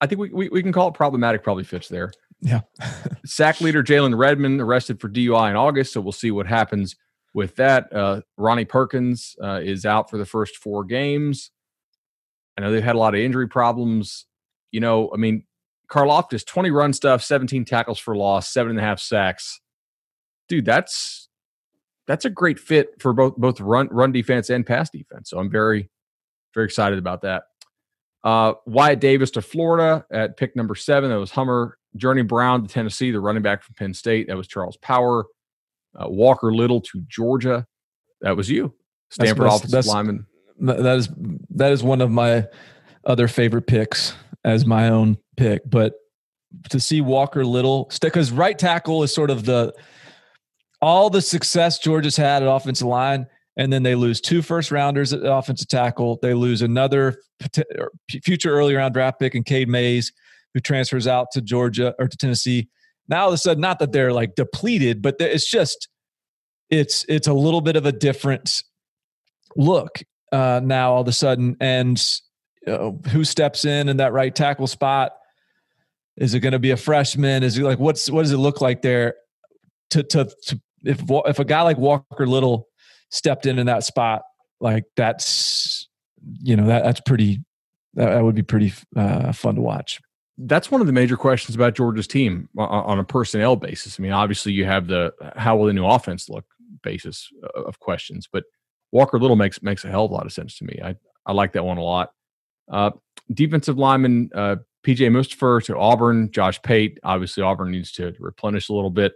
I 0.00 0.06
think 0.06 0.20
we, 0.20 0.30
we, 0.30 0.48
we 0.48 0.62
can 0.62 0.72
call 0.72 0.88
it 0.88 0.94
problematic, 0.94 1.42
probably 1.42 1.64
fits 1.64 1.88
there. 1.88 2.12
Yeah. 2.40 2.60
Sack 3.24 3.60
leader 3.60 3.82
Jalen 3.82 4.18
Redmond 4.18 4.60
arrested 4.60 5.00
for 5.00 5.08
DUI 5.08 5.50
in 5.50 5.56
August. 5.56 5.92
So 5.92 6.00
we'll 6.00 6.12
see 6.12 6.30
what 6.30 6.46
happens 6.46 6.96
with 7.34 7.56
that. 7.56 7.92
Uh, 7.92 8.22
Ronnie 8.36 8.64
Perkins 8.64 9.36
uh, 9.42 9.60
is 9.62 9.86
out 9.86 10.10
for 10.10 10.18
the 10.18 10.26
first 10.26 10.56
four 10.56 10.84
games. 10.84 11.50
I 12.56 12.62
know 12.62 12.72
they've 12.72 12.82
had 12.82 12.96
a 12.96 12.98
lot 12.98 13.14
of 13.14 13.20
injury 13.20 13.48
problems. 13.48 14.26
You 14.72 14.80
know, 14.80 15.10
I 15.12 15.16
mean, 15.16 15.44
Karlaftis, 15.90 16.44
20 16.44 16.70
run 16.70 16.92
stuff, 16.92 17.22
17 17.22 17.64
tackles 17.64 17.98
for 17.98 18.16
loss, 18.16 18.48
seven 18.48 18.70
and 18.70 18.78
a 18.78 18.82
half 18.82 18.98
sacks. 18.98 19.60
Dude, 20.48 20.64
that's 20.64 21.28
that's 22.06 22.24
a 22.24 22.30
great 22.30 22.58
fit 22.58 23.00
for 23.00 23.12
both 23.12 23.36
both 23.36 23.60
run 23.60 23.88
run 23.88 24.12
defense 24.12 24.50
and 24.50 24.66
pass 24.66 24.90
defense. 24.90 25.30
So 25.30 25.38
I'm 25.38 25.50
very 25.50 25.90
very 26.54 26.66
excited 26.66 26.98
about 26.98 27.22
that. 27.22 27.44
Uh, 28.24 28.54
Wyatt 28.66 29.00
Davis 29.00 29.30
to 29.32 29.42
Florida 29.42 30.04
at 30.10 30.36
pick 30.36 30.54
number 30.54 30.74
seven. 30.74 31.10
That 31.10 31.18
was 31.18 31.30
Hummer. 31.30 31.78
Journey 31.96 32.22
Brown 32.22 32.62
to 32.62 32.68
Tennessee, 32.68 33.10
the 33.10 33.20
running 33.20 33.42
back 33.42 33.62
from 33.62 33.74
Penn 33.74 33.92
State. 33.92 34.28
That 34.28 34.36
was 34.36 34.46
Charles 34.46 34.76
Power. 34.78 35.26
Uh, 35.94 36.08
Walker 36.08 36.54
Little 36.54 36.80
to 36.80 37.02
Georgia. 37.06 37.66
That 38.22 38.36
was 38.36 38.48
you. 38.48 38.74
Stanford 39.10 39.44
that's, 39.44 39.56
offensive 39.56 39.70
that's, 39.70 39.88
lineman. 39.88 40.26
That 40.60 40.96
is 40.96 41.10
that 41.50 41.72
is 41.72 41.82
one 41.82 42.00
of 42.00 42.10
my 42.10 42.46
other 43.04 43.28
favorite 43.28 43.66
picks 43.66 44.14
as 44.44 44.64
my 44.64 44.88
own 44.88 45.18
pick. 45.36 45.62
But 45.68 45.94
to 46.70 46.80
see 46.80 47.00
Walker 47.00 47.44
Little, 47.44 47.90
because 48.00 48.30
right 48.32 48.58
tackle 48.58 49.02
is 49.02 49.12
sort 49.12 49.30
of 49.30 49.44
the 49.44 49.74
all 50.82 51.08
the 51.08 51.22
success 51.22 51.78
Georgia's 51.78 52.16
had 52.16 52.42
at 52.42 52.48
offensive 52.48 52.86
line, 52.86 53.26
and 53.56 53.72
then 53.72 53.84
they 53.84 53.94
lose 53.94 54.20
two 54.20 54.42
first 54.42 54.70
rounders 54.70 55.12
at 55.12 55.24
offensive 55.24 55.68
tackle. 55.68 56.18
They 56.20 56.34
lose 56.34 56.60
another 56.60 57.22
future 58.10 58.52
early 58.52 58.74
round 58.74 58.92
draft 58.92 59.20
pick 59.20 59.34
in 59.34 59.44
Cade 59.44 59.68
Mays. 59.68 60.12
who 60.52 60.60
transfers 60.60 61.06
out 61.06 61.28
to 61.32 61.40
Georgia 61.40 61.94
or 61.98 62.08
to 62.08 62.16
Tennessee. 62.16 62.68
Now 63.08 63.22
all 63.22 63.28
of 63.28 63.34
a 63.34 63.38
sudden, 63.38 63.60
not 63.60 63.78
that 63.78 63.92
they're 63.92 64.12
like 64.12 64.34
depleted, 64.34 65.00
but 65.00 65.16
it's 65.20 65.48
just 65.48 65.88
it's 66.68 67.04
it's 67.08 67.28
a 67.28 67.32
little 67.32 67.60
bit 67.60 67.76
of 67.76 67.86
a 67.86 67.92
different 67.92 68.62
look 69.56 70.02
uh, 70.32 70.60
now 70.62 70.94
all 70.94 71.02
of 71.02 71.08
a 71.08 71.12
sudden. 71.12 71.56
And 71.60 72.02
uh, 72.66 72.90
who 73.10 73.24
steps 73.24 73.64
in 73.64 73.88
in 73.88 73.98
that 73.98 74.12
right 74.12 74.34
tackle 74.34 74.66
spot? 74.66 75.12
Is 76.16 76.34
it 76.34 76.40
going 76.40 76.52
to 76.52 76.58
be 76.58 76.70
a 76.70 76.76
freshman? 76.76 77.42
Is 77.42 77.58
it 77.58 77.62
like 77.62 77.78
what's 77.78 78.10
what 78.10 78.22
does 78.22 78.32
it 78.32 78.38
look 78.38 78.60
like 78.60 78.82
there? 78.82 79.14
To 79.90 80.02
to, 80.02 80.30
to 80.46 80.60
if 80.84 81.02
if 81.08 81.38
a 81.38 81.44
guy 81.44 81.62
like 81.62 81.78
Walker 81.78 82.26
Little 82.26 82.68
stepped 83.10 83.46
in 83.46 83.58
in 83.58 83.66
that 83.66 83.84
spot, 83.84 84.22
like 84.60 84.84
that's 84.96 85.88
you 86.40 86.56
know 86.56 86.66
that 86.66 86.84
that's 86.84 87.00
pretty 87.00 87.42
that, 87.94 88.10
that 88.10 88.24
would 88.24 88.34
be 88.34 88.42
pretty 88.42 88.72
uh, 88.96 89.32
fun 89.32 89.56
to 89.56 89.60
watch. 89.60 90.00
That's 90.38 90.70
one 90.70 90.80
of 90.80 90.86
the 90.86 90.92
major 90.92 91.16
questions 91.16 91.54
about 91.54 91.74
Georgia's 91.74 92.06
team 92.06 92.48
on, 92.56 92.68
on 92.68 92.98
a 92.98 93.04
personnel 93.04 93.56
basis. 93.56 93.98
I 93.98 94.02
mean, 94.02 94.12
obviously 94.12 94.52
you 94.52 94.64
have 94.64 94.86
the 94.86 95.12
how 95.36 95.56
will 95.56 95.66
the 95.66 95.72
new 95.72 95.86
offense 95.86 96.28
look 96.28 96.44
basis 96.82 97.28
of 97.54 97.78
questions, 97.80 98.28
but 98.32 98.44
Walker 98.92 99.18
Little 99.18 99.36
makes 99.36 99.62
makes 99.62 99.84
a 99.84 99.88
hell 99.88 100.04
of 100.04 100.10
a 100.10 100.14
lot 100.14 100.26
of 100.26 100.32
sense 100.32 100.56
to 100.58 100.64
me. 100.64 100.78
I 100.82 100.96
I 101.26 101.32
like 101.32 101.52
that 101.52 101.64
one 101.64 101.78
a 101.78 101.82
lot. 101.82 102.12
Uh, 102.70 102.90
defensive 103.32 103.78
lineman 103.78 104.30
uh, 104.34 104.56
PJ 104.84 105.08
Mustipher 105.10 105.62
to 105.64 105.76
Auburn. 105.76 106.30
Josh 106.30 106.60
Pate. 106.62 106.98
Obviously, 107.04 107.42
Auburn 107.42 107.70
needs 107.70 107.92
to 107.92 108.14
replenish 108.18 108.68
a 108.68 108.72
little 108.72 108.90
bit. 108.90 109.14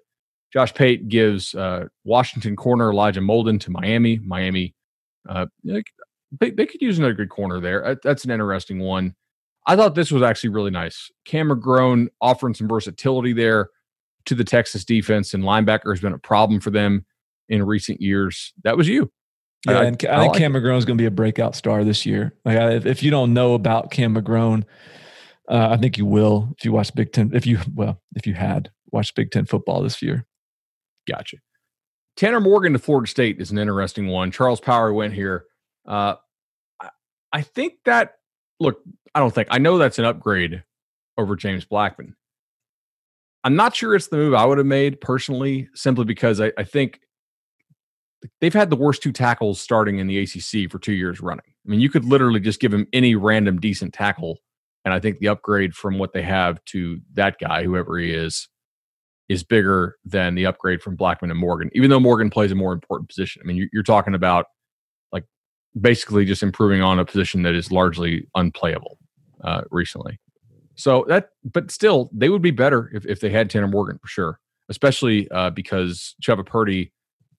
Josh 0.56 0.72
Pate 0.72 1.06
gives 1.10 1.54
uh, 1.54 1.84
Washington 2.04 2.56
corner 2.56 2.90
Elijah 2.90 3.20
Molden 3.20 3.60
to 3.60 3.70
Miami. 3.70 4.20
Miami, 4.24 4.74
uh, 5.28 5.44
they, 5.62 5.82
they, 6.50 6.64
could 6.64 6.80
use 6.80 6.96
another 6.96 7.12
good 7.12 7.28
corner 7.28 7.60
there. 7.60 7.98
That's 8.02 8.24
an 8.24 8.30
interesting 8.30 8.78
one. 8.78 9.14
I 9.66 9.76
thought 9.76 9.94
this 9.94 10.10
was 10.10 10.22
actually 10.22 10.48
really 10.48 10.70
nice. 10.70 11.10
Cam 11.26 11.50
McGrone 11.50 12.08
offering 12.22 12.54
some 12.54 12.68
versatility 12.68 13.34
there 13.34 13.68
to 14.24 14.34
the 14.34 14.44
Texas 14.44 14.86
defense, 14.86 15.34
and 15.34 15.44
linebacker 15.44 15.92
has 15.92 16.00
been 16.00 16.14
a 16.14 16.18
problem 16.18 16.58
for 16.58 16.70
them 16.70 17.04
in 17.50 17.62
recent 17.62 18.00
years. 18.00 18.54
That 18.64 18.78
was 18.78 18.88
you. 18.88 19.12
Yeah, 19.66 19.80
I, 19.80 19.84
and 19.84 20.06
I, 20.08 20.16
I 20.16 20.20
think 20.20 20.32
like 20.32 20.38
Cam 20.38 20.54
McGrone 20.54 20.78
is 20.78 20.86
going 20.86 20.96
to 20.96 21.02
be 21.02 21.06
a 21.06 21.10
breakout 21.10 21.54
star 21.54 21.84
this 21.84 22.06
year. 22.06 22.32
Like, 22.46 22.56
if, 22.56 22.86
if 22.86 23.02
you 23.02 23.10
don't 23.10 23.34
know 23.34 23.52
about 23.52 23.90
Cam 23.90 24.14
McGrone, 24.14 24.64
uh, 25.50 25.68
I 25.72 25.76
think 25.76 25.98
you 25.98 26.06
will 26.06 26.48
if 26.56 26.64
you 26.64 26.72
watch 26.72 26.94
Big 26.94 27.12
Ten. 27.12 27.32
If 27.34 27.46
you 27.46 27.58
well, 27.74 28.00
if 28.14 28.26
you 28.26 28.32
had 28.32 28.70
watched 28.90 29.14
Big 29.16 29.30
Ten 29.30 29.44
football 29.44 29.82
this 29.82 30.00
year, 30.00 30.24
gotcha. 31.08 31.38
Tanner 32.16 32.40
Morgan 32.40 32.72
to 32.72 32.78
Florida 32.78 33.08
State 33.08 33.40
is 33.40 33.50
an 33.50 33.58
interesting 33.58 34.08
one. 34.08 34.30
Charles 34.30 34.60
Power 34.60 34.92
went 34.92 35.12
here. 35.12 35.44
Uh, 35.86 36.14
I, 37.32 37.42
think 37.42 37.74
that 37.84 38.14
look. 38.58 38.80
I 39.14 39.20
don't 39.20 39.34
think 39.34 39.48
I 39.50 39.58
know 39.58 39.78
that's 39.78 39.98
an 39.98 40.04
upgrade 40.04 40.62
over 41.18 41.36
James 41.36 41.64
Blackman. 41.64 42.16
I'm 43.44 43.54
not 43.54 43.76
sure 43.76 43.94
it's 43.94 44.08
the 44.08 44.16
move 44.16 44.34
I 44.34 44.44
would 44.44 44.58
have 44.58 44.66
made 44.66 45.00
personally, 45.00 45.68
simply 45.74 46.04
because 46.04 46.40
I, 46.40 46.52
I 46.58 46.64
think 46.64 47.00
they've 48.40 48.52
had 48.52 48.70
the 48.70 48.76
worst 48.76 49.02
two 49.02 49.12
tackles 49.12 49.60
starting 49.60 49.98
in 49.98 50.06
the 50.06 50.18
ACC 50.18 50.70
for 50.70 50.78
two 50.78 50.94
years 50.94 51.20
running. 51.20 51.44
I 51.46 51.70
mean, 51.70 51.80
you 51.80 51.90
could 51.90 52.04
literally 52.04 52.40
just 52.40 52.60
give 52.60 52.72
him 52.72 52.88
any 52.92 53.14
random 53.14 53.60
decent 53.60 53.94
tackle 53.94 54.38
and 54.86 54.94
I 54.94 55.00
think 55.00 55.18
the 55.18 55.28
upgrade 55.28 55.74
from 55.74 55.98
what 55.98 56.12
they 56.12 56.22
have 56.22 56.64
to 56.66 57.00
that 57.14 57.40
guy, 57.40 57.64
whoever 57.64 57.98
he 57.98 58.12
is, 58.12 58.48
is 59.28 59.42
bigger 59.42 59.96
than 60.04 60.34
the 60.34 60.46
upgrade 60.46 60.82
from 60.82 60.94
Blackman 60.94 61.30
and 61.30 61.40
Morgan, 61.40 61.70
even 61.74 61.90
though 61.90 62.00
Morgan 62.00 62.30
plays 62.30 62.52
a 62.52 62.54
more 62.54 62.72
important 62.72 63.08
position. 63.08 63.42
I 63.42 63.46
mean, 63.46 63.68
you're, 63.72 63.82
talking 63.82 64.14
about 64.14 64.46
like 65.12 65.24
basically 65.80 66.24
just 66.24 66.42
improving 66.42 66.82
on 66.82 66.98
a 66.98 67.04
position 67.04 67.42
that 67.42 67.54
is 67.54 67.72
largely 67.72 68.26
unplayable 68.34 68.98
uh, 69.42 69.62
recently. 69.70 70.20
So 70.76 71.04
that, 71.08 71.30
but 71.44 71.70
still, 71.70 72.10
they 72.12 72.28
would 72.28 72.42
be 72.42 72.50
better 72.50 72.90
if, 72.94 73.06
if 73.06 73.20
they 73.20 73.30
had 73.30 73.50
Tanner 73.50 73.68
Morgan 73.68 73.98
for 73.98 74.08
sure, 74.08 74.40
especially 74.68 75.28
uh, 75.30 75.50
because 75.50 76.14
Chubba 76.22 76.44
Purdy 76.44 76.92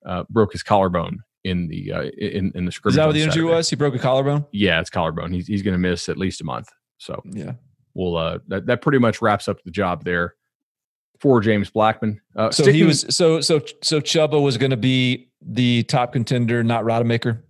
uh, 0.05 0.23
broke 0.29 0.51
his 0.51 0.63
collarbone 0.63 1.19
in 1.43 1.67
the 1.67 1.93
uh, 1.93 2.03
in 2.17 2.51
in 2.55 2.65
the 2.65 2.71
scrimmage. 2.71 2.93
Is 2.93 2.97
that 2.97 3.05
what 3.05 3.13
the 3.13 3.21
injury 3.21 3.43
was? 3.43 3.69
He 3.69 3.75
broke 3.75 3.95
a 3.95 3.99
collarbone. 3.99 4.45
Yeah, 4.51 4.81
it's 4.81 4.89
collarbone. 4.89 5.31
He's 5.31 5.47
he's 5.47 5.61
going 5.61 5.75
to 5.75 5.79
miss 5.79 6.09
at 6.09 6.17
least 6.17 6.41
a 6.41 6.43
month. 6.43 6.69
So 6.97 7.21
yeah, 7.25 7.53
we'll 7.93 8.17
uh 8.17 8.39
that, 8.47 8.65
that 8.65 8.81
pretty 8.81 8.97
much 8.97 9.21
wraps 9.21 9.47
up 9.47 9.61
the 9.63 9.71
job 9.71 10.03
there 10.03 10.33
for 11.19 11.41
James 11.41 11.69
Blackman. 11.69 12.21
Uh, 12.35 12.51
so 12.51 12.63
sticking, 12.63 12.79
he 12.79 12.83
was 12.83 13.05
so 13.09 13.41
so 13.41 13.61
so 13.83 13.99
Chubba 13.99 14.41
was 14.41 14.57
going 14.57 14.71
to 14.71 14.77
be 14.77 15.29
the 15.41 15.83
top 15.83 16.13
contender, 16.13 16.63
not 16.63 16.83
Rodemaker. 16.83 17.41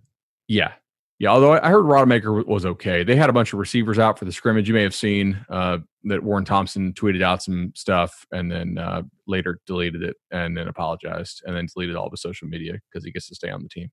Yeah, 0.46 0.72
yeah. 1.18 1.30
Although 1.30 1.52
I 1.52 1.68
heard 1.68 1.84
Rodemaker 1.84 2.46
was 2.46 2.64
okay. 2.64 3.02
They 3.04 3.16
had 3.16 3.30
a 3.30 3.32
bunch 3.32 3.52
of 3.52 3.58
receivers 3.58 3.98
out 3.98 4.18
for 4.18 4.24
the 4.24 4.32
scrimmage. 4.32 4.68
You 4.68 4.74
may 4.74 4.82
have 4.82 4.94
seen 4.94 5.44
uh, 5.48 5.78
that 6.04 6.22
Warren 6.22 6.44
Thompson 6.44 6.92
tweeted 6.92 7.22
out 7.22 7.42
some 7.42 7.72
stuff 7.74 8.26
and 8.32 8.50
then 8.50 8.78
uh, 8.78 9.02
later 9.26 9.60
deleted 9.66 10.02
it 10.02 10.16
and 10.30 10.56
then 10.56 10.68
apologized 10.68 11.42
and 11.46 11.56
then 11.56 11.66
deleted 11.74 11.96
all 11.96 12.10
the 12.10 12.16
social 12.16 12.48
media 12.48 12.74
because 12.90 13.04
he 13.04 13.10
gets 13.10 13.28
to 13.28 13.34
stay 13.34 13.50
on 13.50 13.62
the 13.62 13.68
team. 13.68 13.90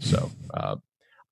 So 0.00 0.30
uh, 0.52 0.76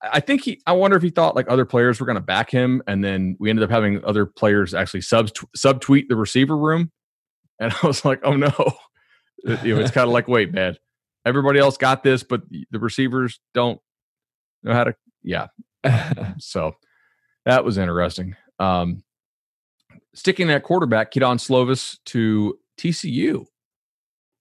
I 0.03 0.20
think 0.20 0.43
he. 0.43 0.61
I 0.66 0.72
wonder 0.72 0.97
if 0.97 1.03
he 1.03 1.11
thought 1.11 1.36
like 1.36 1.49
other 1.49 1.64
players 1.64 2.01
were 2.01 2.07
going 2.07 2.16
to 2.16 2.22
back 2.22 2.51
him, 2.51 2.82
and 2.86 3.05
then 3.05 3.36
we 3.38 3.51
ended 3.51 3.62
up 3.62 3.70
having 3.70 4.05
other 4.05 4.26
players 4.26 4.74
actually 4.74 5.03
sub 5.03 5.30
subtweet 5.57 6.09
the 6.09 6.16
receiver 6.16 6.57
room, 6.57 6.90
and 7.59 7.73
I 7.83 7.87
was 7.87 8.05
like, 8.05 8.21
oh 8.25 8.37
no, 8.37 8.53
you 9.63 9.75
know, 9.75 9.81
it's 9.81 9.91
kind 9.91 10.07
of 10.07 10.13
like, 10.13 10.29
wait, 10.29 10.53
man, 10.53 10.77
everybody 11.25 11.59
else 11.59 11.77
got 11.77 12.03
this, 12.03 12.23
but 12.23 12.43
the 12.71 12.79
receivers 12.79 13.41
don't 13.55 13.81
know 14.63 14.73
how 14.73 14.85
to. 14.85 14.95
Yeah, 15.23 15.49
so 16.39 16.75
that 17.45 17.65
was 17.65 17.79
interesting. 17.79 18.37
Um, 18.59 19.03
sticking 20.15 20.49
that 20.49 20.63
quarterback, 20.63 21.11
Kedon 21.11 21.39
Slovis 21.39 21.99
to 22.07 22.59
TCU. 22.79 23.47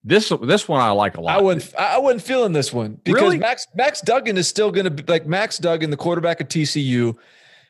This 0.03 0.33
this 0.41 0.67
one 0.67 0.81
I 0.81 0.89
like 0.91 1.17
a 1.17 1.21
lot. 1.21 1.37
I 1.37 1.41
wouldn't 1.41 1.75
I 1.75 1.99
wasn't 1.99 2.23
feeling 2.23 2.53
this 2.53 2.73
one 2.73 2.99
because 3.03 3.21
really? 3.21 3.37
Max 3.37 3.67
Max 3.75 4.01
Duggan 4.01 4.35
is 4.35 4.47
still 4.47 4.71
going 4.71 4.85
to 4.85 4.89
be 4.89 5.03
like 5.03 5.27
Max 5.27 5.59
Duggan, 5.59 5.91
the 5.91 5.97
quarterback 5.97 6.41
of 6.41 6.47
TCU. 6.47 7.15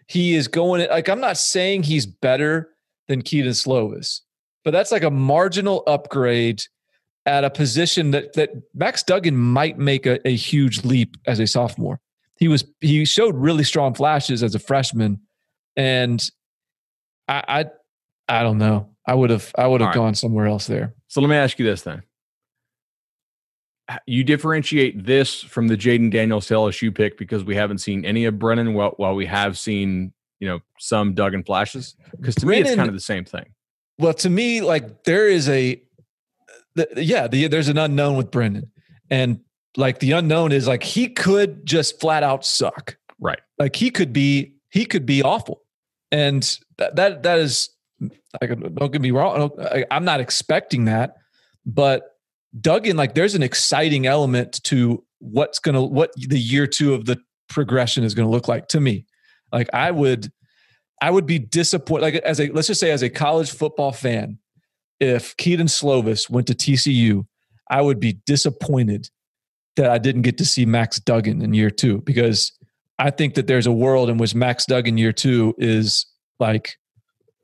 He 0.08 0.36
is 0.36 0.48
going 0.48 0.88
like 0.90 1.10
I'm 1.10 1.20
not 1.20 1.38
saying 1.38 1.84
he's 1.84 2.06
better 2.06 2.70
than 3.10 3.22
Kedon 3.22 3.52
Slovis, 3.52 4.22
but 4.64 4.72
that's 4.72 4.92
like 4.92 5.04
a 5.04 5.12
marginal 5.12 5.84
upgrade 5.88 6.64
at 7.26 7.44
a 7.44 7.50
position 7.50 8.12
that 8.12 8.34
that 8.34 8.52
Max 8.74 9.04
Duggan 9.04 9.38
might 9.38 9.78
make 9.78 10.06
a, 10.06 10.26
a 10.28 10.36
huge 10.36 10.84
leap 10.84 11.18
as 11.28 11.40
a 11.40 11.48
sophomore. 11.48 12.00
He 12.38 12.48
was 12.48 12.66
he 12.80 13.06
showed 13.06 13.36
really 13.36 13.64
strong 13.64 13.94
flashes 13.94 14.44
as 14.44 14.56
a 14.56 14.60
freshman, 14.60 15.20
and 15.76 16.24
I 17.28 17.44
I, 18.28 18.40
I 18.40 18.44
don't 18.44 18.58
know. 18.58 18.90
I 19.08 19.16
would 19.16 19.30
have 19.30 19.52
I 19.58 19.68
would 19.68 19.82
have 19.82 19.90
right. 19.90 19.96
gone 19.96 20.16
somewhere 20.16 20.48
else 20.48 20.68
there. 20.68 20.94
So 21.08 21.22
let 21.22 21.30
me 21.30 21.36
ask 21.36 21.60
you 21.60 21.66
this 21.66 21.82
then 21.82 22.04
you 24.06 24.24
differentiate 24.24 25.06
this 25.06 25.42
from 25.42 25.68
the 25.68 25.76
Jayden 25.76 26.12
Daniels 26.12 26.48
LSU 26.48 26.94
pick 26.94 27.18
because 27.18 27.44
we 27.44 27.56
haven't 27.56 27.80
seen 27.80 28.06
any 28.06 28.26
of 28.26 28.40
Brennan 28.40 28.74
while, 28.74 28.94
while 28.98 29.16
we 29.16 29.26
have 29.26 29.58
seen, 29.58 30.14
you 30.40 30.48
know, 30.48 30.60
some 30.80 31.14
Duggan 31.14 31.44
flashes? 31.44 31.96
Because 32.16 32.36
to 32.36 32.46
Brennan, 32.46 32.64
me, 32.64 32.70
it's 32.70 32.76
kind 32.76 32.88
of 32.88 32.94
the 32.96 33.02
same 33.02 33.26
thing. 33.26 33.46
Well, 33.98 34.14
to 34.16 34.30
me, 34.30 34.62
like 34.62 35.04
there 35.04 35.28
is 35.28 35.48
a, 35.50 35.82
the, 36.76 36.88
yeah, 36.98 37.28
the, 37.28 37.48
there's 37.48 37.68
an 37.68 37.78
unknown 37.78 38.18
with 38.18 38.32
Brennan, 38.32 38.72
And 39.10 39.42
like 39.78 40.00
the 40.00 40.14
unknown 40.14 40.52
is 40.52 40.68
like 40.68 40.84
he 40.84 41.08
could 41.08 41.66
just 41.66 42.00
flat 42.00 42.24
out 42.24 42.46
suck. 42.46 42.98
Right. 43.20 43.42
Like 43.60 43.76
he 43.76 43.92
could 43.92 44.14
be, 44.14 44.56
he 44.70 44.86
could 44.86 45.06
be 45.06 45.22
awful. 45.22 45.62
And 46.12 46.44
that, 46.78 46.96
that, 46.96 47.24
that 47.24 47.40
is, 47.40 47.70
like, 48.42 48.50
don't 48.76 48.92
get 48.92 49.02
me 49.02 49.12
wrong. 49.12 49.52
I'm 49.92 50.06
not 50.06 50.20
expecting 50.20 50.86
that, 50.86 51.18
but 51.66 52.18
Duggan, 52.60 52.98
like 52.98 53.14
there's 53.14 53.36
an 53.36 53.44
exciting 53.44 54.08
element 54.08 54.62
to 54.64 55.04
what's 55.20 55.60
gonna 55.60 55.84
what 55.84 56.12
the 56.18 56.40
year 56.40 56.66
two 56.66 56.94
of 56.94 57.06
the 57.06 57.18
progression 57.48 58.04
is 58.04 58.16
gonna 58.16 58.30
look 58.30 58.48
like 58.48 58.68
to 58.70 58.82
me. 58.82 59.06
Like 59.52 59.70
I 59.74 59.92
would 59.92 60.32
I 61.02 61.10
would 61.10 61.26
be 61.26 61.40
disappointed 61.40 62.02
like 62.02 62.16
as 62.16 62.40
a 62.40 62.50
let's 62.52 62.68
just 62.68 62.80
say 62.80 62.92
as 62.92 63.02
a 63.02 63.10
college 63.10 63.52
football 63.52 63.92
fan, 63.92 64.38
if 65.00 65.36
Kedon 65.38 65.68
Slovis 65.68 66.30
went 66.30 66.48
to 66.48 66.54
TCU, 66.54 67.26
I 67.70 67.82
would 67.82 68.00
be 68.00 68.14
disappointed 68.26 69.10
that 69.76 69.90
I 69.90 69.98
didn't 69.98 70.22
get 70.22 70.38
to 70.38 70.46
see 70.46 70.66
Max 70.66 71.00
Duggan 71.00 71.42
in 71.42 71.54
year 71.54 71.72
two 71.72 72.02
because 72.02 72.52
I 73.00 73.10
think 73.10 73.34
that 73.34 73.48
there's 73.48 73.66
a 73.66 73.72
world 73.72 74.10
in 74.10 74.18
which 74.18 74.36
Max 74.36 74.66
Duggan 74.66 74.98
year 74.98 75.12
two 75.12 75.56
is 75.58 76.06
like 76.40 76.78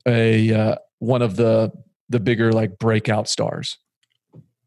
a 0.08 0.54
uh, 0.54 0.76
one 1.00 1.24
of 1.24 1.36
the 1.36 1.72
the 2.10 2.20
bigger 2.20 2.54
like 2.54 2.78
breakout 2.78 3.28
stars. 3.28 3.78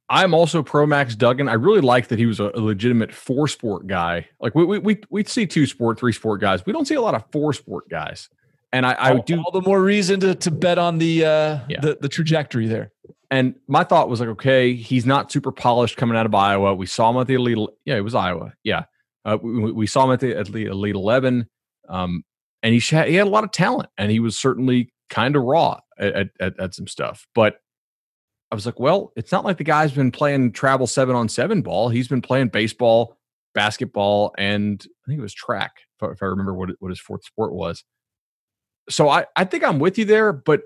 I'm 0.08 0.34
also 0.34 0.64
pro 0.64 0.86
Max 0.86 1.14
Duggan. 1.14 1.48
I 1.48 1.52
really 1.52 1.80
like 1.80 2.08
that 2.08 2.18
he 2.18 2.26
was 2.26 2.40
a, 2.40 2.46
legitimate 2.46 3.14
four 3.14 3.46
sport 3.46 3.86
guy. 3.86 4.26
Like 4.40 4.56
we 4.56 4.64
we 4.64 4.78
we 4.80 5.00
we 5.10 5.24
see 5.24 5.46
two 5.46 5.66
sport, 5.66 6.00
three 6.00 6.12
sport 6.12 6.40
guys. 6.40 6.66
We 6.66 6.72
don't 6.72 6.86
see 6.86 6.96
a 6.96 7.00
lot 7.00 7.14
of 7.14 7.22
four 7.30 7.52
sport 7.52 7.88
guys. 7.88 8.28
And 8.72 8.86
I, 8.86 8.92
I 8.92 9.10
all, 9.12 9.22
do 9.22 9.42
all 9.42 9.50
the 9.50 9.62
more 9.62 9.82
reason 9.82 10.20
to 10.20 10.34
to 10.34 10.50
bet 10.50 10.78
on 10.78 10.98
the 10.98 11.24
uh 11.24 11.58
yeah. 11.68 11.80
the, 11.80 11.98
the 12.00 12.08
trajectory 12.08 12.66
there. 12.66 12.92
And 13.30 13.54
my 13.68 13.84
thought 13.84 14.08
was 14.08 14.20
like, 14.20 14.28
okay, 14.30 14.74
he's 14.74 15.06
not 15.06 15.30
super 15.30 15.52
polished 15.52 15.96
coming 15.96 16.16
out 16.16 16.26
of 16.26 16.34
Iowa. 16.34 16.74
We 16.74 16.86
saw 16.86 17.10
him 17.10 17.20
at 17.20 17.28
the 17.28 17.34
elite. 17.34 17.58
Yeah, 17.84 17.96
it 17.96 18.00
was 18.00 18.14
Iowa. 18.14 18.54
Yeah, 18.64 18.84
uh, 19.24 19.38
we, 19.40 19.70
we, 19.70 19.86
saw 19.86 20.04
him 20.04 20.12
at 20.12 20.20
the, 20.20 20.36
at 20.36 20.46
the 20.46 20.64
elite 20.64 20.96
eleven, 20.96 21.48
um, 21.88 22.24
and 22.62 22.74
he 22.74 22.80
had, 22.80 23.08
he 23.08 23.14
had 23.14 23.28
a 23.28 23.30
lot 23.30 23.44
of 23.44 23.52
talent, 23.52 23.88
and 23.96 24.10
he 24.10 24.18
was 24.18 24.36
certainly 24.36 24.92
kind 25.10 25.36
of 25.36 25.42
raw 25.42 25.78
at, 25.98 26.30
at, 26.40 26.58
at 26.58 26.74
some 26.74 26.88
stuff. 26.88 27.26
But 27.34 27.60
I 28.50 28.56
was 28.56 28.66
like, 28.66 28.80
well, 28.80 29.12
it's 29.16 29.30
not 29.30 29.44
like 29.44 29.58
the 29.58 29.64
guy's 29.64 29.92
been 29.92 30.10
playing 30.10 30.52
travel 30.52 30.88
seven 30.88 31.14
on 31.14 31.28
seven 31.28 31.62
ball. 31.62 31.88
He's 31.88 32.08
been 32.08 32.22
playing 32.22 32.48
baseball, 32.48 33.16
basketball, 33.54 34.34
and 34.38 34.84
I 34.84 35.06
think 35.06 35.20
it 35.20 35.22
was 35.22 35.34
track, 35.34 35.72
if, 36.02 36.10
if 36.10 36.22
I 36.22 36.26
remember 36.26 36.54
what, 36.54 36.70
what 36.80 36.88
his 36.88 37.00
fourth 37.00 37.24
sport 37.24 37.52
was. 37.52 37.84
So 38.88 39.08
I, 39.08 39.26
I 39.36 39.44
think 39.44 39.64
I'm 39.64 39.78
with 39.78 39.98
you 39.98 40.04
there, 40.04 40.32
but 40.32 40.62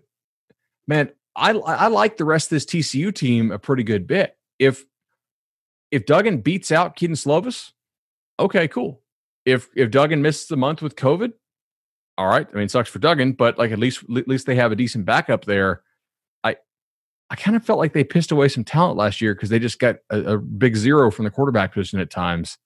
man, 0.87 1.11
I 1.37 1.51
I 1.51 1.89
like 1.89 2.17
the 2.17 2.25
rest 2.25 2.47
of 2.47 2.51
this 2.51 2.65
TCU 2.65 3.15
team 3.15 3.51
a 3.51 3.59
pretty 3.59 3.83
good 3.83 4.07
bit. 4.07 4.37
If 4.59 4.85
if 5.91 6.07
Duggan 6.07 6.41
beats 6.41 6.73
out 6.73 6.97
Kedon 6.97 7.17
Slovis, 7.17 7.73
okay, 8.39 8.69
cool. 8.69 9.03
If 9.45 9.69
if 9.75 9.91
Duggan 9.91 10.23
misses 10.23 10.49
the 10.49 10.57
month 10.57 10.81
with 10.81 10.97
COVID, 10.97 11.33
all 12.17 12.29
right. 12.29 12.47
I 12.53 12.57
mean, 12.57 12.69
sucks 12.69 12.91
for 12.91 13.01
Duggan, 13.01 13.33
but 13.33 13.59
like 13.59 13.73
at 13.73 13.79
least 13.79 14.05
at 14.17 14.29
least 14.29 14.47
they 14.47 14.55
have 14.57 14.73
a 14.73 14.77
decent 14.77 15.05
backup 15.05 15.45
there. 15.45 15.83
I 16.45 16.57
I 17.31 17.37
kind 17.37 17.57
of 17.57 17.65
felt 17.65 17.79
like 17.79 17.93
they 17.93 18.05
pissed 18.05 18.31
away 18.31 18.49
some 18.49 18.65
talent 18.65 18.97
last 18.97 19.21
year 19.21 19.35
because 19.35 19.49
they 19.49 19.59
just 19.59 19.81
got 19.81 19.97
a, 20.11 20.35
a, 20.35 20.39
big 20.39 20.77
zero 20.77 21.11
from 21.11 21.25
the 21.25 21.31
quarterback 21.31 21.75
position 21.75 21.99
at 21.99 22.11
times, 22.11 22.59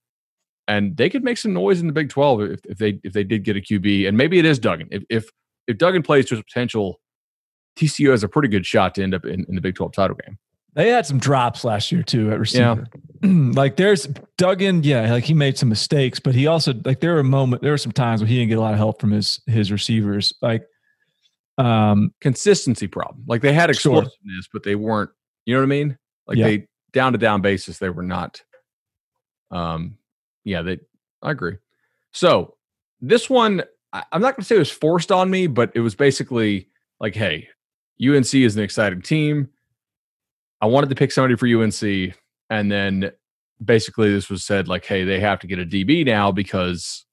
and 0.68 0.96
they 0.96 1.08
could 1.08 1.24
make 1.24 1.38
some 1.38 1.54
noise 1.54 1.80
in 1.80 1.86
the 1.86 1.92
Big 1.92 2.10
Twelve 2.10 2.42
if, 2.42 2.60
if 2.64 2.78
they 2.78 3.00
if 3.02 3.14
they 3.14 3.24
did 3.24 3.42
get 3.42 3.56
a 3.56 3.60
QB, 3.60 4.06
and 4.06 4.16
maybe 4.16 4.38
it 4.38 4.44
is 4.44 4.58
Duggan. 4.58 4.88
If 4.92 5.02
if 5.08 5.30
if 5.66 5.78
Duggan 5.78 6.02
plays 6.02 6.26
to 6.26 6.36
his 6.36 6.44
potential, 6.44 7.00
TCU 7.76 8.10
has 8.10 8.22
a 8.22 8.28
pretty 8.28 8.48
good 8.48 8.66
shot 8.66 8.94
to 8.96 9.02
end 9.02 9.14
up 9.14 9.24
in, 9.24 9.44
in 9.48 9.54
the 9.54 9.60
Big 9.60 9.74
Twelve 9.74 9.92
title 9.92 10.16
game. 10.24 10.38
They 10.74 10.90
had 10.90 11.06
some 11.06 11.18
drops 11.18 11.64
last 11.64 11.90
year 11.90 12.02
too 12.02 12.30
at 12.30 12.38
receiver. 12.38 12.86
Yeah. 13.22 13.28
like 13.54 13.76
there's 13.76 14.06
Duggan, 14.36 14.84
yeah, 14.84 15.10
like 15.10 15.24
he 15.24 15.34
made 15.34 15.58
some 15.58 15.68
mistakes, 15.68 16.20
but 16.20 16.34
he 16.34 16.46
also 16.46 16.74
like 16.84 17.00
there 17.00 17.14
were 17.14 17.24
moment, 17.24 17.62
there 17.62 17.72
were 17.72 17.78
some 17.78 17.92
times 17.92 18.20
where 18.20 18.28
he 18.28 18.36
didn't 18.36 18.50
get 18.50 18.58
a 18.58 18.60
lot 18.60 18.74
of 18.74 18.78
help 18.78 19.00
from 19.00 19.10
his 19.10 19.40
his 19.46 19.72
receivers. 19.72 20.32
Like 20.42 20.64
um 21.56 22.12
consistency 22.20 22.86
problem. 22.86 23.24
Like 23.26 23.40
they 23.42 23.52
had 23.52 23.70
explosiveness, 23.70 24.12
sure. 24.22 24.42
but 24.52 24.62
they 24.62 24.76
weren't, 24.76 25.10
you 25.46 25.54
know 25.54 25.60
what 25.60 25.64
I 25.64 25.68
mean? 25.68 25.98
Like 26.26 26.36
yeah. 26.36 26.46
they 26.46 26.66
down 26.92 27.12
to 27.12 27.18
down 27.18 27.40
basis, 27.40 27.78
they 27.78 27.90
were 27.90 28.02
not 28.02 28.42
um 29.50 29.97
yeah, 30.48 30.62
they 30.62 30.78
I 31.22 31.30
agree. 31.30 31.56
So 32.12 32.56
this 33.00 33.28
one 33.28 33.62
I, 33.92 34.04
I'm 34.12 34.22
not 34.22 34.36
gonna 34.36 34.44
say 34.44 34.56
it 34.56 34.60
was 34.60 34.70
forced 34.70 35.12
on 35.12 35.30
me, 35.30 35.46
but 35.46 35.72
it 35.74 35.80
was 35.80 35.94
basically 35.94 36.68
like, 37.00 37.14
hey, 37.14 37.48
UNC 38.02 38.34
is 38.34 38.56
an 38.56 38.62
exciting 38.62 39.02
team 39.02 39.48
I 40.60 40.66
wanted 40.66 40.88
to 40.90 40.96
pick 40.96 41.12
somebody 41.12 41.36
for 41.36 41.46
UNC, 41.46 42.14
and 42.50 42.70
then 42.70 43.12
basically 43.64 44.12
this 44.12 44.28
was 44.28 44.44
said 44.44 44.68
like, 44.68 44.84
hey, 44.84 45.04
they 45.04 45.20
have 45.20 45.38
to 45.40 45.46
get 45.46 45.58
a 45.58 45.64
DB 45.64 46.04
now 46.04 46.32
because 46.32 47.04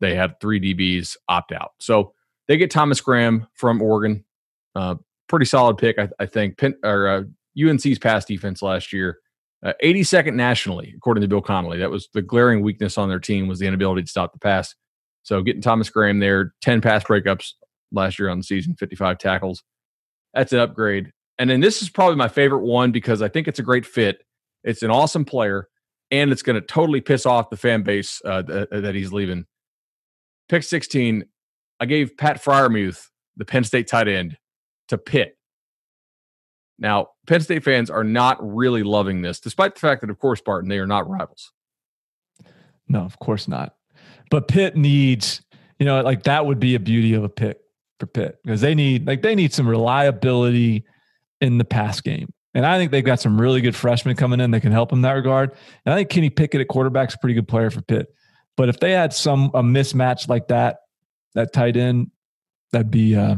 they 0.00 0.14
have 0.14 0.34
three 0.40 0.60
DBs 0.60 1.16
opt 1.28 1.52
out. 1.52 1.72
So 1.80 2.14
they 2.48 2.56
get 2.56 2.70
Thomas 2.70 3.00
Graham 3.00 3.46
from 3.54 3.80
Oregon. 3.80 4.24
Uh, 4.74 4.96
pretty 5.28 5.46
solid 5.46 5.78
pick, 5.78 5.98
I, 5.98 6.08
I 6.18 6.26
think. 6.26 6.58
Pin, 6.58 6.74
or 6.82 7.06
uh, 7.06 7.22
UNC's 7.60 7.98
pass 7.98 8.24
defense 8.24 8.62
last 8.62 8.92
year, 8.92 9.18
uh, 9.64 9.72
82nd 9.82 10.34
nationally, 10.34 10.92
according 10.96 11.22
to 11.22 11.28
Bill 11.28 11.40
Connelly. 11.40 11.78
That 11.78 11.90
was 11.90 12.08
the 12.12 12.22
glaring 12.22 12.62
weakness 12.62 12.98
on 12.98 13.08
their 13.08 13.20
team 13.20 13.46
was 13.46 13.58
the 13.58 13.66
inability 13.66 14.02
to 14.02 14.08
stop 14.08 14.32
the 14.32 14.38
pass. 14.38 14.74
So 15.22 15.42
getting 15.42 15.62
Thomas 15.62 15.88
Graham 15.88 16.18
there, 16.18 16.54
10 16.62 16.80
pass 16.80 17.04
breakups 17.04 17.52
last 17.92 18.18
year 18.18 18.28
on 18.28 18.38
the 18.38 18.44
season, 18.44 18.74
55 18.74 19.18
tackles. 19.18 19.62
That's 20.34 20.52
an 20.52 20.58
upgrade. 20.58 21.12
And 21.38 21.48
then 21.48 21.60
this 21.60 21.82
is 21.82 21.90
probably 21.90 22.16
my 22.16 22.28
favorite 22.28 22.64
one 22.64 22.92
because 22.92 23.22
I 23.22 23.28
think 23.28 23.48
it's 23.48 23.58
a 23.58 23.62
great 23.62 23.86
fit. 23.86 24.24
It's 24.64 24.82
an 24.82 24.90
awesome 24.90 25.24
player, 25.24 25.68
and 26.10 26.30
it's 26.30 26.42
going 26.42 26.60
to 26.60 26.66
totally 26.66 27.00
piss 27.00 27.26
off 27.26 27.50
the 27.50 27.56
fan 27.56 27.82
base 27.82 28.20
uh, 28.24 28.42
th- 28.42 28.68
uh, 28.70 28.80
that 28.80 28.94
he's 28.94 29.12
leaving. 29.12 29.46
Pick 30.48 30.62
16, 30.62 31.24
I 31.80 31.86
gave 31.86 32.16
Pat 32.16 32.42
Freiermuth, 32.42 33.08
the 33.36 33.44
Penn 33.44 33.64
State 33.64 33.88
tight 33.88 34.08
end, 34.08 34.36
to 34.88 34.98
Pitt. 34.98 35.36
Now, 36.78 37.08
Penn 37.26 37.40
State 37.40 37.64
fans 37.64 37.90
are 37.90 38.04
not 38.04 38.38
really 38.40 38.82
loving 38.82 39.22
this, 39.22 39.40
despite 39.40 39.74
the 39.74 39.80
fact 39.80 40.00
that, 40.00 40.10
of 40.10 40.18
course, 40.18 40.40
Barton, 40.40 40.68
they 40.68 40.78
are 40.78 40.86
not 40.86 41.08
rivals. 41.08 41.52
No, 42.88 43.00
of 43.00 43.18
course 43.18 43.46
not. 43.46 43.76
But 44.30 44.48
Pitt 44.48 44.76
needs, 44.76 45.42
you 45.78 45.86
know, 45.86 46.02
like 46.02 46.24
that 46.24 46.46
would 46.46 46.58
be 46.58 46.74
a 46.74 46.80
beauty 46.80 47.14
of 47.14 47.22
a 47.22 47.28
pick 47.28 47.58
for 48.00 48.06
Pitt 48.06 48.38
because 48.42 48.60
they 48.60 48.74
need, 48.74 49.06
like, 49.06 49.22
they 49.22 49.34
need 49.34 49.52
some 49.52 49.68
reliability 49.68 50.84
in 51.40 51.58
the 51.58 51.64
pass 51.64 52.00
game. 52.00 52.32
And 52.54 52.66
I 52.66 52.78
think 52.78 52.90
they've 52.90 53.04
got 53.04 53.20
some 53.20 53.40
really 53.40 53.60
good 53.60 53.76
freshmen 53.76 54.16
coming 54.16 54.40
in 54.40 54.50
that 54.50 54.60
can 54.60 54.72
help 54.72 54.90
them 54.90 54.98
in 54.98 55.02
that 55.02 55.12
regard. 55.12 55.52
And 55.86 55.94
I 55.94 55.96
think 55.96 56.10
Kenny 56.10 56.30
Pickett 56.30 56.60
at 56.60 56.68
quarterback 56.68 57.08
is 57.08 57.14
a 57.14 57.18
pretty 57.18 57.34
good 57.34 57.48
player 57.48 57.70
for 57.70 57.80
Pitt. 57.80 58.14
But 58.56 58.68
if 58.68 58.80
they 58.80 58.92
had 58.92 59.12
some 59.14 59.46
a 59.54 59.62
mismatch 59.62 60.28
like 60.28 60.48
that, 60.48 60.80
that 61.34 61.52
tight 61.52 61.76
end, 61.76 62.10
that'd 62.72 62.90
be 62.90 63.16
uh 63.16 63.36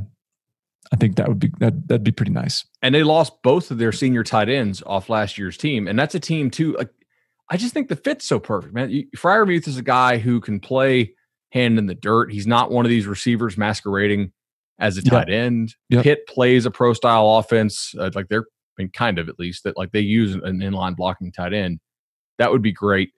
I 0.92 0.96
think 0.96 1.16
that 1.16 1.28
would 1.28 1.38
be 1.38 1.50
that 1.60 1.88
that'd 1.88 2.04
be 2.04 2.12
pretty 2.12 2.32
nice. 2.32 2.64
And 2.84 2.94
they 2.94 3.02
lost 3.02 3.42
both 3.42 3.70
of 3.70 3.78
their 3.78 3.92
senior 3.92 4.22
tight 4.22 4.48
ends 4.48 4.82
off 4.84 5.08
last 5.08 5.38
year's 5.38 5.56
team. 5.56 5.88
And 5.88 5.98
that's 5.98 6.14
a 6.14 6.20
team 6.20 6.50
too. 6.50 6.74
Like 6.74 6.90
I 7.50 7.56
just 7.56 7.74
think 7.74 7.88
the 7.88 7.96
fit's 7.96 8.26
so 8.26 8.38
perfect, 8.38 8.74
man. 8.74 9.08
Freiermuth 9.16 9.66
is 9.66 9.78
a 9.78 9.82
guy 9.82 10.18
who 10.18 10.40
can 10.40 10.60
play 10.60 11.14
hand 11.50 11.78
in 11.78 11.86
the 11.86 11.94
dirt. 11.94 12.30
He's 12.30 12.46
not 12.46 12.70
one 12.70 12.84
of 12.84 12.90
these 12.90 13.06
receivers 13.06 13.56
masquerading 13.56 14.32
as 14.78 14.98
a 14.98 15.02
tight 15.02 15.28
yep. 15.28 15.44
end. 15.44 15.74
Yep. 15.88 16.04
Pitt 16.04 16.26
plays 16.28 16.66
a 16.66 16.70
pro 16.70 16.92
style 16.92 17.36
offense, 17.38 17.94
uh, 17.98 18.10
like 18.14 18.28
they're 18.28 18.44
I 18.78 18.82
mean, 18.82 18.90
kind 18.90 19.18
of 19.18 19.28
at 19.28 19.38
least 19.38 19.64
that 19.64 19.78
like 19.78 19.92
they 19.92 20.00
use 20.00 20.34
an 20.34 20.42
inline 20.42 20.96
blocking 20.96 21.32
tight 21.32 21.54
end. 21.54 21.80
That 22.38 22.50
would 22.50 22.62
be 22.62 22.72
great. 22.72 23.10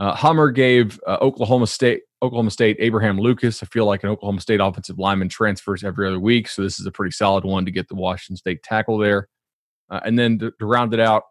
Uh, 0.00 0.14
Hummer 0.14 0.50
gave 0.50 0.98
uh, 1.06 1.18
Oklahoma 1.20 1.66
State 1.66 2.00
Oklahoma 2.22 2.50
State 2.50 2.78
Abraham 2.80 3.18
Lucas. 3.18 3.62
I 3.62 3.66
feel 3.66 3.84
like 3.84 4.02
an 4.02 4.08
Oklahoma 4.08 4.40
State 4.40 4.60
offensive 4.60 4.98
lineman 4.98 5.28
transfers 5.28 5.84
every 5.84 6.08
other 6.08 6.18
week, 6.18 6.48
so 6.48 6.62
this 6.62 6.80
is 6.80 6.86
a 6.86 6.90
pretty 6.90 7.12
solid 7.12 7.44
one 7.44 7.66
to 7.66 7.70
get 7.70 7.88
the 7.88 7.94
Washington 7.94 8.36
State 8.36 8.62
tackle 8.62 8.96
there. 8.98 9.28
Uh, 9.90 10.00
and 10.04 10.18
then 10.18 10.38
to, 10.38 10.52
to, 10.58 10.66
round 10.66 10.94
it 10.94 11.00
out, 11.00 11.24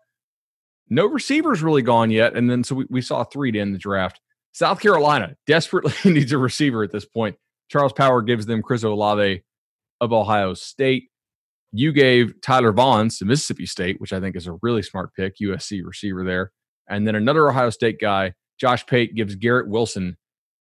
no 0.87 1.07
receivers 1.07 1.63
really 1.63 1.81
gone 1.81 2.11
yet. 2.11 2.35
And 2.35 2.49
then 2.49 2.63
so 2.63 2.75
we, 2.75 2.85
we 2.89 3.01
saw 3.01 3.23
three 3.23 3.51
to 3.51 3.59
end 3.59 3.73
the 3.73 3.79
draft. 3.79 4.19
South 4.51 4.79
Carolina 4.79 5.35
desperately 5.47 5.93
needs 6.11 6.31
a 6.31 6.37
receiver 6.37 6.83
at 6.83 6.91
this 6.91 7.05
point. 7.05 7.37
Charles 7.69 7.93
Power 7.93 8.21
gives 8.21 8.45
them 8.45 8.61
Chris 8.61 8.83
Olave 8.83 9.41
of 9.99 10.13
Ohio 10.13 10.53
State. 10.53 11.09
You 11.71 11.91
gave 11.91 12.39
Tyler 12.41 12.73
Vaughns 12.73 13.17
to 13.19 13.25
Mississippi 13.25 13.65
State, 13.65 13.99
which 13.99 14.13
I 14.13 14.19
think 14.19 14.35
is 14.35 14.47
a 14.47 14.57
really 14.61 14.81
smart 14.83 15.13
pick, 15.15 15.37
USC 15.41 15.81
receiver 15.83 16.23
there. 16.23 16.51
And 16.87 17.07
then 17.07 17.15
another 17.15 17.47
Ohio 17.47 17.69
State 17.69 17.99
guy, 17.99 18.33
Josh 18.59 18.85
Pate, 18.85 19.15
gives 19.15 19.35
Garrett 19.35 19.67
Wilson 19.67 20.17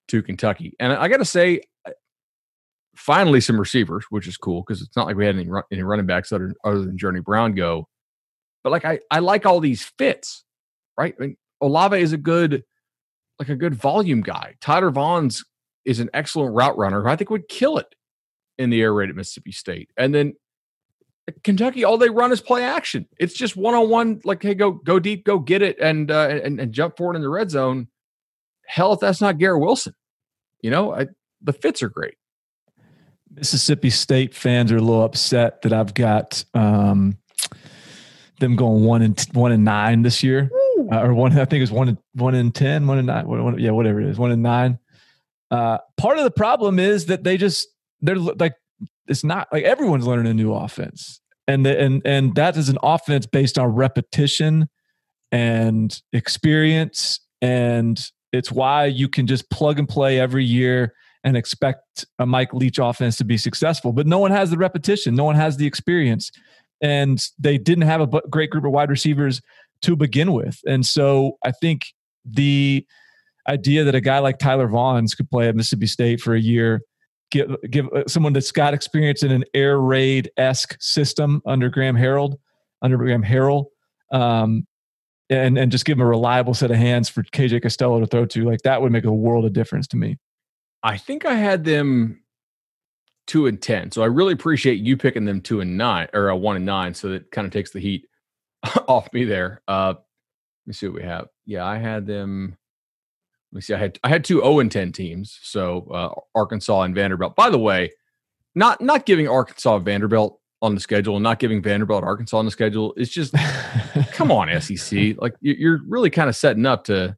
to 0.08 0.22
Kentucky. 0.22 0.74
And 0.78 0.92
I 0.92 1.08
got 1.08 1.18
to 1.18 1.24
say, 1.24 1.62
uh, 1.86 1.92
finally 2.96 3.40
some 3.40 3.58
receivers, 3.58 4.06
which 4.10 4.26
is 4.26 4.36
cool 4.36 4.62
because 4.66 4.82
it's 4.82 4.96
not 4.96 5.06
like 5.06 5.16
we 5.16 5.26
had 5.26 5.36
any, 5.36 5.48
any 5.70 5.82
running 5.82 6.06
backs 6.06 6.32
other, 6.32 6.54
other 6.64 6.80
than 6.80 6.98
Journey 6.98 7.20
Brown 7.20 7.54
go. 7.54 7.88
But 8.64 8.70
like 8.70 8.84
I, 8.84 9.00
I 9.10 9.20
like 9.20 9.46
all 9.46 9.60
these 9.60 9.84
fits, 9.98 10.44
right? 10.96 11.14
I 11.18 11.22
mean, 11.22 11.36
Olave 11.60 12.00
is 12.00 12.12
a 12.12 12.18
good, 12.18 12.64
like 13.38 13.48
a 13.48 13.56
good 13.56 13.74
volume 13.74 14.20
guy. 14.20 14.54
Tyler 14.60 14.90
Vaughns 14.90 15.44
is 15.84 16.00
an 16.00 16.10
excellent 16.12 16.54
route 16.54 16.76
runner 16.76 17.02
who 17.02 17.08
I 17.08 17.16
think 17.16 17.30
would 17.30 17.48
kill 17.48 17.78
it 17.78 17.94
in 18.58 18.70
the 18.70 18.80
air 18.82 18.92
raid 18.92 19.10
at 19.10 19.16
Mississippi 19.16 19.52
State. 19.52 19.90
And 19.96 20.14
then 20.14 20.34
Kentucky, 21.44 21.84
all 21.84 21.98
they 21.98 22.10
run 22.10 22.32
is 22.32 22.40
play 22.40 22.64
action. 22.64 23.06
It's 23.18 23.34
just 23.34 23.56
one 23.56 23.74
on 23.74 23.88
one, 23.88 24.20
like, 24.24 24.42
hey, 24.42 24.54
go 24.54 24.72
go 24.72 24.98
deep, 24.98 25.24
go 25.24 25.38
get 25.38 25.62
it, 25.62 25.78
and 25.78 26.10
uh, 26.10 26.28
and, 26.28 26.60
and 26.60 26.72
jump 26.72 26.96
forward 26.96 27.16
in 27.16 27.22
the 27.22 27.28
red 27.28 27.50
zone. 27.50 27.88
Hell, 28.66 28.92
if 28.92 29.00
that's 29.00 29.20
not 29.20 29.38
Garrett 29.38 29.60
Wilson, 29.60 29.94
you 30.60 30.70
know, 30.70 30.94
I, 30.94 31.06
the 31.42 31.52
fits 31.52 31.82
are 31.82 31.88
great. 31.88 32.14
Mississippi 33.34 33.90
State 33.90 34.34
fans 34.34 34.72
are 34.72 34.76
a 34.76 34.80
little 34.80 35.04
upset 35.04 35.62
that 35.62 35.72
I've 35.72 35.94
got 35.94 36.44
um, 36.54 37.18
them 38.40 38.56
going 38.56 38.84
one 38.84 39.02
and 39.02 39.20
one 39.32 39.52
and 39.52 39.64
nine 39.64 40.02
this 40.02 40.22
year, 40.22 40.50
uh, 40.92 41.02
or 41.02 41.14
one. 41.14 41.38
I 41.38 41.44
think 41.44 41.62
it's 41.62 41.72
one 41.72 41.88
in 41.90 41.98
one 42.14 42.34
in 42.34 42.52
ten, 42.52 42.86
one 42.86 42.98
and 42.98 43.06
nine. 43.06 43.26
One, 43.26 43.44
one, 43.44 43.58
yeah, 43.58 43.70
whatever 43.70 44.00
it 44.00 44.08
is, 44.08 44.18
one 44.18 44.30
and 44.30 44.42
nine. 44.42 44.78
Uh, 45.50 45.78
part 45.96 46.18
of 46.18 46.24
the 46.24 46.30
problem 46.30 46.78
is 46.78 47.06
that 47.06 47.24
they 47.24 47.36
just 47.36 47.68
they're 48.00 48.16
like 48.16 48.54
it's 49.08 49.24
not 49.24 49.48
like 49.52 49.64
everyone's 49.64 50.06
learning 50.06 50.30
a 50.30 50.34
new 50.34 50.52
offense. 50.52 51.20
And 51.46 51.64
the, 51.64 51.80
and 51.80 52.02
and 52.04 52.34
that 52.34 52.56
is 52.56 52.68
an 52.68 52.78
offense 52.82 53.26
based 53.26 53.58
on 53.58 53.68
repetition 53.68 54.68
and 55.32 56.00
experience. 56.12 57.20
And 57.40 57.98
it's 58.32 58.52
why 58.52 58.86
you 58.86 59.08
can 59.08 59.26
just 59.26 59.48
plug 59.50 59.78
and 59.78 59.88
play 59.88 60.20
every 60.20 60.44
year 60.44 60.92
and 61.24 61.36
expect 61.36 62.04
a 62.18 62.26
Mike 62.26 62.52
Leach 62.52 62.78
offense 62.78 63.16
to 63.16 63.24
be 63.24 63.36
successful. 63.36 63.92
But 63.92 64.06
no 64.06 64.18
one 64.18 64.30
has 64.30 64.50
the 64.50 64.58
repetition. 64.58 65.14
No 65.14 65.24
one 65.24 65.36
has 65.36 65.56
the 65.56 65.66
experience. 65.66 66.30
And 66.80 67.26
they 67.38 67.58
didn't 67.58 67.84
have 67.84 68.00
a 68.00 68.20
great 68.28 68.50
group 68.50 68.64
of 68.64 68.72
wide 68.72 68.90
receivers 68.90 69.40
to 69.82 69.96
begin 69.96 70.32
with. 70.32 70.60
And 70.66 70.84
so 70.84 71.38
i 71.44 71.50
think 71.50 71.86
the 72.24 72.86
idea 73.48 73.84
that 73.84 73.94
a 73.94 74.00
guy 74.00 74.18
like 74.18 74.38
Tyler 74.38 74.68
Vaughns 74.68 75.16
could 75.16 75.30
play 75.30 75.48
at 75.48 75.56
Mississippi 75.56 75.86
State 75.86 76.20
for 76.20 76.34
a 76.34 76.40
year 76.40 76.82
give 77.30 77.56
give 77.70 77.88
uh, 77.92 78.04
someone 78.06 78.32
that's 78.32 78.52
got 78.52 78.74
experience 78.74 79.22
in 79.22 79.30
an 79.30 79.44
air 79.54 79.80
raid 79.80 80.30
esque 80.36 80.76
system 80.80 81.42
under 81.46 81.68
Graham 81.68 81.96
Harrell, 81.96 82.36
under 82.82 82.96
Graham 82.96 83.22
Harrell, 83.22 83.66
um, 84.12 84.66
and 85.30 85.58
and 85.58 85.72
just 85.72 85.84
give 85.84 85.98
him 85.98 86.02
a 86.02 86.06
reliable 86.06 86.54
set 86.54 86.70
of 86.70 86.76
hands 86.76 87.08
for 87.08 87.22
KJ 87.22 87.62
Costello 87.62 88.00
to 88.00 88.06
throw 88.06 88.26
to. 88.26 88.44
Like 88.44 88.62
that 88.62 88.82
would 88.82 88.92
make 88.92 89.04
a 89.04 89.12
world 89.12 89.44
of 89.44 89.52
difference 89.52 89.86
to 89.88 89.96
me. 89.96 90.18
I 90.82 90.96
think 90.96 91.24
I 91.24 91.34
had 91.34 91.64
them 91.64 92.22
two 93.26 93.46
and 93.46 93.60
ten. 93.60 93.90
So 93.90 94.02
I 94.02 94.06
really 94.06 94.32
appreciate 94.32 94.80
you 94.80 94.96
picking 94.96 95.24
them 95.24 95.40
two 95.40 95.60
and 95.60 95.76
nine 95.76 96.08
or 96.12 96.28
a 96.28 96.36
one 96.36 96.56
and 96.56 96.66
nine. 96.66 96.94
So 96.94 97.10
that 97.10 97.30
kind 97.30 97.46
of 97.46 97.52
takes 97.52 97.70
the 97.70 97.80
heat 97.80 98.06
off 98.88 99.12
me 99.12 99.24
there. 99.24 99.62
Uh, 99.68 99.94
let 99.96 100.66
me 100.66 100.72
see 100.74 100.86
what 100.86 100.96
we 100.96 101.02
have. 101.02 101.28
Yeah, 101.46 101.64
I 101.64 101.78
had 101.78 102.06
them. 102.06 102.57
Let 103.52 103.56
me 103.56 103.60
see. 103.62 103.74
I 103.74 103.78
had 103.78 103.98
I 104.04 104.08
had 104.08 104.24
two 104.24 104.36
zero 104.36 104.46
oh 104.46 104.60
and 104.60 104.70
ten 104.70 104.92
teams. 104.92 105.38
So 105.42 105.88
uh, 105.92 106.20
Arkansas 106.34 106.82
and 106.82 106.94
Vanderbilt. 106.94 107.36
By 107.36 107.50
the 107.50 107.58
way, 107.58 107.92
not 108.54 108.80
not 108.80 109.06
giving 109.06 109.28
Arkansas 109.28 109.78
Vanderbilt 109.78 110.38
on 110.60 110.74
the 110.74 110.80
schedule 110.80 111.16
and 111.16 111.22
not 111.22 111.38
giving 111.38 111.62
Vanderbilt 111.62 112.02
Arkansas 112.02 112.36
on 112.36 112.44
the 112.44 112.50
schedule 112.50 112.92
is 112.96 113.10
just 113.10 113.34
come 114.12 114.30
on 114.30 114.60
SEC. 114.60 115.16
Like 115.18 115.34
you're 115.40 115.80
really 115.86 116.10
kind 116.10 116.28
of 116.28 116.36
setting 116.36 116.66
up 116.66 116.84
to 116.84 117.16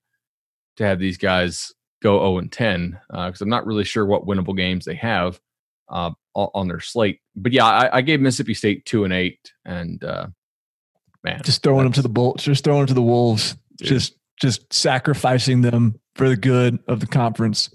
to 0.77 0.85
have 0.85 0.99
these 0.99 1.19
guys 1.19 1.73
go 2.03 2.19
0 2.19 2.39
and 2.39 2.53
10 2.53 2.99
because 3.11 3.43
uh, 3.43 3.45
I'm 3.45 3.51
not 3.51 3.67
really 3.67 3.85
sure 3.85 4.07
what 4.07 4.27
winnable 4.27 4.57
games 4.57 4.85
they 4.85 4.95
have 4.95 5.41
uh, 5.91 6.11
on 6.35 6.69
their 6.69 6.81
slate. 6.81 7.21
But 7.37 7.53
yeah, 7.53 7.67
I, 7.67 7.99
I, 7.99 8.01
gave 8.01 8.21
Mississippi 8.21 8.55
State 8.55 8.87
two 8.87 9.05
and 9.05 9.13
eight, 9.13 9.53
and 9.65 10.03
uh, 10.05 10.29
man, 11.25 11.41
just 11.45 11.63
throwing 11.63 11.85
them 11.85 11.93
to 11.95 12.03
the 12.03 12.09
bull, 12.09 12.35
just 12.39 12.65
throwing 12.65 12.81
them 12.81 12.87
to 12.89 12.95
the 12.95 13.03
wolves, 13.03 13.57
dude. 13.77 13.89
just 13.89 14.15
just 14.41 14.73
sacrificing 14.73 15.61
them 15.61 16.01
for 16.15 16.29
the 16.29 16.37
good 16.37 16.79
of 16.89 17.01
the 17.01 17.07
conference. 17.07 17.71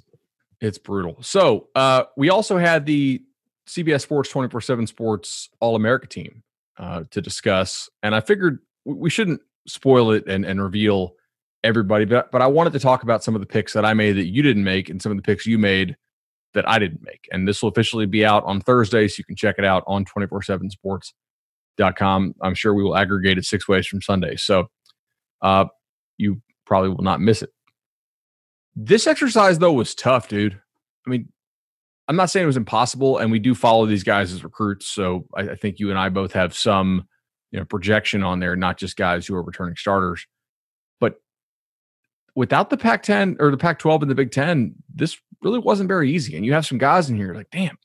It's 0.61 0.77
brutal. 0.77 1.17
So 1.21 1.67
uh, 1.75 2.05
we 2.17 2.29
also 2.29 2.57
had 2.57 2.85
the 2.85 3.21
CBS 3.67 4.01
Sports 4.01 4.29
24 4.29 4.61
7 4.61 4.87
Sports 4.87 5.49
All 5.59 5.75
America 5.75 6.07
team 6.07 6.43
uh, 6.77 7.03
to 7.11 7.21
discuss. 7.21 7.89
And 8.03 8.15
I 8.15 8.19
figured 8.19 8.59
we 8.83 9.09
shouldn't 9.09 9.41
spoil 9.67 10.11
it 10.11 10.27
and, 10.27 10.45
and 10.45 10.61
reveal 10.61 11.15
everybody, 11.63 12.05
but, 12.05 12.31
but 12.31 12.41
I 12.41 12.47
wanted 12.47 12.73
to 12.73 12.79
talk 12.79 13.03
about 13.03 13.23
some 13.23 13.35
of 13.35 13.41
the 13.41 13.47
picks 13.47 13.73
that 13.73 13.85
I 13.85 13.93
made 13.93 14.13
that 14.13 14.27
you 14.27 14.43
didn't 14.43 14.63
make 14.63 14.89
and 14.89 15.01
some 15.01 15.11
of 15.11 15.17
the 15.17 15.23
picks 15.23 15.45
you 15.45 15.57
made 15.57 15.95
that 16.53 16.67
I 16.69 16.79
didn't 16.79 17.01
make. 17.01 17.27
And 17.31 17.47
this 17.47 17.61
will 17.61 17.69
officially 17.69 18.05
be 18.05 18.23
out 18.23 18.43
on 18.45 18.61
Thursday, 18.61 19.07
so 19.07 19.15
you 19.19 19.25
can 19.25 19.35
check 19.35 19.55
it 19.57 19.65
out 19.65 19.83
on 19.87 20.05
24 20.05 20.43
7 20.43 20.69
sports.com. 20.69 22.35
I'm 22.41 22.53
sure 22.53 22.73
we 22.73 22.83
will 22.83 22.95
aggregate 22.95 23.37
it 23.37 23.45
six 23.45 23.67
ways 23.67 23.87
from 23.87 24.01
Sunday. 24.01 24.35
So 24.35 24.67
uh, 25.41 25.65
you 26.17 26.41
probably 26.65 26.89
will 26.89 27.03
not 27.03 27.21
miss 27.21 27.41
it. 27.41 27.51
This 28.75 29.07
exercise, 29.07 29.59
though, 29.59 29.73
was 29.73 29.95
tough, 29.95 30.27
dude. 30.27 30.59
I 31.05 31.09
mean, 31.09 31.29
I'm 32.07 32.15
not 32.15 32.29
saying 32.29 32.43
it 32.43 32.47
was 32.47 32.57
impossible, 32.57 33.17
and 33.17 33.31
we 33.31 33.39
do 33.39 33.55
follow 33.55 33.85
these 33.85 34.03
guys 34.03 34.31
as 34.31 34.43
recruits. 34.43 34.87
So 34.87 35.25
I, 35.35 35.41
I, 35.49 35.55
think 35.55 35.79
you 35.79 35.89
and 35.89 35.97
I 35.97 36.09
both 36.09 36.33
have 36.33 36.55
some, 36.55 37.07
you 37.51 37.59
know, 37.59 37.65
projection 37.65 38.21
on 38.21 38.39
there, 38.39 38.55
not 38.55 38.77
just 38.77 38.97
guys 38.97 39.25
who 39.25 39.35
are 39.35 39.41
returning 39.41 39.75
starters. 39.75 40.27
But 40.99 41.15
without 42.35 42.69
the 42.69 42.77
Pac-10 42.77 43.37
or 43.39 43.49
the 43.49 43.57
Pac-12 43.57 44.01
and 44.03 44.11
the 44.11 44.15
Big 44.15 44.31
Ten, 44.31 44.75
this 44.93 45.17
really 45.41 45.59
wasn't 45.59 45.87
very 45.87 46.11
easy. 46.11 46.35
And 46.35 46.45
you 46.45 46.53
have 46.53 46.65
some 46.65 46.77
guys 46.77 47.09
in 47.09 47.15
here 47.15 47.33
like, 47.33 47.49
damn, 47.51 47.77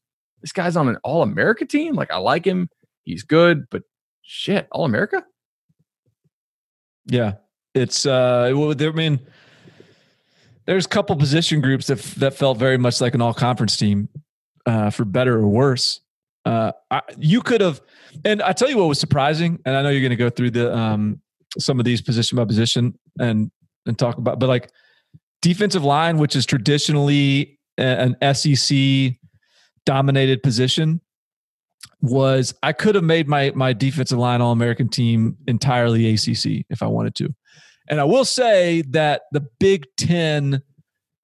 this 0.43 0.53
guy's 0.53 0.76
on 0.76 0.89
an 0.89 0.99
All-America 1.05 1.64
team. 1.64 1.95
Like 1.95 2.11
I 2.11 2.18
like 2.18 2.45
him, 2.45 2.68
he's 3.05 3.22
good, 3.22 3.68
but 3.70 3.83
shit, 4.22 4.68
All-America. 4.72 5.24
Yeah, 7.07 7.35
it's 7.75 8.07
uh, 8.07 8.51
I 8.53 8.91
mean 8.91 9.21
there's 10.66 10.87
a 10.87 10.89
couple 10.89 11.16
position 11.16 11.61
groups 11.61 11.89
that 11.89 11.99
that 12.18 12.35
felt 12.35 12.59
very 12.59 12.79
much 12.79 13.01
like 13.01 13.14
an 13.14 13.21
all 13.21 13.35
conference 13.35 13.77
team, 13.77 14.09
uh, 14.66 14.91
for 14.91 15.05
better 15.05 15.39
or 15.39 15.47
worse. 15.47 16.01
Uh, 16.45 16.73
I, 16.91 17.03
you 17.18 17.43
could 17.43 17.61
have, 17.61 17.81
and 18.25 18.41
I 18.41 18.53
tell 18.53 18.71
you 18.71 18.79
what 18.79 18.89
was 18.89 19.01
surprising, 19.01 19.59
and 19.64 19.77
I 19.77 19.83
know 19.83 19.91
you're 19.91 20.01
going 20.01 20.11
to 20.11 20.16
go 20.16 20.31
through 20.31 20.53
the 20.53 20.75
um, 20.75 21.21
some 21.59 21.79
of 21.79 21.85
these 21.85 22.01
position 22.01 22.37
by 22.37 22.45
position 22.45 22.99
and 23.18 23.51
and 23.87 23.99
talk 23.99 24.18
about, 24.18 24.39
but 24.39 24.49
like 24.49 24.71
defensive 25.43 25.85
line, 25.85 26.18
which 26.18 26.37
is 26.37 26.47
traditionally 26.47 27.59
an 27.77 28.16
SEC 28.35 29.14
dominated 29.87 30.43
position, 30.43 31.01
was 32.03 32.55
I 32.62 32.73
could 32.73 32.95
have 32.95 33.05
made 33.05 33.29
my 33.29 33.53
my 33.55 33.73
defensive 33.73 34.18
line 34.18 34.41
All 34.41 34.53
American 34.53 34.89
team 34.89 35.37
entirely 35.47 36.14
ACC 36.14 36.64
if 36.71 36.83
I 36.83 36.87
wanted 36.87 37.14
to. 37.16 37.35
And 37.91 38.01
I 38.01 38.05
will 38.05 38.24
say 38.24 38.82
that 38.91 39.22
the 39.32 39.47
Big 39.59 39.84
Ten 39.99 40.62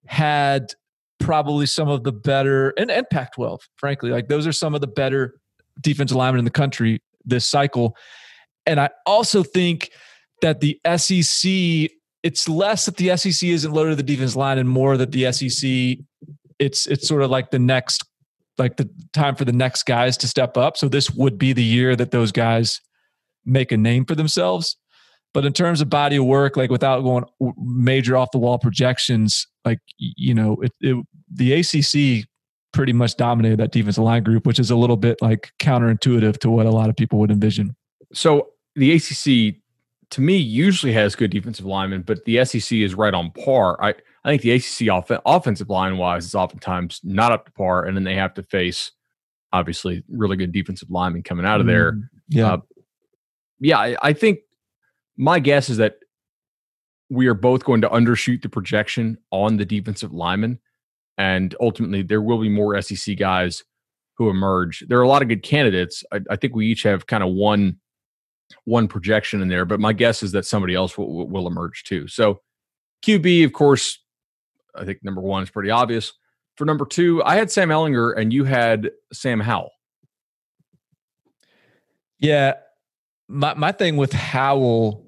had 0.07 0.73
probably 1.21 1.65
some 1.65 1.89
of 1.89 2.03
the 2.03 2.13
better, 2.13 2.71
and, 2.77 2.91
and 2.91 3.09
Pac 3.09 3.35
12, 3.35 3.63
frankly, 3.77 4.11
like 4.11 4.29
those 4.29 4.47
are 4.47 4.53
some 4.53 4.75
of 4.75 4.81
the 4.81 4.89
better 4.89 5.41
defensive 5.81 6.17
linemen 6.17 6.41
in 6.41 6.45
the 6.45 6.51
country 6.51 7.01
this 7.25 7.47
cycle. 7.47 7.97
And 8.67 8.81
I 8.81 8.91
also 9.07 9.45
think 9.45 9.91
that 10.43 10.61
the 10.61 10.81
SEC, 10.97 11.91
it's 12.23 12.49
less 12.49 12.87
that 12.87 12.97
the 12.97 13.17
SEC 13.17 13.49
isn't 13.49 13.73
loaded 13.73 13.91
to 13.91 13.97
the 13.97 14.03
defense 14.03 14.35
line 14.35 14.59
and 14.59 14.69
more 14.69 14.97
that 14.97 15.13
the 15.13 15.31
SEC, 15.33 15.99
it's 16.59 16.87
it's 16.87 17.07
sort 17.07 17.23
of 17.23 17.31
like 17.31 17.51
the 17.51 17.59
next, 17.59 18.05
like 18.59 18.77
the 18.77 18.91
time 19.13 19.37
for 19.37 19.45
the 19.45 19.53
next 19.53 19.85
guys 19.85 20.17
to 20.17 20.29
step 20.29 20.57
up. 20.57 20.77
So 20.77 20.89
this 20.89 21.11
would 21.11 21.39
be 21.39 21.53
the 21.53 21.63
year 21.63 21.95
that 21.95 22.11
those 22.11 22.33
guys 22.33 22.81
make 23.45 23.71
a 23.71 23.77
name 23.77 24.05
for 24.05 24.17
themselves. 24.17 24.77
But 25.37 25.45
in 25.45 25.53
terms 25.53 25.83
of 25.83 25.91
body 25.91 26.17
of 26.17 26.25
work, 26.25 26.57
like 26.57 26.71
without 26.71 27.03
going 27.03 27.25
major 27.59 28.17
off 28.17 28.31
the 28.31 28.39
wall 28.39 28.59
projections, 28.59 29.47
like 29.67 29.81
you 29.99 30.33
know, 30.33 30.57
it, 30.63 30.73
it, 30.81 31.07
the 31.31 31.53
ACC 31.53 32.27
pretty 32.73 32.95
much 32.95 33.19
dominated 33.19 33.59
that 33.59 33.71
defensive 33.71 34.03
line 34.03 34.23
group, 34.23 34.47
which 34.47 34.59
is 34.59 34.71
a 34.71 34.77
little 34.77 34.97
bit 34.97 35.21
like 35.21 35.53
counterintuitive 35.59 36.39
to 36.39 36.49
what 36.49 36.65
a 36.65 36.71
lot 36.71 36.89
of 36.89 36.97
people 36.97 37.19
would 37.19 37.31
envision. 37.31 37.77
So 38.15 38.49
the 38.77 38.95
ACC, 38.95 39.57
to 40.13 40.23
me, 40.23 40.39
usually 40.39 40.95
has 40.95 41.15
good 41.15 41.33
defensive 41.33 41.67
linemen, 41.67 42.01
but 42.01 42.25
the 42.25 42.43
SEC 42.47 42.79
is 42.79 42.95
right 42.95 43.13
on 43.13 43.31
par. 43.33 43.77
I 43.85 43.91
I 44.25 44.31
think 44.31 44.41
the 44.41 44.53
ACC 44.53 44.91
off- 44.91 45.21
offensive 45.27 45.69
line 45.69 45.99
wise 45.99 46.25
is 46.25 46.35
oftentimes 46.35 47.03
not 47.05 47.31
up 47.31 47.45
to 47.45 47.53
par, 47.53 47.85
and 47.85 47.95
then 47.95 48.05
they 48.05 48.15
have 48.15 48.33
to 48.33 48.43
face 48.43 48.91
obviously 49.53 50.03
really 50.09 50.39
good 50.39 50.53
defensive 50.53 50.91
linemen 50.91 51.25
coming 51.25 51.45
out 51.45 51.61
of 51.61 51.67
there. 51.67 51.93
Mm, 51.93 52.09
yeah, 52.31 52.53
uh, 52.55 52.59
yeah. 53.61 53.79
I, 53.79 53.97
I 54.01 54.13
think 54.15 54.39
my 55.17 55.39
guess 55.39 55.69
is 55.69 55.79
that 55.79 55.97
we 57.09 57.27
are 57.27 57.35
both 57.35 57.65
going 57.65 57.81
to 57.83 57.89
undershoot 57.89 58.43
the 58.43 58.49
projection 58.49 59.19
on 59.31 59.57
the 59.57 59.65
defensive 59.65 60.13
lineman. 60.13 60.59
And 61.19 61.55
ultimately, 61.61 62.03
there 62.03 62.21
will 62.21 62.39
be 62.39 62.49
more 62.49 62.81
SEC 62.83 63.17
guys 63.17 63.65
who 64.17 64.29
emerge. 64.29 64.85
There 64.89 64.99
are 64.99 65.03
a 65.03 65.09
lot 65.09 65.23
of 65.23 65.29
good 65.29 65.43
candidates. 65.43 66.05
I, 66.13 66.21
I 66.31 66.37
think 66.37 66.55
we 66.55 66.67
each 66.67 66.83
have 66.83 67.07
kind 67.07 67.23
of 67.23 67.33
one 67.33 67.79
one 68.65 68.87
projection 68.87 69.43
in 69.43 69.49
there, 69.49 69.65
but 69.65 69.81
my 69.81 69.93
guess 69.93 70.23
is 70.23 70.31
that 70.33 70.47
somebody 70.47 70.75
else 70.75 70.97
will, 70.97 71.29
will 71.29 71.49
emerge 71.49 71.83
too. 71.83 72.07
So, 72.07 72.41
QB, 73.05 73.45
of 73.45 73.53
course, 73.53 73.99
I 74.75 74.85
think 74.85 75.03
number 75.03 75.21
one 75.21 75.43
is 75.43 75.51
pretty 75.51 75.71
obvious. 75.71 76.13
For 76.57 76.65
number 76.65 76.87
two, 76.87 77.23
I 77.25 77.37
had 77.37 77.51
Sam 77.51 77.71
Ehlinger 77.71 78.17
and 78.17 78.33
you 78.33 78.45
had 78.45 78.91
Sam 79.13 79.41
Howell. 79.41 79.73
Yeah, 82.19 82.55
my 83.29 83.55
my 83.55 83.73
thing 83.73 83.97
with 83.97 84.13
Howell 84.13 85.05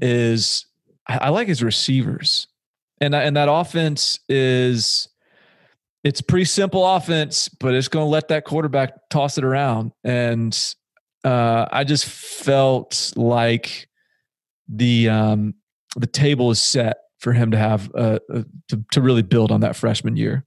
is 0.00 0.66
I, 1.06 1.18
I 1.18 1.28
like 1.30 1.48
his 1.48 1.62
receivers, 1.62 2.48
and 3.00 3.14
and 3.14 3.36
that 3.36 3.48
offense 3.50 4.20
is 4.28 5.08
it's 6.04 6.20
pretty 6.20 6.44
simple 6.44 6.86
offense, 6.86 7.48
but 7.48 7.74
it's 7.74 7.88
going 7.88 8.04
to 8.04 8.08
let 8.08 8.28
that 8.28 8.44
quarterback 8.44 9.08
toss 9.10 9.38
it 9.38 9.44
around. 9.44 9.92
And 10.04 10.56
uh, 11.24 11.66
I 11.70 11.82
just 11.82 12.04
felt 12.04 13.12
like 13.16 13.88
the 14.68 15.08
um, 15.08 15.54
the 15.96 16.06
table 16.06 16.50
is 16.50 16.62
set 16.62 16.98
for 17.18 17.32
him 17.32 17.50
to 17.50 17.58
have 17.58 17.90
uh, 17.94 18.18
uh, 18.32 18.42
to 18.68 18.84
to 18.92 19.00
really 19.00 19.22
build 19.22 19.50
on 19.50 19.60
that 19.60 19.76
freshman 19.76 20.16
year. 20.16 20.44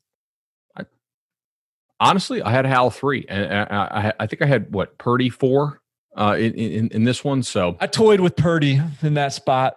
Honestly, 2.02 2.42
I 2.42 2.52
had 2.52 2.66
Howell 2.66 2.92
three, 2.92 3.26
and 3.28 3.52
I, 3.54 3.64
I, 3.74 4.14
I 4.22 4.28
think 4.28 4.42
I 4.42 4.46
had 4.46 4.74
what 4.74 4.98
Purdy 4.98 5.30
four 5.30 5.79
uh, 6.16 6.36
in, 6.38 6.54
in, 6.54 6.88
in 6.90 7.04
this 7.04 7.24
one. 7.24 7.44
So 7.44 7.78
I 7.80 7.88
toyed 7.88 8.20
with 8.20 8.36
Purdy 8.36 8.82
in 9.02 9.14
that 9.16 9.34
spot. 9.34 9.76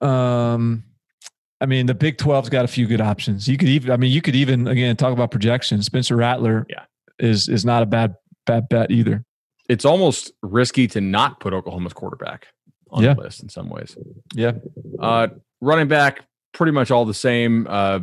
Um, 0.00 0.84
I 1.60 1.66
mean, 1.66 1.86
the 1.86 1.94
Big 1.94 2.18
12's 2.18 2.48
got 2.48 2.64
a 2.64 2.68
few 2.68 2.86
good 2.86 3.00
options. 3.00 3.48
You 3.48 3.56
could 3.56 3.68
even, 3.68 3.90
I 3.90 3.96
mean, 3.96 4.12
you 4.12 4.22
could 4.22 4.36
even 4.36 4.68
again 4.68 4.96
talk 4.96 5.12
about 5.12 5.30
projections. 5.30 5.86
Spencer 5.86 6.16
Rattler, 6.16 6.66
yeah, 6.68 6.84
is 7.18 7.48
is 7.48 7.64
not 7.64 7.82
a 7.82 7.86
bad 7.86 8.14
bad 8.46 8.68
bet 8.68 8.90
either. 8.90 9.24
It's 9.68 9.84
almost 9.84 10.32
risky 10.42 10.86
to 10.88 11.00
not 11.00 11.40
put 11.40 11.52
Oklahoma's 11.52 11.92
quarterback 11.92 12.46
on 12.90 13.02
yeah. 13.02 13.14
the 13.14 13.20
list 13.20 13.42
in 13.42 13.48
some 13.48 13.68
ways. 13.68 13.96
Yeah. 14.34 14.52
Uh, 14.98 15.28
running 15.60 15.88
back, 15.88 16.24
pretty 16.52 16.72
much 16.72 16.90
all 16.90 17.04
the 17.04 17.12
same. 17.12 17.66
Uh, 17.68 18.00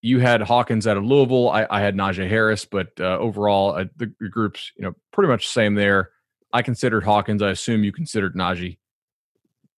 you 0.00 0.20
had 0.20 0.40
Hawkins 0.42 0.86
out 0.86 0.96
of 0.96 1.04
Louisville. 1.04 1.50
I, 1.50 1.66
I 1.68 1.80
had 1.80 1.96
Najee 1.96 2.28
Harris, 2.28 2.64
but 2.64 2.88
uh, 3.00 3.18
overall, 3.18 3.74
uh, 3.74 3.84
the, 3.96 4.12
the 4.20 4.28
groups, 4.28 4.70
you 4.76 4.84
know, 4.84 4.94
pretty 5.12 5.28
much 5.28 5.46
the 5.46 5.52
same 5.52 5.74
there. 5.74 6.10
I 6.52 6.62
considered 6.62 7.04
Hawkins. 7.04 7.42
I 7.42 7.50
assume 7.50 7.84
you 7.84 7.92
considered 7.92 8.34
Najee. 8.34 8.78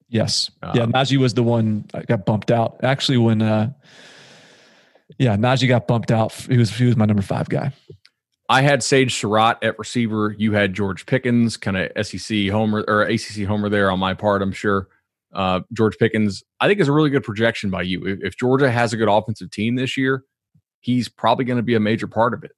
Yes. 0.09 0.51
Um, 0.63 0.73
yeah, 0.75 0.87
Najee 0.87 1.19
was 1.19 1.35
the 1.35 1.43
one 1.43 1.85
that 1.93 2.07
got 2.07 2.27
bumped 2.27 2.51
out. 2.51 2.81
Actually, 2.83 3.19
when 3.19 3.43
uh 3.43 3.73
yeah, 5.19 5.37
Najee 5.37 5.69
got 5.69 5.87
bumped 5.87 6.11
out. 6.11 6.33
He 6.33 6.57
was 6.57 6.71
he 6.71 6.87
was 6.87 6.97
my 6.97 7.05
number 7.05 7.23
five 7.23 7.49
guy. 7.49 7.73
I 8.49 8.63
had 8.63 8.83
Sage 8.83 9.15
Surratt 9.15 9.63
at 9.63 9.79
receiver. 9.79 10.35
You 10.37 10.53
had 10.53 10.75
George 10.75 11.07
Pickens, 11.07 11.57
kind 11.57 11.77
of 11.77 12.07
SEC 12.07 12.49
homer 12.49 12.85
or 12.89 13.03
ACC 13.03 13.45
homer 13.47 13.69
there 13.69 13.91
on 13.91 14.01
my 14.01 14.15
part. 14.15 14.43
I'm 14.43 14.53
sure. 14.53 14.89
Uh, 15.33 15.61
George 15.73 15.97
Pickens, 15.99 16.43
I 16.59 16.67
think, 16.67 16.81
is 16.81 16.89
a 16.89 16.93
really 16.93 17.11
good 17.11 17.23
projection 17.23 17.71
by 17.71 17.83
you. 17.83 18.05
If, 18.05 18.19
if 18.25 18.37
Georgia 18.37 18.69
has 18.69 18.93
a 18.93 18.97
good 18.97 19.09
offensive 19.09 19.53
team 19.53 19.77
this 19.77 19.97
year, 19.97 20.25
he's 20.81 21.09
probably 21.09 21.45
going 21.45 21.59
to 21.59 21.63
be 21.63 21.77
a 21.77 21.81
major 21.81 22.09
part 22.09 22.35
of 22.35 22.43
it. 22.43 22.51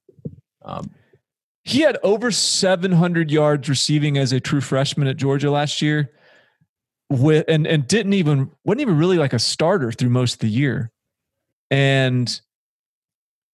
Um, 0.64 0.90
he 1.64 1.80
had 1.80 1.98
over 2.02 2.30
700 2.30 3.30
yards 3.30 3.68
receiving 3.68 4.18
as 4.18 4.32
a 4.32 4.40
true 4.40 4.60
freshman 4.60 5.06
at 5.06 5.16
Georgia 5.16 5.50
last 5.50 5.80
year 5.80 6.10
with 7.08 7.44
and 7.48 7.66
and 7.66 7.86
didn't 7.86 8.14
even 8.14 8.50
wasn't 8.64 8.80
even 8.80 8.98
really 8.98 9.18
like 9.18 9.32
a 9.32 9.38
starter 9.38 9.92
through 9.92 10.08
most 10.08 10.34
of 10.34 10.38
the 10.40 10.48
year. 10.48 10.90
And 11.70 12.40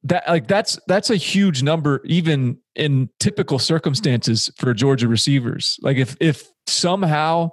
that 0.05 0.27
like 0.29 0.49
that's 0.49 0.79
that's 0.87 1.11
a 1.11 1.17
huge 1.17 1.63
number 1.63 2.01
even 2.05 2.59
in 2.75 3.11
typical 3.21 3.59
circumstances 3.59 4.51
for 4.57 4.73
Georgia 4.73 5.09
receivers. 5.09 5.79
Like 5.83 5.97
if 5.97 6.17
if 6.21 6.49
somehow 6.67 7.51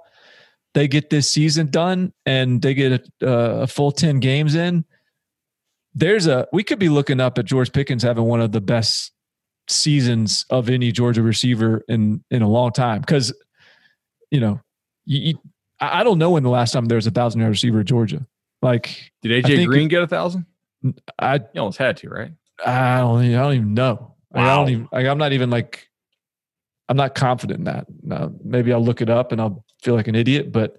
they 0.74 0.88
get 0.88 1.10
this 1.10 1.30
season 1.30 1.70
done 1.70 2.12
and 2.24 2.62
they 2.62 2.74
get 2.74 3.08
a, 3.22 3.26
a 3.26 3.66
full 3.66 3.92
10 3.92 4.20
games 4.20 4.54
in, 4.54 4.84
there's 5.94 6.26
a 6.26 6.46
we 6.52 6.62
could 6.62 6.78
be 6.78 6.88
looking 6.88 7.20
up 7.20 7.36
at 7.38 7.44
George 7.44 7.72
Pickens 7.72 8.02
having 8.02 8.24
one 8.24 8.40
of 8.40 8.52
the 8.52 8.60
best 8.60 9.12
seasons 9.68 10.46
of 10.50 10.70
any 10.70 10.92
Georgia 10.92 11.22
receiver 11.22 11.84
in 11.88 12.22
in 12.30 12.42
a 12.42 12.48
long 12.48 12.72
time 12.72 13.00
because 13.00 13.32
you 14.30 14.40
know 14.40 14.60
you, 15.04 15.20
you, 15.20 15.38
I 15.80 16.04
don't 16.04 16.18
know 16.18 16.30
when 16.30 16.42
the 16.42 16.50
last 16.50 16.72
time 16.72 16.86
there 16.86 16.96
was 16.96 17.06
a 17.06 17.10
thousand 17.10 17.40
yard 17.40 17.50
receiver 17.50 17.80
at 17.80 17.86
Georgia. 17.86 18.26
Like 18.62 19.12
did 19.22 19.44
AJ 19.44 19.66
Green 19.66 19.88
get 19.88 20.02
a 20.02 20.06
thousand? 20.06 20.46
I 21.18 21.36
you 21.36 21.60
almost 21.60 21.78
had 21.78 21.96
to, 21.98 22.08
right? 22.08 22.32
I 22.64 22.98
don't. 22.98 23.24
I 23.24 23.42
don't 23.42 23.54
even 23.54 23.74
know. 23.74 24.14
Wow. 24.30 24.42
I 24.42 24.56
don't 24.56 24.70
even. 24.70 24.88
Like, 24.92 25.06
I'm 25.06 25.18
not 25.18 25.32
even 25.32 25.50
like. 25.50 25.88
I'm 26.88 26.96
not 26.96 27.14
confident 27.14 27.58
in 27.58 27.64
that. 27.64 27.86
Now, 28.02 28.32
maybe 28.44 28.72
I'll 28.72 28.84
look 28.84 29.02
it 29.02 29.10
up 29.10 29.32
and 29.32 29.40
I'll 29.40 29.64
feel 29.82 29.94
like 29.94 30.06
an 30.06 30.14
idiot, 30.14 30.52
but 30.52 30.78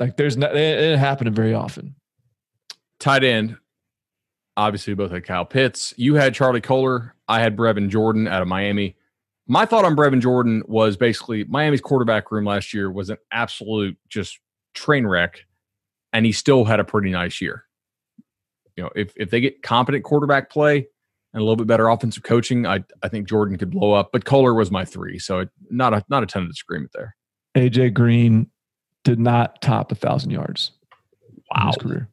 like 0.00 0.16
there's 0.16 0.36
not. 0.36 0.56
It, 0.56 0.80
it 0.80 0.98
happening 0.98 1.34
very 1.34 1.54
often. 1.54 1.94
Tight 2.98 3.24
end. 3.24 3.56
Obviously, 4.56 4.92
we 4.92 4.96
both 4.96 5.10
had 5.10 5.24
Kyle 5.24 5.44
Pitts. 5.44 5.92
You 5.96 6.14
had 6.14 6.34
Charlie 6.34 6.60
Kolar. 6.60 7.14
I 7.28 7.40
had 7.40 7.56
Brevin 7.56 7.88
Jordan 7.88 8.26
out 8.26 8.42
of 8.42 8.48
Miami. 8.48 8.96
My 9.46 9.66
thought 9.66 9.84
on 9.84 9.94
Brevin 9.94 10.20
Jordan 10.20 10.62
was 10.66 10.96
basically 10.96 11.44
Miami's 11.44 11.80
quarterback 11.80 12.32
room 12.32 12.44
last 12.44 12.74
year 12.74 12.90
was 12.90 13.10
an 13.10 13.18
absolute 13.30 13.96
just 14.08 14.40
train 14.74 15.06
wreck, 15.06 15.44
and 16.12 16.26
he 16.26 16.32
still 16.32 16.64
had 16.64 16.80
a 16.80 16.84
pretty 16.84 17.10
nice 17.10 17.40
year 17.40 17.66
you 18.76 18.84
know, 18.84 18.90
if 18.94 19.12
if 19.16 19.30
they 19.30 19.40
get 19.40 19.62
competent 19.62 20.04
quarterback 20.04 20.50
play 20.50 20.86
and 21.32 21.40
a 21.40 21.44
little 21.44 21.56
bit 21.56 21.66
better 21.66 21.88
offensive 21.88 22.22
coaching, 22.22 22.66
I 22.66 22.84
I 23.02 23.08
think 23.08 23.28
Jordan 23.28 23.56
could 23.56 23.70
blow 23.70 23.92
up. 23.92 24.10
But 24.12 24.24
Kolar 24.24 24.54
was 24.54 24.70
my 24.70 24.84
three, 24.84 25.18
so 25.18 25.40
it, 25.40 25.48
not 25.70 25.94
a 25.94 26.04
not 26.08 26.22
a 26.22 26.26
ton 26.26 26.42
of 26.42 26.50
disagreement 26.50 26.92
there. 26.94 27.16
AJ 27.56 27.94
Green 27.94 28.48
did 29.02 29.18
not 29.18 29.60
top 29.62 29.90
a 29.92 29.94
thousand 29.94 30.30
yards. 30.30 30.72
Wow, 31.54 31.68
His 31.68 31.76
career. 31.76 32.08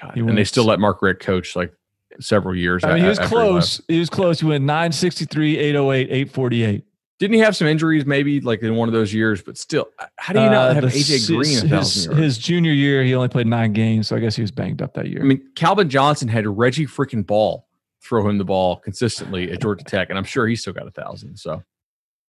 God, 0.00 0.16
and 0.16 0.36
they 0.36 0.44
still 0.44 0.64
let 0.64 0.80
Mark 0.80 1.02
Richt 1.02 1.20
coach 1.20 1.56
like 1.56 1.72
several 2.20 2.56
years. 2.56 2.84
I 2.84 2.94
mean, 2.94 3.02
he 3.02 3.08
was 3.08 3.18
close. 3.18 3.80
He, 3.88 3.94
he 3.94 4.00
was 4.00 4.10
close. 4.10 4.40
He 4.40 4.46
went 4.46 4.64
963, 4.64 5.58
808, 5.58 6.02
848. 6.10 6.84
Didn't 7.18 7.34
he 7.34 7.40
have 7.40 7.56
some 7.56 7.66
injuries 7.66 8.06
maybe 8.06 8.40
like 8.40 8.62
in 8.62 8.76
one 8.76 8.88
of 8.88 8.92
those 8.92 9.12
years? 9.12 9.42
But 9.42 9.58
still, 9.58 9.88
how 10.16 10.32
do 10.32 10.40
you 10.40 10.46
not 10.46 10.70
uh, 10.70 10.74
have 10.74 10.84
AJ 10.84 11.26
Green? 11.26 11.66
His, 11.66 12.04
his, 12.04 12.38
junior 12.38 12.72
year, 12.72 13.02
he 13.02 13.14
only 13.14 13.28
played 13.28 13.48
nine 13.48 13.72
games, 13.72 14.06
so 14.06 14.14
I 14.14 14.20
guess 14.20 14.36
he 14.36 14.42
was 14.42 14.52
banged 14.52 14.82
up 14.82 14.94
that 14.94 15.08
year. 15.08 15.20
I 15.20 15.24
mean, 15.24 15.42
Calvin 15.56 15.90
Johnson 15.90 16.28
had 16.28 16.46
Reggie 16.46 16.86
freaking 16.86 17.26
Ball 17.26 17.66
throw 18.00 18.28
him 18.28 18.38
the 18.38 18.44
ball 18.44 18.76
consistently 18.76 19.50
at 19.50 19.60
Georgia 19.60 19.82
Tech, 19.84 20.10
and 20.10 20.18
I'm 20.18 20.24
sure 20.24 20.46
he 20.46 20.54
still 20.54 20.72
got 20.72 20.86
a 20.86 20.92
thousand. 20.92 21.36
So, 21.36 21.62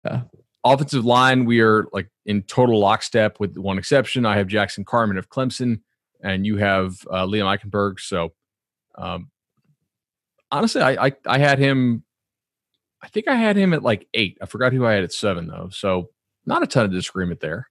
yeah. 0.05 0.21
Offensive 0.63 1.03
line, 1.03 1.45
we 1.45 1.61
are 1.61 1.85
like 1.91 2.09
in 2.25 2.43
total 2.43 2.79
lockstep 2.79 3.39
with 3.39 3.57
one 3.57 3.77
exception. 3.79 4.25
I 4.25 4.37
have 4.37 4.47
Jackson 4.47 4.85
Carman 4.85 5.17
of 5.17 5.29
Clemson, 5.29 5.81
and 6.25 6.45
you 6.45 6.57
have 6.57 6.95
uh, 7.09 7.25
Liam 7.25 7.45
Eichenberg. 7.45 7.99
So, 7.99 8.33
um, 8.95 9.29
honestly, 10.51 10.81
I, 10.81 11.07
I 11.07 11.11
I 11.25 11.37
had 11.37 11.59
him 11.59 12.03
I 13.05 13.07
think 13.07 13.27
I 13.27 13.35
had 13.35 13.55
him 13.55 13.71
at 13.73 13.83
like 13.83 14.07
eight. 14.15 14.39
I 14.41 14.47
forgot 14.47 14.73
who 14.73 14.83
I 14.83 14.93
had 14.93 15.03
at 15.03 15.13
seven 15.13 15.45
though. 15.45 15.69
So 15.71 16.09
not 16.47 16.63
a 16.63 16.67
ton 16.67 16.85
of 16.85 16.91
disagreement 16.91 17.39
there. 17.39 17.69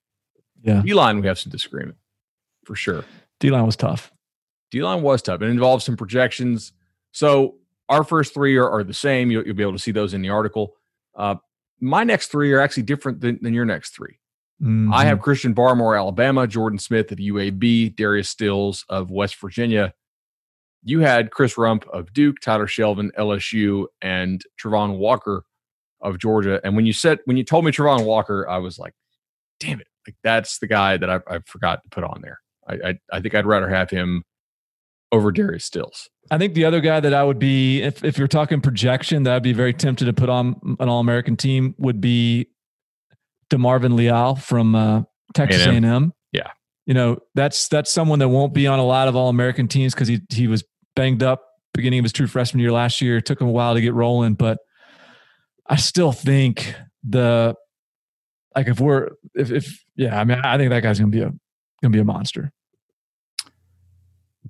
Yeah. 0.63 0.81
D 0.81 0.95
line, 0.95 1.21
we 1.21 1.27
have 1.27 1.41
some 1.41 1.51
disagreement 1.51 1.99
for 2.65 2.77
sure. 2.77 3.05
D 3.41 3.51
line 3.51 3.67
was 3.67 3.75
tough. 3.75 4.13
D 4.71 4.81
line 4.81 5.03
was 5.03 5.23
tough. 5.23 5.43
It 5.43 5.47
involves 5.47 5.85
some 5.85 5.97
projections. 5.97 6.73
So 7.11 7.57
our 7.89 8.05
first 8.05 8.33
three 8.33 8.57
are, 8.57 8.71
are 8.71 8.85
the 8.85 8.95
same. 8.95 9.33
You'll, 9.33 9.45
you'll, 9.45 9.57
be 9.57 9.65
able 9.65 9.73
to 9.73 9.79
see 9.79 9.91
those 9.91 10.15
in 10.15 10.23
the 10.23 10.31
article. 10.31 10.75
Uh, 11.17 11.37
my 11.81 12.05
next 12.05 12.29
three 12.29 12.53
are 12.53 12.61
actually 12.61 12.85
different 12.85 13.21
than, 13.21 13.41
than 13.43 13.55
your 13.55 13.65
next 13.65 13.91
3 13.91 14.17
mm-hmm. 14.65 14.93
I 14.93 15.05
have 15.05 15.21
Christian 15.21 15.55
Barmore, 15.55 15.99
Alabama, 15.99 16.47
Jordan 16.47 16.79
Smith 16.79 17.13
of 17.13 17.19
UAB, 17.19 17.95
Darius 17.97 18.31
Stills 18.31 18.85
of 18.89 19.11
West 19.11 19.41
Virginia, 19.41 19.93
you 20.85 21.01
had 21.01 21.31
Chris 21.31 21.55
Rumph 21.55 21.89
of 21.89 22.13
Duke, 22.13 22.41
Tyler 22.41 22.67
Shelvin, 22.67 23.11
LSU, 23.19 23.87
and 24.03 24.43
Travon 24.63 24.99
Walker 24.99 25.45
of 26.01 26.19
Georgia. 26.19 26.61
And 26.63 26.77
when 26.77 26.85
you 26.85 26.93
said 26.93 27.19
when 27.25 27.37
you 27.37 27.45
told 27.45 27.65
me 27.65 27.73
Travon 27.73 28.05
Walker, 28.05 28.47
I 28.49 28.59
was 28.59 28.79
like, 28.79 28.93
damn 29.59 29.81
it. 29.81 29.87
Like 30.07 30.17
that's 30.23 30.59
the 30.59 30.67
guy 30.67 30.99
that 30.99 31.09
I, 31.09 31.21
I 31.27 31.39
forgot 31.47 31.83
to 31.83 31.89
put 31.89 32.05
on 32.05 32.21
there. 32.23 32.39
I, 32.69 32.75
I, 32.91 32.95
I 33.15 33.21
think 33.21 33.35
I'd 33.35 33.47
rather 33.47 33.71
have 33.71 33.89
him 33.89 34.25
over 35.11 35.33
Darius 35.33 35.65
Stills. 35.65 36.11
I 36.31 36.37
think 36.37 36.55
the 36.55 36.67
other 36.67 36.81
guy 36.81 37.01
that 37.01 37.15
I 37.15 37.25
would 37.25 37.39
be, 37.39 37.81
if 37.81 38.05
if 38.05 38.19
you're 38.19 38.29
talking 38.29 38.61
projection, 38.61 39.23
that 39.23 39.35
I'd 39.35 39.43
be 39.43 39.55
very 39.55 39.73
tempted 39.73 40.05
to 40.05 40.13
put 40.13 40.29
on 40.29 40.77
an 40.79 40.89
All 40.89 41.01
American 41.01 41.37
team 41.37 41.75
would 41.79 42.01
be 42.03 42.49
DeMarvin 43.51 43.95
Leal 43.95 44.37
from 44.37 44.75
uh, 44.75 45.03
Texas 45.35 45.67
A&M. 45.67 46.13
Yeah, 46.33 46.51
you 46.87 46.95
know 46.95 47.19
that's 47.35 47.69
that's 47.69 47.91
someone 47.91 48.19
that 48.19 48.29
won't 48.29 48.55
be 48.55 48.67
on 48.67 48.79
a 48.79 48.85
lot 48.85 49.09
of 49.09 49.17
All 49.17 49.29
American 49.29 49.69
teams 49.69 49.95
because 49.95 50.09
he 50.09 50.21
he 50.31 50.47
was 50.47 50.65
banged 50.95 51.23
up 51.23 51.45
beginning 51.73 51.99
of 51.99 52.05
his 52.05 52.13
true 52.13 52.27
freshman 52.27 52.61
year 52.61 52.73
last 52.73 53.01
year. 53.01 53.19
It 53.19 53.27
took 53.27 53.41
him 53.41 53.49
a 53.49 53.53
while 53.53 53.75
to 53.75 53.81
get 53.81 53.95
rolling, 53.95 54.35
but 54.35 54.59
I 55.67 55.77
still 55.77 56.13
think 56.13 56.75
the 57.03 57.55
like 58.55 58.69
if 58.69 58.81
we're 58.81 59.11
if 59.35 59.51
if 59.51 59.85
yeah, 59.97 60.19
I 60.19 60.25
mean 60.25 60.39
I 60.39 60.57
think 60.57 60.71
that 60.71 60.83
guy's 60.83 60.99
gonna 60.99 61.11
be 61.11 61.21
a 61.21 61.33
gonna 61.83 61.93
be 61.93 61.99
a 61.99 62.05
monster. 62.05 62.53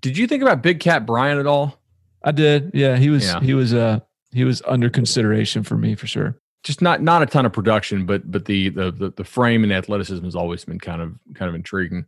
Did 0.01 0.19
you 0.19 0.27
think 0.27 0.43
about 0.43 0.63
Big 0.63 0.81
Cat 0.81 1.07
Bryant 1.07 1.41
at 1.41 1.47
all? 1.47 1.81
I 2.23 2.33
did. 2.33 2.73
Yeah, 2.75 2.97
he 2.97 3.11
was 3.11 3.27
yeah. 3.27 3.41
he 3.41 3.55
was 3.55 3.73
uh 3.73 4.01
he 4.33 4.45
was 4.45 4.63
under 4.67 4.91
consideration 4.91 5.63
for 5.63 5.77
me 5.77 5.95
for 5.95 6.07
sure. 6.07 6.39
Just 6.65 6.83
not 6.83 7.03
not 7.03 7.23
a 7.23 7.27
ton 7.27 7.47
of 7.47 7.53
production, 7.53 8.07
but 8.07 8.31
but 8.31 8.47
the 8.47 8.71
the 8.71 8.91
the, 8.91 9.11
the 9.11 9.25
frame 9.25 9.63
and 9.65 9.73
athleticism 9.73 10.25
has 10.25 10.35
always 10.35 10.65
been 10.65 10.79
kind 10.79 11.01
of 11.01 11.15
kind 11.35 11.49
of 11.49 11.55
intriguing. 11.55 12.07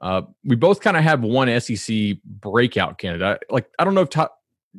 Uh, 0.00 0.22
we 0.44 0.56
both 0.56 0.80
kind 0.80 0.96
of 0.96 1.02
have 1.02 1.22
one 1.22 1.48
SEC 1.60 2.16
breakout 2.24 2.98
candidate. 2.98 3.42
Like, 3.50 3.68
I 3.78 3.84
don't 3.84 3.94
know 3.94 4.02
if 4.02 4.10
Ty- 4.10 4.28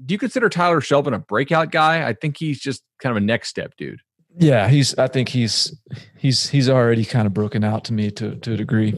do 0.06 0.14
you 0.14 0.18
consider 0.18 0.48
Tyler 0.48 0.80
Shelvin 0.80 1.14
a 1.14 1.20
breakout 1.20 1.72
guy? 1.72 2.08
I 2.08 2.14
think 2.14 2.38
he's 2.38 2.60
just 2.60 2.84
kind 3.02 3.12
of 3.12 3.22
a 3.22 3.26
next 3.26 3.50
step 3.50 3.76
dude. 3.78 4.02
Yeah, 4.40 4.68
he's. 4.68 4.98
I 4.98 5.08
think 5.08 5.30
he's 5.30 5.76
he's 6.18 6.50
he's 6.50 6.70
already 6.70 7.06
kind 7.06 7.26
of 7.26 7.34
broken 7.34 7.64
out 7.64 7.86
to 7.86 7.94
me 7.94 8.12
to 8.12 8.36
to 8.36 8.54
a 8.54 8.58
degree. 8.58 8.94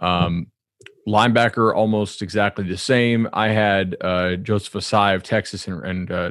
Um, 0.00 0.46
linebacker 1.06 1.74
almost 1.74 2.22
exactly 2.22 2.64
the 2.64 2.78
same. 2.78 3.28
I 3.32 3.48
had 3.48 3.96
uh, 4.00 4.36
Joseph 4.36 4.72
Ossai 4.72 5.14
of 5.14 5.22
Texas 5.22 5.68
and, 5.68 5.84
and 5.84 6.10
uh, 6.10 6.30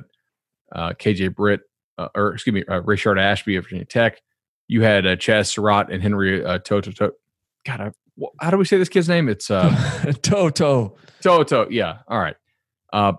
uh, 0.72 0.94
KJ 0.94 1.36
Britt, 1.36 1.62
uh, 1.98 2.10
or 2.16 2.34
excuse 2.34 2.54
me, 2.54 2.64
uh, 2.68 2.82
Rayshard 2.82 3.20
Ashby 3.20 3.56
of 3.56 3.66
Virginia 3.66 3.86
Tech. 3.86 4.22
You 4.68 4.82
had 4.82 5.06
uh, 5.06 5.16
Chaz 5.16 5.48
Surratt 5.48 5.92
and 5.92 6.02
Henry 6.02 6.44
uh, 6.44 6.60
Toto. 6.60 6.92
To- 6.92 7.14
God, 7.66 7.82
I 7.82 7.92
how 8.40 8.50
do 8.50 8.58
we 8.58 8.66
say 8.66 8.78
this 8.78 8.90
kid's 8.90 9.10
name? 9.10 9.28
It's 9.28 9.52
uh, 9.52 10.14
Toto. 10.22 10.96
Toto. 11.22 11.70
Yeah. 11.70 12.00
All 12.08 12.20
right. 12.20 12.36
Uh, 12.94 13.14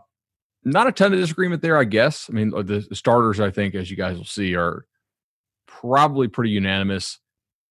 not 0.64 0.86
a 0.86 0.92
ton 0.92 1.12
of 1.12 1.18
disagreement 1.18 1.62
there, 1.62 1.76
I 1.76 1.84
guess. 1.84 2.28
I 2.30 2.32
mean, 2.32 2.50
the, 2.50 2.84
the 2.88 2.96
starters, 2.96 3.38
I 3.38 3.50
think, 3.50 3.74
as 3.74 3.90
you 3.90 3.96
guys 3.96 4.16
will 4.16 4.24
see, 4.24 4.56
are 4.56 4.86
probably 5.66 6.28
pretty 6.28 6.50
unanimous. 6.50 7.18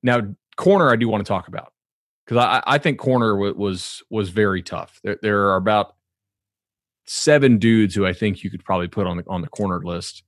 Now, 0.04 0.22
corner, 0.56 0.92
I 0.92 0.96
do 0.96 1.10
want 1.10 1.26
to 1.26 1.28
talk 1.28 1.48
about 1.48 1.74
because 2.26 2.38
I, 2.38 2.62
I 2.66 2.78
think 2.78 3.00
corner 3.00 3.34
w- 3.34 3.56
was 3.56 4.04
was 4.10 4.30
very 4.30 4.62
tough. 4.62 5.00
There, 5.04 5.18
there 5.22 5.48
are 5.50 5.56
about 5.56 5.96
seven 7.06 7.58
dudes 7.58 7.96
who 7.96 8.06
I 8.06 8.14
think 8.14 8.44
you 8.44 8.50
could 8.50 8.64
probably 8.64 8.88
put 8.88 9.08
on 9.08 9.18
the 9.18 9.24
on 9.28 9.42
the 9.42 9.48
corner 9.48 9.82
list. 9.84 10.24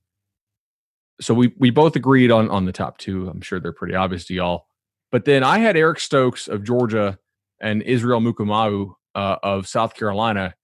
So 1.20 1.34
we 1.34 1.52
we 1.58 1.70
both 1.70 1.96
agreed 1.96 2.30
on 2.30 2.50
on 2.50 2.64
the 2.64 2.72
top 2.72 2.98
two. 2.98 3.28
I'm 3.28 3.40
sure 3.40 3.60
they're 3.60 3.72
pretty 3.72 3.94
obvious 3.94 4.24
to 4.26 4.34
y'all. 4.34 4.66
But 5.10 5.24
then 5.24 5.42
I 5.42 5.58
had 5.58 5.76
Eric 5.76 6.00
Stokes 6.00 6.48
of 6.48 6.64
Georgia 6.64 7.18
and 7.60 7.82
Israel 7.82 8.20
Mukuamu 8.20 8.94
uh, 9.14 9.36
of 9.42 9.66
South 9.66 9.94
Carolina. 9.94 10.54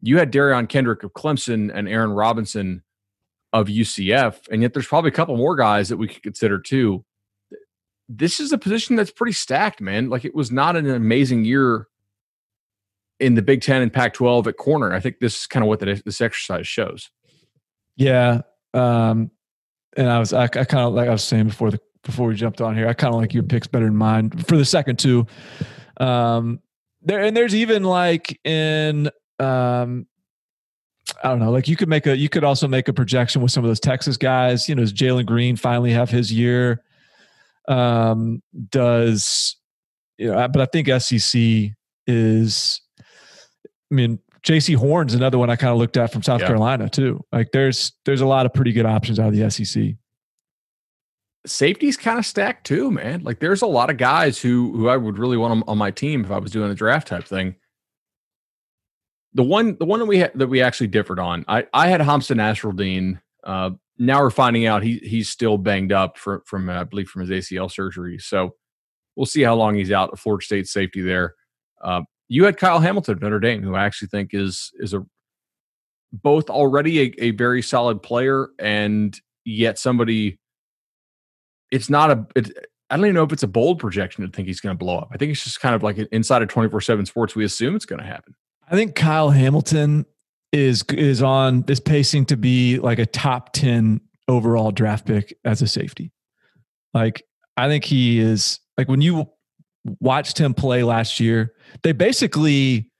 You 0.00 0.18
had 0.18 0.32
Derion 0.32 0.68
Kendrick 0.68 1.02
of 1.02 1.12
Clemson 1.14 1.70
and 1.74 1.88
Aaron 1.88 2.10
Robinson 2.10 2.82
of 3.54 3.68
UCF. 3.68 4.40
And 4.50 4.62
yet 4.62 4.74
there's 4.74 4.86
probably 4.86 5.08
a 5.08 5.12
couple 5.12 5.36
more 5.36 5.56
guys 5.56 5.88
that 5.88 5.96
we 5.96 6.08
could 6.08 6.22
consider 6.22 6.58
too. 6.58 7.04
This 8.08 8.40
is 8.40 8.52
a 8.52 8.58
position 8.58 8.96
that's 8.96 9.12
pretty 9.12 9.32
stacked, 9.32 9.80
man. 9.80 10.10
Like 10.10 10.24
it 10.24 10.34
was 10.34 10.52
not 10.52 10.76
an 10.76 10.90
amazing 10.90 11.44
year 11.44 11.86
in 13.20 13.34
the 13.34 13.42
Big 13.42 13.62
Ten 13.62 13.80
and 13.80 13.92
Pac 13.92 14.12
12 14.14 14.48
at 14.48 14.56
corner. 14.56 14.92
I 14.92 15.00
think 15.00 15.20
this 15.20 15.40
is 15.40 15.46
kind 15.46 15.62
of 15.62 15.68
what 15.68 15.80
the, 15.80 16.02
this 16.04 16.20
exercise 16.20 16.66
shows. 16.66 17.10
Yeah. 17.96 18.42
Um, 18.74 19.30
and 19.96 20.08
I 20.08 20.18
was, 20.18 20.32
I, 20.32 20.44
I 20.44 20.48
kind 20.48 20.86
of, 20.86 20.94
like 20.94 21.08
I 21.08 21.12
was 21.12 21.24
saying 21.24 21.48
before 21.48 21.70
the 21.70 21.80
before 22.04 22.28
we 22.28 22.34
jumped 22.34 22.60
on 22.60 22.76
here. 22.76 22.86
I 22.86 22.92
kind 22.92 23.14
of 23.14 23.20
like 23.20 23.34
your 23.34 23.42
picks 23.42 23.66
better 23.66 23.86
than 23.86 23.96
mine 23.96 24.30
for 24.30 24.56
the 24.56 24.64
second 24.64 24.98
two. 24.98 25.26
Um, 25.98 26.60
there 27.02 27.20
and 27.20 27.36
there's 27.36 27.54
even 27.54 27.82
like 27.82 28.38
in 28.44 29.10
um, 29.38 30.06
I 31.22 31.28
don't 31.28 31.38
know. 31.38 31.50
Like 31.50 31.68
you 31.68 31.76
could 31.76 31.88
make 31.88 32.06
a, 32.06 32.16
you 32.16 32.28
could 32.28 32.44
also 32.44 32.68
make 32.68 32.88
a 32.88 32.92
projection 32.92 33.42
with 33.42 33.52
some 33.52 33.64
of 33.64 33.68
those 33.68 33.80
Texas 33.80 34.16
guys. 34.16 34.68
You 34.68 34.74
know, 34.74 34.82
does 34.82 34.92
Jalen 34.92 35.26
Green 35.26 35.56
finally 35.56 35.92
have 35.92 36.10
his 36.10 36.32
year? 36.32 36.82
Um, 37.68 38.42
does 38.70 39.56
you 40.18 40.28
know? 40.28 40.48
But 40.48 40.60
I 40.60 40.66
think 40.66 40.88
SEC 41.02 41.72
is. 42.06 42.80
I 43.90 43.94
mean, 43.94 44.18
Jaycee 44.44 44.76
Horn's 44.76 45.14
another 45.14 45.38
one 45.38 45.48
I 45.48 45.56
kind 45.56 45.72
of 45.72 45.78
looked 45.78 45.96
at 45.96 46.12
from 46.12 46.22
South 46.22 46.40
yeah. 46.40 46.48
Carolina 46.48 46.88
too. 46.88 47.24
Like 47.32 47.52
there's 47.52 47.92
there's 48.04 48.20
a 48.20 48.26
lot 48.26 48.44
of 48.44 48.52
pretty 48.52 48.72
good 48.72 48.86
options 48.86 49.18
out 49.18 49.28
of 49.28 49.34
the 49.34 49.50
SEC. 49.50 49.94
Safety's 51.46 51.96
kind 51.96 52.18
of 52.18 52.26
stacked 52.26 52.66
too, 52.66 52.90
man. 52.90 53.22
Like 53.22 53.38
there's 53.38 53.62
a 53.62 53.66
lot 53.66 53.90
of 53.90 53.96
guys 53.96 54.40
who 54.40 54.72
who 54.76 54.88
I 54.88 54.96
would 54.96 55.18
really 55.18 55.38
want 55.38 55.64
on 55.66 55.78
my 55.78 55.90
team 55.90 56.24
if 56.24 56.30
I 56.30 56.38
was 56.38 56.52
doing 56.52 56.70
a 56.70 56.74
draft 56.74 57.08
type 57.08 57.24
thing. 57.24 57.56
The 59.32 59.42
one 59.42 59.76
the 59.78 59.86
one 59.86 59.98
that 60.00 60.06
we 60.06 60.20
ha- 60.20 60.30
that 60.34 60.48
we 60.48 60.60
actually 60.60 60.88
differed 60.88 61.18
on, 61.18 61.44
I 61.48 61.66
I 61.72 61.88
had 61.88 62.02
Hamsah 62.02 62.36
Nasirildeen. 62.36 63.20
Uh, 63.42 63.70
now 63.98 64.20
we're 64.20 64.30
finding 64.30 64.66
out 64.66 64.82
he 64.82 64.98
he's 64.98 65.30
still 65.30 65.56
banged 65.56 65.92
up 65.92 66.18
for, 66.18 66.42
from 66.46 66.68
uh, 66.68 66.80
I 66.80 66.84
believe 66.84 67.08
from 67.08 67.26
his 67.26 67.30
ACL 67.30 67.70
surgery. 67.70 68.18
So 68.18 68.54
we'll 69.16 69.26
see 69.26 69.42
how 69.42 69.54
long 69.54 69.74
he's 69.74 69.92
out. 69.92 70.10
Of 70.10 70.20
Florida 70.20 70.44
State 70.44 70.68
safety 70.68 71.00
there. 71.00 71.34
Uh, 71.82 72.02
you 72.28 72.44
had 72.44 72.56
Kyle 72.56 72.80
Hamilton 72.80 73.14
of 73.14 73.22
Notre 73.22 73.40
Dame, 73.40 73.62
who 73.62 73.74
I 73.74 73.84
actually 73.84 74.08
think 74.08 74.30
is 74.32 74.72
is 74.78 74.94
a 74.94 75.04
both 76.12 76.48
already 76.48 77.00
a, 77.00 77.14
a 77.18 77.30
very 77.32 77.62
solid 77.62 78.02
player 78.02 78.48
and 78.58 79.18
yet 79.44 79.78
somebody. 79.78 80.38
It's 81.70 81.90
not 81.90 82.10
a. 82.10 82.26
It, 82.36 82.52
I 82.90 82.96
don't 82.96 83.06
even 83.06 83.16
know 83.16 83.24
if 83.24 83.32
it's 83.32 83.42
a 83.42 83.48
bold 83.48 83.80
projection 83.80 84.24
to 84.24 84.30
think 84.30 84.46
he's 84.46 84.60
going 84.60 84.74
to 84.74 84.78
blow 84.78 84.98
up. 84.98 85.08
I 85.12 85.16
think 85.16 85.32
it's 85.32 85.42
just 85.42 85.60
kind 85.60 85.74
of 85.74 85.82
like 85.82 85.96
inside 86.12 86.42
of 86.42 86.48
twenty 86.48 86.68
four 86.68 86.80
seven 86.80 87.06
sports. 87.06 87.34
We 87.34 87.44
assume 87.44 87.74
it's 87.74 87.86
going 87.86 88.00
to 88.00 88.06
happen. 88.06 88.34
I 88.68 88.76
think 88.76 88.94
Kyle 88.94 89.30
Hamilton 89.30 90.06
is 90.52 90.84
is 90.90 91.22
on 91.22 91.64
is 91.68 91.80
pacing 91.80 92.26
to 92.26 92.36
be 92.36 92.78
like 92.78 92.98
a 92.98 93.06
top 93.06 93.52
ten 93.52 94.00
overall 94.28 94.70
draft 94.70 95.06
pick 95.06 95.36
as 95.44 95.62
a 95.62 95.66
safety. 95.66 96.12
Like 96.92 97.24
I 97.56 97.68
think 97.68 97.84
he 97.84 98.20
is 98.20 98.60
like 98.78 98.88
when 98.88 99.00
you 99.00 99.28
watched 100.00 100.38
him 100.38 100.54
play 100.54 100.82
last 100.82 101.20
year, 101.20 101.52
they 101.82 101.92
basically 101.92 102.90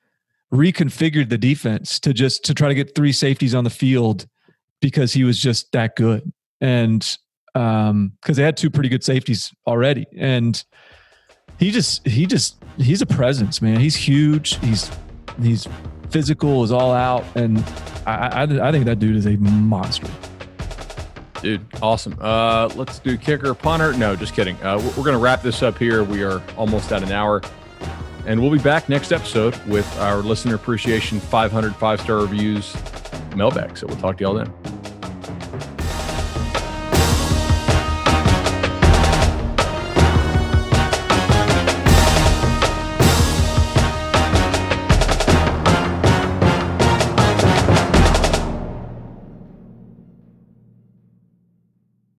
reconfigured 0.53 1.29
the 1.29 1.39
defense 1.39 1.99
to 2.01 2.13
just 2.13 2.45
to 2.45 2.55
try 2.55 2.69
to 2.69 2.75
get 2.75 2.95
three 2.95 3.13
safeties 3.13 3.55
on 3.55 3.65
the 3.65 3.71
field 3.71 4.27
because 4.81 5.13
he 5.13 5.25
was 5.25 5.39
just 5.39 5.73
that 5.73 5.97
good. 5.97 6.33
And 6.61 7.17
um 7.55 8.13
because 8.21 8.37
they 8.37 8.43
had 8.43 8.57
two 8.57 8.71
pretty 8.71 8.89
good 8.89 9.05
safeties 9.05 9.53
already. 9.67 10.07
And 10.17 10.63
he 11.59 11.71
just 11.71 12.07
he 12.07 12.27
just 12.27 12.63
he's 12.79 13.03
a 13.03 13.07
presence, 13.07 13.63
man. 13.63 13.81
He's 13.81 13.97
huge. 13.97 14.59
He's 14.61 14.91
he's 15.41 15.67
physical, 16.11 16.63
is 16.63 16.73
all 16.73 16.93
out, 16.93 17.25
and 17.35 17.59
I, 18.07 18.45
I, 18.45 18.69
I 18.69 18.73
think 18.73 18.85
that 18.85 18.99
dude 18.99 19.17
is 19.17 19.27
a 19.27 19.37
monster. 19.37 20.09
Dude, 21.45 21.67
awesome. 21.83 22.17
Uh, 22.23 22.71
let's 22.75 22.99
do 23.01 23.19
kicker, 23.19 23.53
punter. 23.53 23.93
No, 23.93 24.17
just 24.17 24.33
kidding. 24.33 24.57
Uh, 24.63 24.79
we're 24.97 25.05
going 25.05 25.13
to 25.13 25.19
wrap 25.19 25.43
this 25.43 25.63
up 25.63 25.77
here. 25.77 26.03
We 26.03 26.25
are 26.25 26.43
almost 26.57 26.91
at 26.91 27.03
an 27.03 27.13
hour. 27.13 27.43
And 28.25 28.41
we'll 28.41 28.51
be 28.51 28.59
back 28.59 28.89
next 28.89 29.13
episode 29.13 29.55
with 29.67 29.87
our 29.99 30.23
listener 30.23 30.55
appreciation 30.55 31.21
500 31.21 31.77
five 31.77 32.01
star 32.01 32.17
reviews 32.17 32.75
mailbag. 33.37 33.77
So 33.77 33.87
we'll 33.87 33.99
talk 33.99 34.17
to 34.17 34.25
y'all 34.25 34.33
then. 34.33 34.84